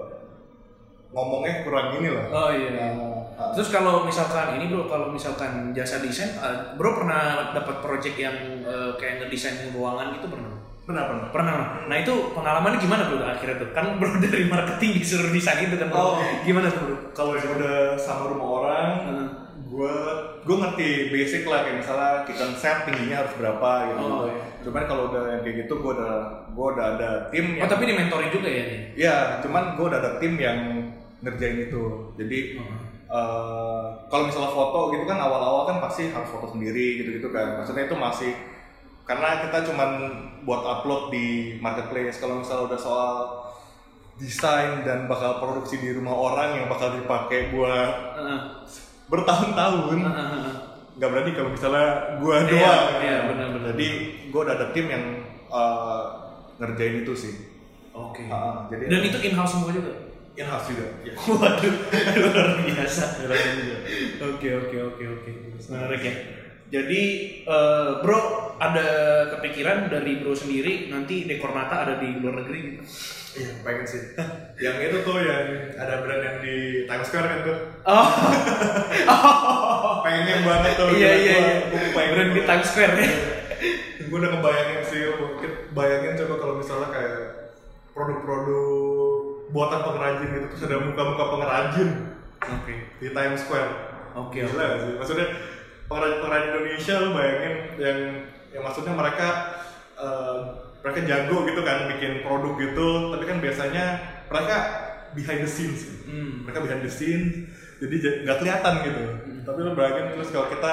ngomongnya 1.15 1.63
kurang 1.63 1.97
ini 1.97 2.09
lah. 2.11 2.25
Oh 2.29 2.51
iya. 2.53 2.69
Uh, 2.93 3.20
Terus 3.51 3.69
kalau 3.69 4.03
misalkan 4.03 4.55
ini 4.55 4.69
bro, 4.69 4.85
kalau 4.85 5.09
misalkan 5.09 5.71
jasa 5.71 5.99
desain, 5.99 6.35
eh, 6.35 6.57
bro 6.75 6.93
pernah 6.93 7.51
dapat 7.51 7.81
project 7.81 8.15
yang 8.15 8.35
eh, 8.61 8.91
kayak 8.95 9.25
ngedesain 9.25 9.71
ruangan 9.71 10.15
gitu 10.15 10.27
pernah? 10.27 10.53
benar 10.81 11.07
benar. 11.07 11.27
Pernah. 11.31 11.53
Nah 11.87 11.95
itu 11.95 12.33
pengalamannya 12.35 12.81
gimana 12.81 13.07
bro 13.07 13.23
akhirnya 13.23 13.63
tuh? 13.63 13.69
Kan 13.71 13.95
bro 13.95 14.11
dari 14.25 14.43
marketing 14.45 14.99
disuruh 14.99 15.31
desain 15.31 15.63
itu 15.63 15.77
kan 15.77 15.87
bro. 15.87 15.99
Oh. 15.99 16.19
Gimana 16.43 16.67
tuh 16.67 16.81
bro? 16.83 16.97
Kalau 17.13 17.33
yang 17.37 17.47
udah 17.55 17.95
sama 17.95 18.27
rumah 18.27 18.49
orang, 18.59 18.87
Heeh. 19.07 19.27
gue 19.71 19.95
gue 20.41 20.55
ngerti 20.57 20.89
basic 21.13 21.43
lah 21.47 21.63
kayak 21.63 21.79
misalnya 21.79 22.11
kitchen 22.27 22.51
set 22.57 22.83
tingginya 22.83 23.23
harus 23.23 23.33
berapa 23.39 23.69
gitu. 23.87 24.03
Oh, 24.03 24.25
iya. 24.27 24.41
Cuman 24.67 24.83
kalau 24.83 25.03
udah 25.13 25.21
yang 25.31 25.41
kayak 25.41 25.55
gitu 25.63 25.73
gue 25.79 25.91
udah 25.95 26.15
gue 26.51 26.65
udah 26.75 26.85
ada 26.97 27.09
tim 27.31 27.45
Oh 27.55 27.57
yang 27.63 27.71
tapi 27.71 27.83
di 27.87 27.95
mentoring 27.95 28.31
juga 28.33 28.49
ya 28.51 28.63
nih? 28.67 28.79
ya 28.99 29.15
cuman 29.39 29.63
gue 29.79 29.85
udah 29.87 29.99
ada 30.01 30.11
tim 30.19 30.33
yang 30.35 30.59
ngerjain 31.23 31.71
itu. 31.71 31.83
Jadi 32.19 32.37
eh, 33.11 33.83
kalau 34.07 34.23
misalnya 34.25 34.49
foto 34.49 34.79
gitu 34.91 35.03
kan 35.03 35.19
awal-awal 35.19 35.63
kan 35.65 35.77
pasti 35.79 36.09
harus 36.09 36.27
foto 36.27 36.47
sendiri 36.49 36.99
gitu-gitu 36.99 37.27
kan. 37.29 37.59
Maksudnya 37.59 37.85
itu 37.85 37.95
masih 37.95 38.31
karena 39.03 39.43
kita 39.43 39.67
cuman 39.67 39.89
buat 40.41 40.63
upload 40.63 41.11
di 41.11 41.25
marketplace. 41.59 42.17
Kalau 42.17 42.39
misalnya 42.39 42.71
udah 42.71 42.79
soal 42.79 43.13
desain 44.15 44.85
dan 44.85 45.09
bakal 45.09 45.41
produksi 45.41 45.77
di 45.77 45.91
rumah 45.91 46.13
orang 46.13 46.53
yang 46.53 46.67
bakal 46.69 46.93
dipakai 46.93 47.49
buat 47.49 47.91
Heeh. 48.21 48.39
bertahun-tahun 49.09 49.97
nggak 50.91 51.09
berarti 51.09 51.31
kalau 51.33 51.49
misalnya 51.49 51.87
gua 52.21 52.35
Iya, 52.37 52.45
doang 52.45 52.85
iya, 53.01 53.17
benar-benar. 53.25 53.67
jadi 53.73 53.87
gua 54.29 54.41
udah 54.45 54.55
ada 54.61 54.67
tim 54.69 54.85
yang 54.85 55.03
uh, 55.49 56.03
ngerjain 56.61 57.01
itu 57.01 57.13
sih 57.17 57.33
Oke. 57.91 58.23
Ah, 58.29 58.69
jadi 58.69 58.87
Dan 58.87 59.01
itu 59.03 59.17
in 59.25 59.33
house 59.33 59.51
semua 59.51 59.73
juga? 59.73 59.89
In 60.37 60.45
house 60.47 60.67
juga 60.71 60.87
ya. 61.03 61.13
Waduh, 61.41 61.75
luar 62.19 62.47
biasa. 62.63 63.03
Oke 64.31 64.49
oke 64.55 64.77
oke 64.79 65.03
oke. 65.03 65.31
Menarik 65.69 66.01
ya. 66.03 66.15
Jadi 66.71 67.01
eh, 67.43 67.89
bro 67.99 68.19
ada 68.55 68.87
kepikiran 69.35 69.91
dari 69.91 70.23
bro 70.23 70.31
sendiri 70.31 70.87
nanti 70.87 71.27
Dekornata 71.27 71.83
ada 71.83 71.93
di 71.99 72.15
luar 72.21 72.45
negeri 72.45 72.59
gitu? 72.63 72.83
iya 73.31 73.63
pengen 73.63 73.87
sih 73.87 74.11
yang 74.59 74.75
itu 74.83 75.07
tuh 75.07 75.23
yang 75.23 75.71
ada 75.79 76.03
brand 76.03 76.19
yang 76.19 76.37
di 76.43 76.83
Times 76.83 77.07
Square 77.07 77.27
kan 77.31 77.39
tuh 77.47 77.57
Oh, 77.87 78.07
pengen 80.05 80.43
banget 80.43 80.73
tuh 80.75 80.91
iya 80.91 81.11
iya 81.15 81.35
iya. 81.39 81.55
pengen 81.95 82.11
Brand 82.11 82.31
di 82.35 82.41
Times 82.43 82.67
Square 82.67 82.95
ya. 82.99 83.07
gue 84.03 84.17
udah 84.19 84.31
ngebayangin 84.35 84.81
sih 84.83 85.01
mungkin 85.15 85.51
bayangin 85.71 86.19
coba 86.19 86.35
kalau 86.43 86.55
misalnya 86.59 86.89
kayak 86.91 87.19
produk-produk 87.95 89.10
buatan 89.51 89.79
pengrajin 89.83 90.27
gitu 90.31 90.45
terus 90.51 90.63
ada 90.67 90.77
muka-muka 90.83 91.23
pengrajin 91.37 91.89
Oke. 92.41 92.75
di 92.97 93.07
Times 93.11 93.43
Square 93.43 93.91
Oke. 94.15 94.43
Gila 94.43 94.63
gak 94.63 94.79
sih? 94.83 94.93
Maksudnya 94.99 95.27
pengrajin-pengrajin 95.87 96.49
Indonesia 96.51 96.93
lu 96.99 97.09
bayangin 97.15 97.55
yang 97.79 97.97
yang 98.51 98.63
maksudnya 98.67 98.93
mereka 98.95 99.27
eh, 99.95 100.37
mereka 100.81 100.99
jago 101.05 101.37
gitu 101.47 101.61
kan 101.61 101.87
bikin 101.95 102.25
produk 102.25 102.53
gitu, 102.57 102.89
tapi 103.15 103.23
kan 103.29 103.37
biasanya 103.39 103.85
mereka 104.27 104.57
behind 105.13 105.41
the 105.45 105.51
scenes. 105.51 105.81
Hmm. 106.03 106.47
Mereka 106.47 106.59
behind 106.65 106.83
the 106.83 106.91
scenes, 106.91 107.47
jadi 107.79 108.25
nggak 108.27 108.37
kelihatan 108.41 108.73
gitu. 108.83 109.03
Tapi 109.45 109.57
lu 109.61 109.71
bayangin 109.77 110.17
terus 110.17 110.29
kalau 110.33 110.49
kita 110.51 110.71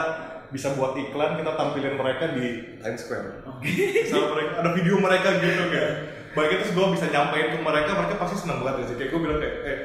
bisa 0.49 0.73
buat 0.81 0.97
iklan, 0.97 1.37
kita 1.37 1.53
tampilin 1.61 1.95
mereka 1.95 2.33
di 2.33 2.79
Times 2.81 3.01
Square. 3.05 3.45
Oke. 3.47 3.69
Misalnya 4.09 4.29
mereka 4.33 4.53
ada 4.65 4.71
video 4.73 4.97
mereka 4.97 5.29
gitu 5.39 5.65
kan. 5.71 5.93
Bayangin 6.37 6.59
terus 6.65 6.75
gue 6.75 6.87
bisa 6.97 7.07
nyampein 7.13 7.53
ke 7.55 7.59
mereka, 7.61 7.91
mereka 7.97 8.15
pasti 8.21 8.37
seneng 8.41 8.61
banget 8.65 8.89
sih. 8.91 8.97
Kayak 8.97 9.11
gue 9.13 9.21
bilang 9.21 9.39
kayak, 9.41 9.57
eh, 9.65 9.79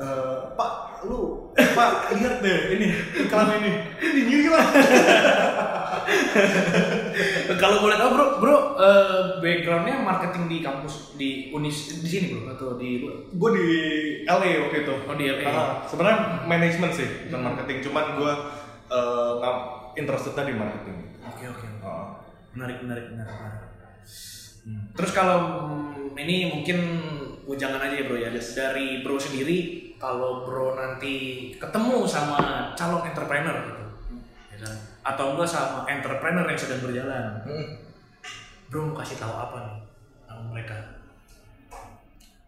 eh, 0.00 0.36
Pak, 0.54 0.72
lu, 1.08 1.50
Pak, 1.54 1.90
lihat 2.18 2.34
deh 2.44 2.60
ini 2.78 2.86
iklan 3.26 3.50
ini 3.62 3.72
di 3.98 4.22
New 4.26 4.40
York. 4.50 4.68
Kalau 7.60 7.84
boleh 7.84 7.96
tahu 7.98 8.10
bro, 8.14 8.26
bro 8.40 8.56
eh, 8.80 9.22
backgroundnya 9.42 10.00
marketing 10.00 10.44
di 10.48 10.58
kampus 10.64 11.14
di 11.20 11.50
unis 11.52 12.00
di 12.00 12.08
sini 12.08 12.26
bro 12.32 12.54
atau 12.54 12.78
di 12.80 13.04
gue 13.30 13.50
di 13.56 13.66
LA 14.24 14.50
waktu 14.66 14.76
itu. 14.86 14.94
Oh, 15.04 15.16
di 15.16 15.26
LA. 15.28 15.84
Sebenarnya 15.86 16.46
manajemen 16.48 16.90
sih, 16.94 17.08
bukan 17.28 17.40
marketing. 17.52 17.78
Cuman 17.84 18.04
gue 18.16 18.32
uh, 18.90 19.94
interestednya 19.94 20.44
di 20.50 20.54
marketing. 20.56 20.96
Oke 21.26 21.44
oke. 21.46 21.66
Uh, 21.80 22.18
Menarik 22.50 22.82
menarik 22.82 23.06
menarik. 23.14 23.30
menarik. 23.30 23.70
Hmm. 24.66 24.84
Terus 24.94 25.12
kalau 25.14 25.38
hmm, 25.68 26.16
ini 26.18 26.52
mungkin 26.52 26.78
ujangan 27.50 27.82
aja 27.82 27.96
ya 27.98 28.04
bro 28.06 28.18
ya 28.18 28.30
dari 28.30 29.02
bro 29.02 29.18
sendiri 29.18 29.90
kalau 29.98 30.46
bro 30.46 30.78
nanti 30.78 31.50
ketemu 31.58 32.06
sama 32.06 32.72
calon 32.78 33.02
entrepreneur 33.02 33.56
gitu 33.66 33.84
ya 34.54 34.56
kan? 34.62 34.76
atau 35.02 35.34
enggak 35.34 35.50
sama 35.50 35.82
entrepreneur 35.90 36.46
yang 36.46 36.60
sedang 36.60 36.78
berjalan 36.78 37.42
hmm. 37.42 37.66
bro 38.70 38.86
mau 38.86 39.02
kasih 39.02 39.18
tahu 39.18 39.34
apa 39.34 39.56
nih 39.66 39.78
sama 40.30 40.42
mereka 40.54 41.00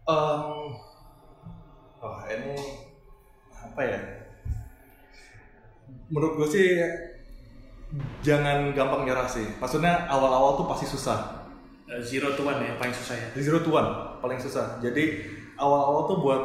Um, 0.02 0.74
oh 2.02 2.18
ini 2.26 2.58
apa 3.54 3.80
ya? 3.86 4.00
Menurut 6.10 6.42
gue 6.42 6.48
sih 6.50 6.68
jangan 8.26 8.74
gampang 8.74 9.06
nyerah 9.06 9.30
sih. 9.30 9.46
Maksudnya 9.62 10.10
awal-awal 10.10 10.58
tuh 10.58 10.66
pasti 10.66 10.90
susah. 10.90 11.41
Eh, 11.93 12.01
zero 12.01 12.32
to 12.32 12.40
one 12.40 12.57
ya 12.64 12.72
paling 12.80 12.97
susah 12.97 13.12
ya 13.20 13.26
Zero 13.36 13.61
to 13.61 13.68
one 13.68 14.16
paling 14.24 14.40
susah. 14.40 14.80
Jadi 14.80 15.28
awal-awal 15.61 16.09
tuh 16.09 16.18
buat 16.24 16.43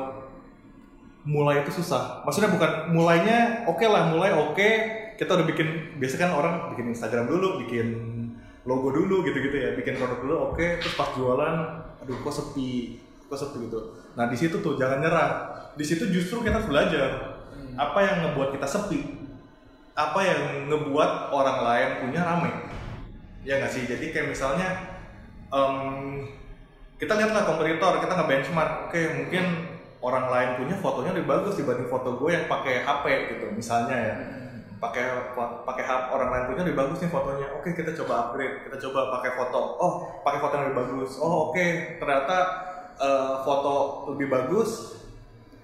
mulai 1.24 1.64
itu 1.64 1.72
susah. 1.72 2.28
Maksudnya 2.28 2.52
bukan 2.52 2.91
mulainya 2.91 3.64
oke 3.64 3.86
lah, 3.88 4.12
mulai 4.12 4.36
oke. 4.36 4.70
Kita 5.16 5.39
udah 5.39 5.48
bikin 5.48 6.00
biasa 6.04 6.20
kan 6.20 6.36
orang 6.36 6.76
bikin 6.76 6.91
Instagram 6.91 7.32
dulu, 7.32 7.64
bikin 7.64 7.88
logo 8.68 8.91
dulu 8.91 9.24
gitu-gitu 9.24 9.56
ya, 9.56 9.72
bikin 9.80 9.95
produk 9.95 10.20
dulu 10.20 10.36
oke. 10.52 10.84
Terus 10.84 10.95
pas 11.00 11.16
jualan, 11.16 11.56
aduh 12.04 12.18
kok 12.28 12.34
sepi, 12.36 13.00
kok 13.32 13.39
sepi 13.39 13.72
gitu. 13.72 13.80
Nah 14.20 14.28
di 14.28 14.36
situ 14.36 14.60
tuh 14.60 14.76
jangan 14.76 15.00
nyerah. 15.00 15.32
Di 15.80 15.86
situ 15.88 16.12
justru 16.12 16.43
kita 16.43 16.60
harus 16.60 16.68
belajar 16.68 17.39
apa 17.80 18.00
yang 18.04 18.16
ngebuat 18.28 18.52
kita 18.52 18.68
sepi, 18.68 19.00
apa 19.95 20.20
yang 20.28 20.41
ngebuat 20.68 21.32
orang 21.32 21.58
lain 21.64 21.89
punya 22.04 22.20
rame. 22.28 22.52
Ya 23.48 23.64
nggak 23.64 23.72
sih. 23.72 23.88
Jadi 23.88 24.12
kayak 24.12 24.36
misalnya 24.36 24.97
em, 25.52 25.76
kita 26.98 27.14
lihatlah 27.14 27.45
kompetitor, 27.45 28.02
kita 28.02 28.14
nge-benchmark, 28.18 28.89
oke 28.89 29.02
mungkin 29.22 29.45
orang 30.02 30.26
lain 30.30 30.50
punya 30.62 30.76
fotonya 30.78 31.12
lebih 31.14 31.30
bagus 31.30 31.58
dibanding 31.58 31.89
foto 31.89 32.18
gue 32.18 32.30
yang 32.34 32.45
pakai 32.45 32.86
HP 32.86 33.06
gitu 33.34 33.45
misalnya 33.54 33.98
ya. 33.98 34.16
Pakai 34.78 35.34
pakai 35.66 35.84
HP 35.89 36.04
orang 36.14 36.30
lain 36.30 36.43
punya 36.54 36.62
lebih 36.66 36.78
bagus 36.78 36.98
nih 37.02 37.10
fotonya. 37.10 37.48
Oke 37.58 37.74
kita 37.74 37.98
coba 37.98 38.30
upgrade 38.30 38.70
kita 38.70 38.78
coba 38.89 39.14
pakai 39.18 39.32
foto. 39.34 39.62
Oh 39.82 39.93
pakai 40.22 40.39
foto 40.41 40.54
yang 40.54 40.66
lebih 40.70 40.80
bagus. 40.86 41.12
Oh 41.18 41.50
oke 41.50 41.66
ternyata 41.98 42.38
eh, 42.98 43.34
foto 43.41 43.74
lebih 44.14 44.30
bagus 44.30 45.02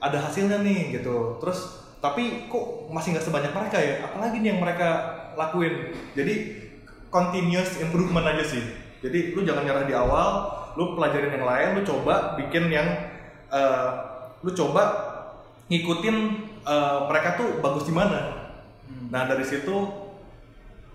ada 0.01 0.17
hasilnya 0.17 0.65
nih 0.65 0.97
gitu. 0.97 1.37
Terus 1.37 1.85
tapi 2.01 2.49
kok 2.49 2.89
masih 2.89 3.13
nggak 3.13 3.25
sebanyak 3.25 3.53
mereka 3.53 3.77
ya? 3.77 3.93
Apalagi 4.05 4.41
nih 4.41 4.49
yang 4.57 4.61
mereka 4.65 4.89
lakuin. 5.37 5.93
Jadi 6.17 6.33
continuous 7.13 7.77
improvement 7.77 8.25
aja 8.25 8.41
sih 8.41 8.82
jadi 9.03 9.35
lu 9.35 9.43
jangan 9.43 9.67
nyerah 9.67 9.83
di 9.83 9.91
awal 9.91 10.29
lu 10.79 10.95
pelajarin 10.95 11.35
yang 11.35 11.43
lain 11.43 11.67
lu 11.75 11.81
coba 11.83 12.39
bikin 12.39 12.71
yang 12.71 12.87
eh, 13.51 13.89
lu 14.39 14.51
coba 14.55 14.83
ngikutin 15.67 16.17
eh, 16.63 16.97
mereka 17.11 17.35
tuh 17.35 17.59
bagus 17.59 17.83
di 17.83 17.93
mana. 17.93 18.47
Nah 19.11 19.27
dari 19.27 19.43
situ 19.43 19.75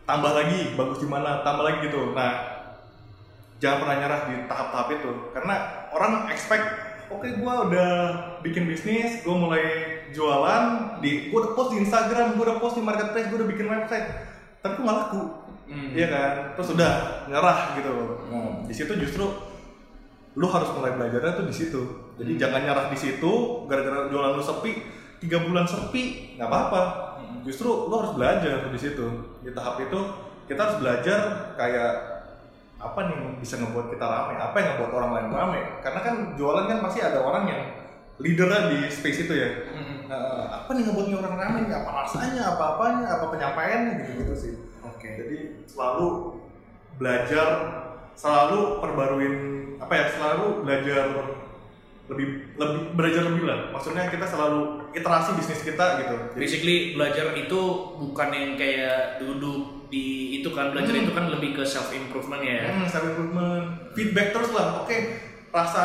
tambah 0.09 0.33
lagi 0.33 0.73
bagus 0.73 1.05
di 1.05 1.09
mana 1.09 1.45
tambah 1.45 1.69
lagi 1.69 1.85
gitu. 1.85 2.17
Nah 2.17 2.65
jangan 3.61 3.85
pernah 3.85 3.97
nyerah 4.01 4.21
di 4.33 4.35
tahap-tahap 4.49 4.89
itu. 4.97 5.11
Karena 5.37 5.55
orang 5.93 6.33
expect 6.33 6.65
oke 7.13 7.29
gua 7.45 7.69
udah 7.69 7.93
bikin 8.41 8.65
bisnis 8.65 9.21
gua 9.21 9.37
mulai 9.37 9.65
jualan 10.17 10.97
di 11.05 11.29
gua 11.29 11.45
udah 11.45 11.53
post 11.53 11.77
di 11.77 11.85
Instagram 11.85 12.41
gua 12.41 12.57
udah 12.57 12.59
post 12.59 12.81
di 12.81 12.83
marketplace 12.83 13.29
gua 13.29 13.45
udah 13.45 13.51
bikin 13.53 13.69
website. 13.69 14.09
Tapi 14.65 14.81
kok 14.81 14.83
nggak 14.83 14.97
laku 14.97 15.48
Hmm. 15.69 15.93
Iya 15.93 16.07
kan? 16.09 16.33
Terus 16.57 16.69
udah 16.75 16.93
nyerah 17.29 17.77
gitu. 17.77 17.95
Nah, 18.33 18.65
di 18.65 18.75
situ 18.75 18.93
justru 18.97 19.25
lu 20.39 20.47
harus 20.49 20.71
mulai 20.73 20.97
belajarnya 20.97 21.45
tuh 21.45 21.47
di 21.47 21.55
situ. 21.55 21.83
Jadi 22.17 22.33
jangan 22.41 22.65
nyerah 22.65 22.87
di 22.89 22.99
situ 22.99 23.33
gara-gara 23.69 24.09
jualan 24.09 24.35
lu 24.35 24.43
sepi 24.43 24.73
tiga 25.21 25.45
bulan 25.45 25.69
sepi 25.69 26.35
nggak 26.41 26.49
apa-apa. 26.49 26.83
Justru 27.45 27.69
lu 27.93 27.95
harus 28.01 28.17
belajar 28.17 28.73
di 28.73 28.81
situ. 28.81 29.07
Di 29.45 29.53
tahap 29.53 29.77
itu 29.85 30.01
kita 30.49 30.61
harus 30.65 30.77
belajar 30.81 31.53
kayak 31.61 31.93
apa 32.79 33.01
nih 33.11 33.19
bisa 33.43 33.61
ngebuat 33.61 33.93
kita 33.93 34.07
rame? 34.09 34.35
Apa 34.41 34.57
yang 34.57 34.69
ngebuat 34.75 34.93
orang 34.97 35.11
lain 35.21 35.29
rame? 35.37 35.61
Karena 35.85 36.01
kan 36.01 36.15
jualan 36.41 36.65
kan 36.65 36.79
pasti 36.81 37.05
ada 37.05 37.21
orang 37.21 37.45
yang 37.45 37.63
leadernya 38.19 38.73
di 38.73 38.79
space 38.89 39.29
itu 39.29 39.35
ya. 39.37 39.51
Hmm. 39.75 40.09
Nah, 40.09 40.65
apa 40.65 40.71
nih 40.73 40.89
ngebuatnya 40.89 41.17
orang 41.21 41.35
rame? 41.37 41.61
Apa 41.69 41.91
rasanya? 42.03 42.57
Apa 42.57 42.65
apanya 42.79 43.07
apa 43.21 43.25
penyampaiannya? 43.29 43.93
Gitu 44.01 44.13
gitu 44.25 44.35
sih 44.39 44.55
oke. 44.99 45.07
Jadi 45.09 45.39
selalu 45.71 46.07
belajar 46.99 47.49
selalu 48.19 48.83
perbaruin 48.83 49.35
apa 49.79 49.93
ya 49.95 50.05
selalu 50.11 50.67
belajar 50.67 51.07
lebih 52.09 52.57
lebih 52.59 52.81
belajar 52.99 53.23
lebih 53.31 53.45
lah. 53.47 53.71
Maksudnya 53.71 54.11
kita 54.11 54.27
selalu 54.27 54.91
iterasi 54.91 55.39
bisnis 55.39 55.63
kita 55.63 56.03
gitu. 56.03 56.17
Jadi 56.35 56.41
basically 56.41 56.77
belajar 56.99 57.31
itu 57.39 57.61
bukan 57.95 58.29
yang 58.35 58.53
kayak 58.59 59.23
duduk 59.23 59.87
di 59.89 60.41
itu 60.41 60.51
kan 60.51 60.75
belajar 60.75 60.93
Hmm. 60.93 61.05
itu 61.07 61.13
kan 61.15 61.25
lebih 61.31 61.51
ke 61.55 61.63
self 61.63 61.95
improvement 61.95 62.43
ya. 62.43 62.75
Hmm, 62.75 62.89
self 62.89 63.07
improvement 63.15 63.93
feedback 63.95 64.35
terus 64.35 64.51
lah. 64.51 64.83
Oke 64.83 65.21
rasa 65.55 65.85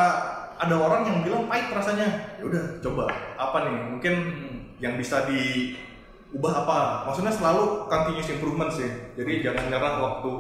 ada 0.57 0.75
orang 0.79 1.03
yang 1.05 1.17
bilang 1.27 1.43
pahit 1.51 1.69
rasanya. 1.69 2.39
Ya 2.39 2.43
udah 2.47 2.63
coba. 2.79 3.11
Apa 3.35 3.67
nih? 3.67 3.77
Mungkin 3.93 4.13
Hmm. 4.15 4.57
yang 4.79 4.95
bisa 4.95 5.27
diubah 6.33 6.65
apa? 6.65 6.77
Maksudnya 7.05 7.29
selalu 7.29 7.85
continuous 7.85 8.29
improvement 8.29 8.71
sih. 8.73 8.89
Jadi 9.13 9.45
jangan 9.45 9.69
nyerah 9.69 9.93
waktu 10.01 10.31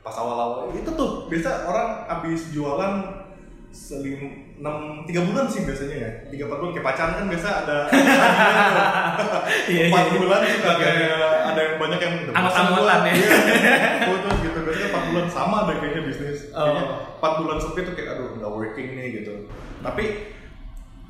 pas 0.00 0.16
awal-awal. 0.16 0.72
Itu 0.72 0.88
tuh 0.96 1.28
biasa 1.28 1.68
orang 1.68 2.08
habis 2.08 2.48
jualan 2.48 2.92
selim 3.68 4.48
enam 4.56 5.04
tiga 5.04 5.20
bulan 5.28 5.44
sih 5.44 5.68
biasanya 5.68 5.96
ya. 6.00 6.10
Tiga 6.32 6.48
empat 6.48 6.58
bulan. 6.58 6.72
Kayak 6.72 6.86
pacaran 6.88 7.14
kan 7.14 7.26
biasa 7.28 7.48
ada 7.60 7.78
Iya, 9.70 9.82
empat 9.92 10.04
iya. 10.08 10.16
bulan 10.16 10.40
suka 10.48 10.72
kayak 10.80 11.20
ada 11.44 11.60
yang 11.60 11.76
banyak 11.76 12.00
yang 12.00 12.14
Anggot-anggotan 12.32 12.98
gua. 13.04 13.08
ya. 13.08 13.12
Iya, 13.12 13.28
putus 14.08 14.36
gitu. 14.40 14.58
Biasanya 14.64 14.88
empat 14.88 15.04
bulan 15.12 15.26
sama 15.28 15.56
ada 15.68 15.72
kayaknya 15.76 16.02
bisnis. 16.08 16.38
Oh. 16.56 16.64
kayaknya 16.64 16.84
empat 17.20 17.32
bulan 17.44 17.58
sepi 17.60 17.80
tuh 17.84 17.92
kayak 17.92 18.10
aduh 18.16 18.28
nggak 18.40 18.48
working 18.50 18.88
nih 18.96 19.06
gitu. 19.20 19.34
Tapi 19.84 20.04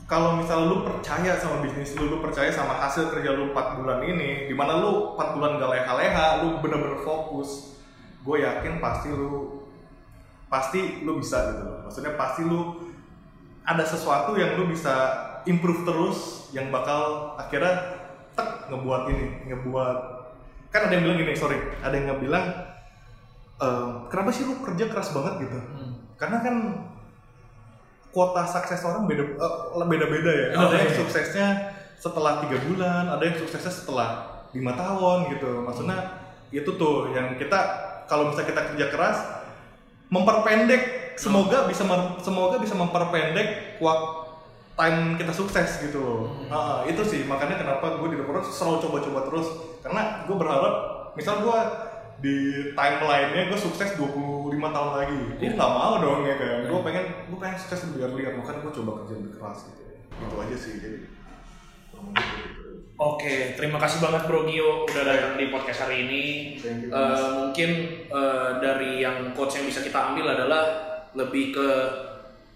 kalau 0.08 0.40
misalnya 0.40 0.72
lu 0.72 0.76
percaya 0.88 1.36
sama 1.36 1.60
bisnis 1.60 1.92
lu, 2.00 2.08
lu 2.08 2.18
percaya 2.24 2.48
sama 2.48 2.80
hasil 2.80 3.12
kerja 3.12 3.36
lu 3.36 3.52
4 3.52 3.76
bulan 3.76 4.00
ini, 4.08 4.48
di 4.48 4.54
mana 4.56 4.80
lu 4.80 5.12
4 5.12 5.36
bulan 5.36 5.60
gak 5.60 5.68
leha-leha, 5.68 6.26
lu 6.40 6.64
bener-bener 6.64 7.04
fokus, 7.04 7.76
gue 8.24 8.40
yakin 8.40 8.80
pasti 8.80 9.12
lu 9.12 9.60
pasti 10.48 11.04
lu 11.04 11.20
bisa 11.20 11.52
gitu 11.52 11.60
loh. 11.60 11.78
Maksudnya 11.84 12.16
pasti 12.16 12.40
lu 12.48 12.88
ada 13.68 13.84
sesuatu 13.84 14.32
yang 14.40 14.56
lu 14.56 14.72
bisa 14.72 15.12
improve 15.44 15.84
terus, 15.84 16.48
yang 16.56 16.72
bakal 16.72 17.36
akhirnya 17.36 18.00
tek 18.32 18.72
ngebuat 18.72 19.12
ini, 19.12 19.26
ngebuat 19.52 19.98
kan 20.72 20.88
ada 20.88 20.92
yang 20.96 21.04
bilang 21.04 21.18
gini, 21.20 21.36
sorry, 21.36 21.60
ada 21.84 21.92
yang 21.92 22.16
bilang 22.16 22.48
"Eh, 23.60 23.88
kenapa 24.08 24.32
sih 24.32 24.48
lu 24.48 24.56
kerja 24.64 24.88
keras 24.88 25.12
banget 25.12 25.48
gitu? 25.48 25.58
Hmm. 25.60 25.92
karena 26.18 26.42
kan 26.42 26.54
kuota 28.18 28.42
sukses 28.42 28.82
orang 28.82 29.06
beda 29.06 29.38
eh, 29.38 29.86
beda-beda 29.86 30.30
ya. 30.34 30.46
Oh, 30.58 30.66
ada 30.66 30.82
yang 30.82 30.90
iya. 30.90 30.98
suksesnya 30.98 31.46
setelah 31.94 32.42
tiga 32.42 32.58
bulan, 32.66 33.06
ada 33.06 33.22
yang 33.22 33.38
suksesnya 33.38 33.70
setelah 33.70 34.42
lima 34.50 34.74
tahun 34.74 35.38
gitu. 35.38 35.62
Maksudnya 35.62 36.26
itu 36.50 36.66
tuh 36.74 37.14
yang 37.14 37.38
kita 37.38 37.58
kalau 38.10 38.26
misalnya 38.26 38.50
kita 38.50 38.62
kerja 38.74 38.86
keras 38.90 39.18
memperpendek 40.10 41.14
semoga 41.14 41.70
bisa 41.70 41.86
mem- 41.86 42.18
semoga 42.18 42.58
bisa 42.58 42.74
memperpendek 42.74 43.78
waktu 43.78 44.26
time 44.74 45.14
kita 45.14 45.30
sukses 45.30 45.78
gitu. 45.78 46.26
Ah, 46.50 46.82
itu 46.90 47.02
sih 47.06 47.22
makanya 47.22 47.62
kenapa 47.62 48.02
gue 48.02 48.14
di 48.14 48.18
Deportes 48.18 48.50
selalu 48.50 48.82
coba-coba 48.82 49.20
terus 49.30 49.46
karena 49.82 50.26
gue 50.26 50.34
berharap 50.34 50.74
misal 51.14 51.42
gue 51.42 51.58
di 52.18 52.36
timeline-nya 52.74 53.46
gue 53.46 53.58
sukses 53.58 53.94
25 53.94 54.50
tahun 54.50 54.90
lagi 54.98 55.20
gue 55.38 55.54
nggak 55.54 55.72
mau 55.72 56.02
dong 56.02 56.26
ya 56.26 56.34
kan 56.34 56.66
gue 56.66 56.80
pengen 56.82 57.04
gue 57.30 57.38
pengen 57.38 57.56
sukses 57.62 57.86
lebih 57.90 58.10
early 58.10 58.22
makanya 58.34 58.60
gue 58.66 58.72
coba 58.82 58.90
kerja 59.02 59.14
lebih 59.22 59.32
keras 59.38 59.58
gitu 59.70 59.82
itu 60.18 60.36
aja 60.42 60.56
sih 60.58 60.72
jadi 60.82 60.98
gitu. 60.98 61.18
Oke, 62.98 63.54
terima 63.54 63.78
kasih 63.78 64.02
banget 64.02 64.26
Bro 64.26 64.50
Gio 64.50 64.82
udah 64.82 65.02
datang 65.06 65.38
di 65.38 65.54
podcast 65.54 65.86
hari 65.86 66.02
ini. 66.10 66.24
You, 66.58 66.90
Mas. 66.90 67.22
mungkin 67.30 67.70
eh, 68.10 68.50
dari 68.58 68.98
yang 68.98 69.30
quotes 69.38 69.62
yang 69.62 69.70
bisa 69.70 69.86
kita 69.86 69.94
ambil 70.10 70.34
adalah 70.34 70.66
lebih 71.14 71.54
ke 71.54 71.68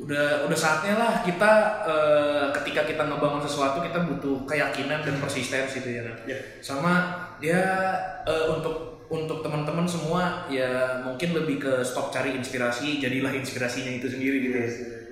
udah 0.03 0.43
udah 0.43 0.59
saatnya 0.59 0.99
lah 0.99 1.23
kita 1.23 1.53
eh, 1.87 2.47
ketika 2.59 2.83
kita 2.91 3.07
ngebangun 3.07 3.39
sesuatu 3.39 3.79
kita 3.87 4.03
butuh 4.03 4.43
keyakinan 4.43 5.07
dan 5.07 5.15
persistensi 5.23 5.79
gitu 5.79 5.91
ya 5.95 6.03
kan. 6.11 6.17
Ya. 6.27 6.39
Sama 6.59 6.95
ya 7.39 7.63
eh, 8.27 8.51
untuk 8.51 8.92
untuk 9.13 9.45
teman-teman 9.45 9.85
semua 9.85 10.49
ya 10.49 11.05
mungkin 11.05 11.37
lebih 11.37 11.61
ke 11.61 11.73
stop 11.85 12.09
cari 12.09 12.33
inspirasi 12.33 12.97
jadilah 12.97 13.29
inspirasinya 13.37 13.93
itu 13.93 14.09
sendiri 14.09 14.37
gitu. 14.41 14.57
ya. 14.57 14.71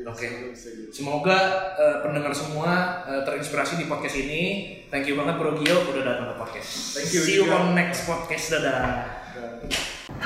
Oke. 0.09 0.57
Semoga 0.89 1.39
eh, 1.77 1.97
pendengar 2.01 2.33
semua 2.33 3.05
eh, 3.05 3.21
terinspirasi 3.29 3.77
di 3.77 3.85
podcast 3.85 4.17
ini. 4.17 4.43
Thank 4.89 5.13
you 5.13 5.21
banget 5.21 5.37
Bro 5.37 5.61
Gio 5.61 5.85
udah 5.85 6.03
datang 6.03 6.33
ke 6.33 6.35
podcast. 6.41 6.97
Thank 6.97 7.13
you 7.13 7.21
See 7.21 7.37
you 7.37 7.53
on 7.53 7.77
next 7.77 8.09
podcast. 8.09 8.57
Dadah. 8.57 9.05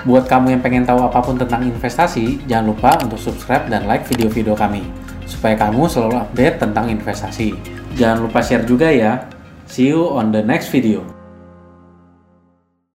Buat 0.06 0.30
kamu 0.30 0.56
yang 0.56 0.62
pengen 0.62 0.86
tahu 0.86 1.04
apa 1.04 1.20
pun 1.20 1.36
tentang 1.36 1.66
investasi, 1.66 2.46
jangan 2.48 2.72
lupa 2.72 2.96
untuk 3.02 3.20
subscribe 3.20 3.68
dan 3.68 3.84
like 3.84 4.06
video-video 4.06 4.56
kami 4.56 4.86
supaya 5.24 5.56
kamu 5.56 5.88
selalu 5.90 6.20
update 6.20 6.56
tentang 6.60 6.88
investasi. 6.88 7.56
Jangan 7.98 8.24
lupa 8.24 8.40
share 8.40 8.64
juga 8.64 8.88
ya. 8.90 9.26
See 9.64 9.90
you 9.90 10.06
on 10.12 10.30
the 10.30 10.44
next 10.44 10.70
video. 10.70 11.13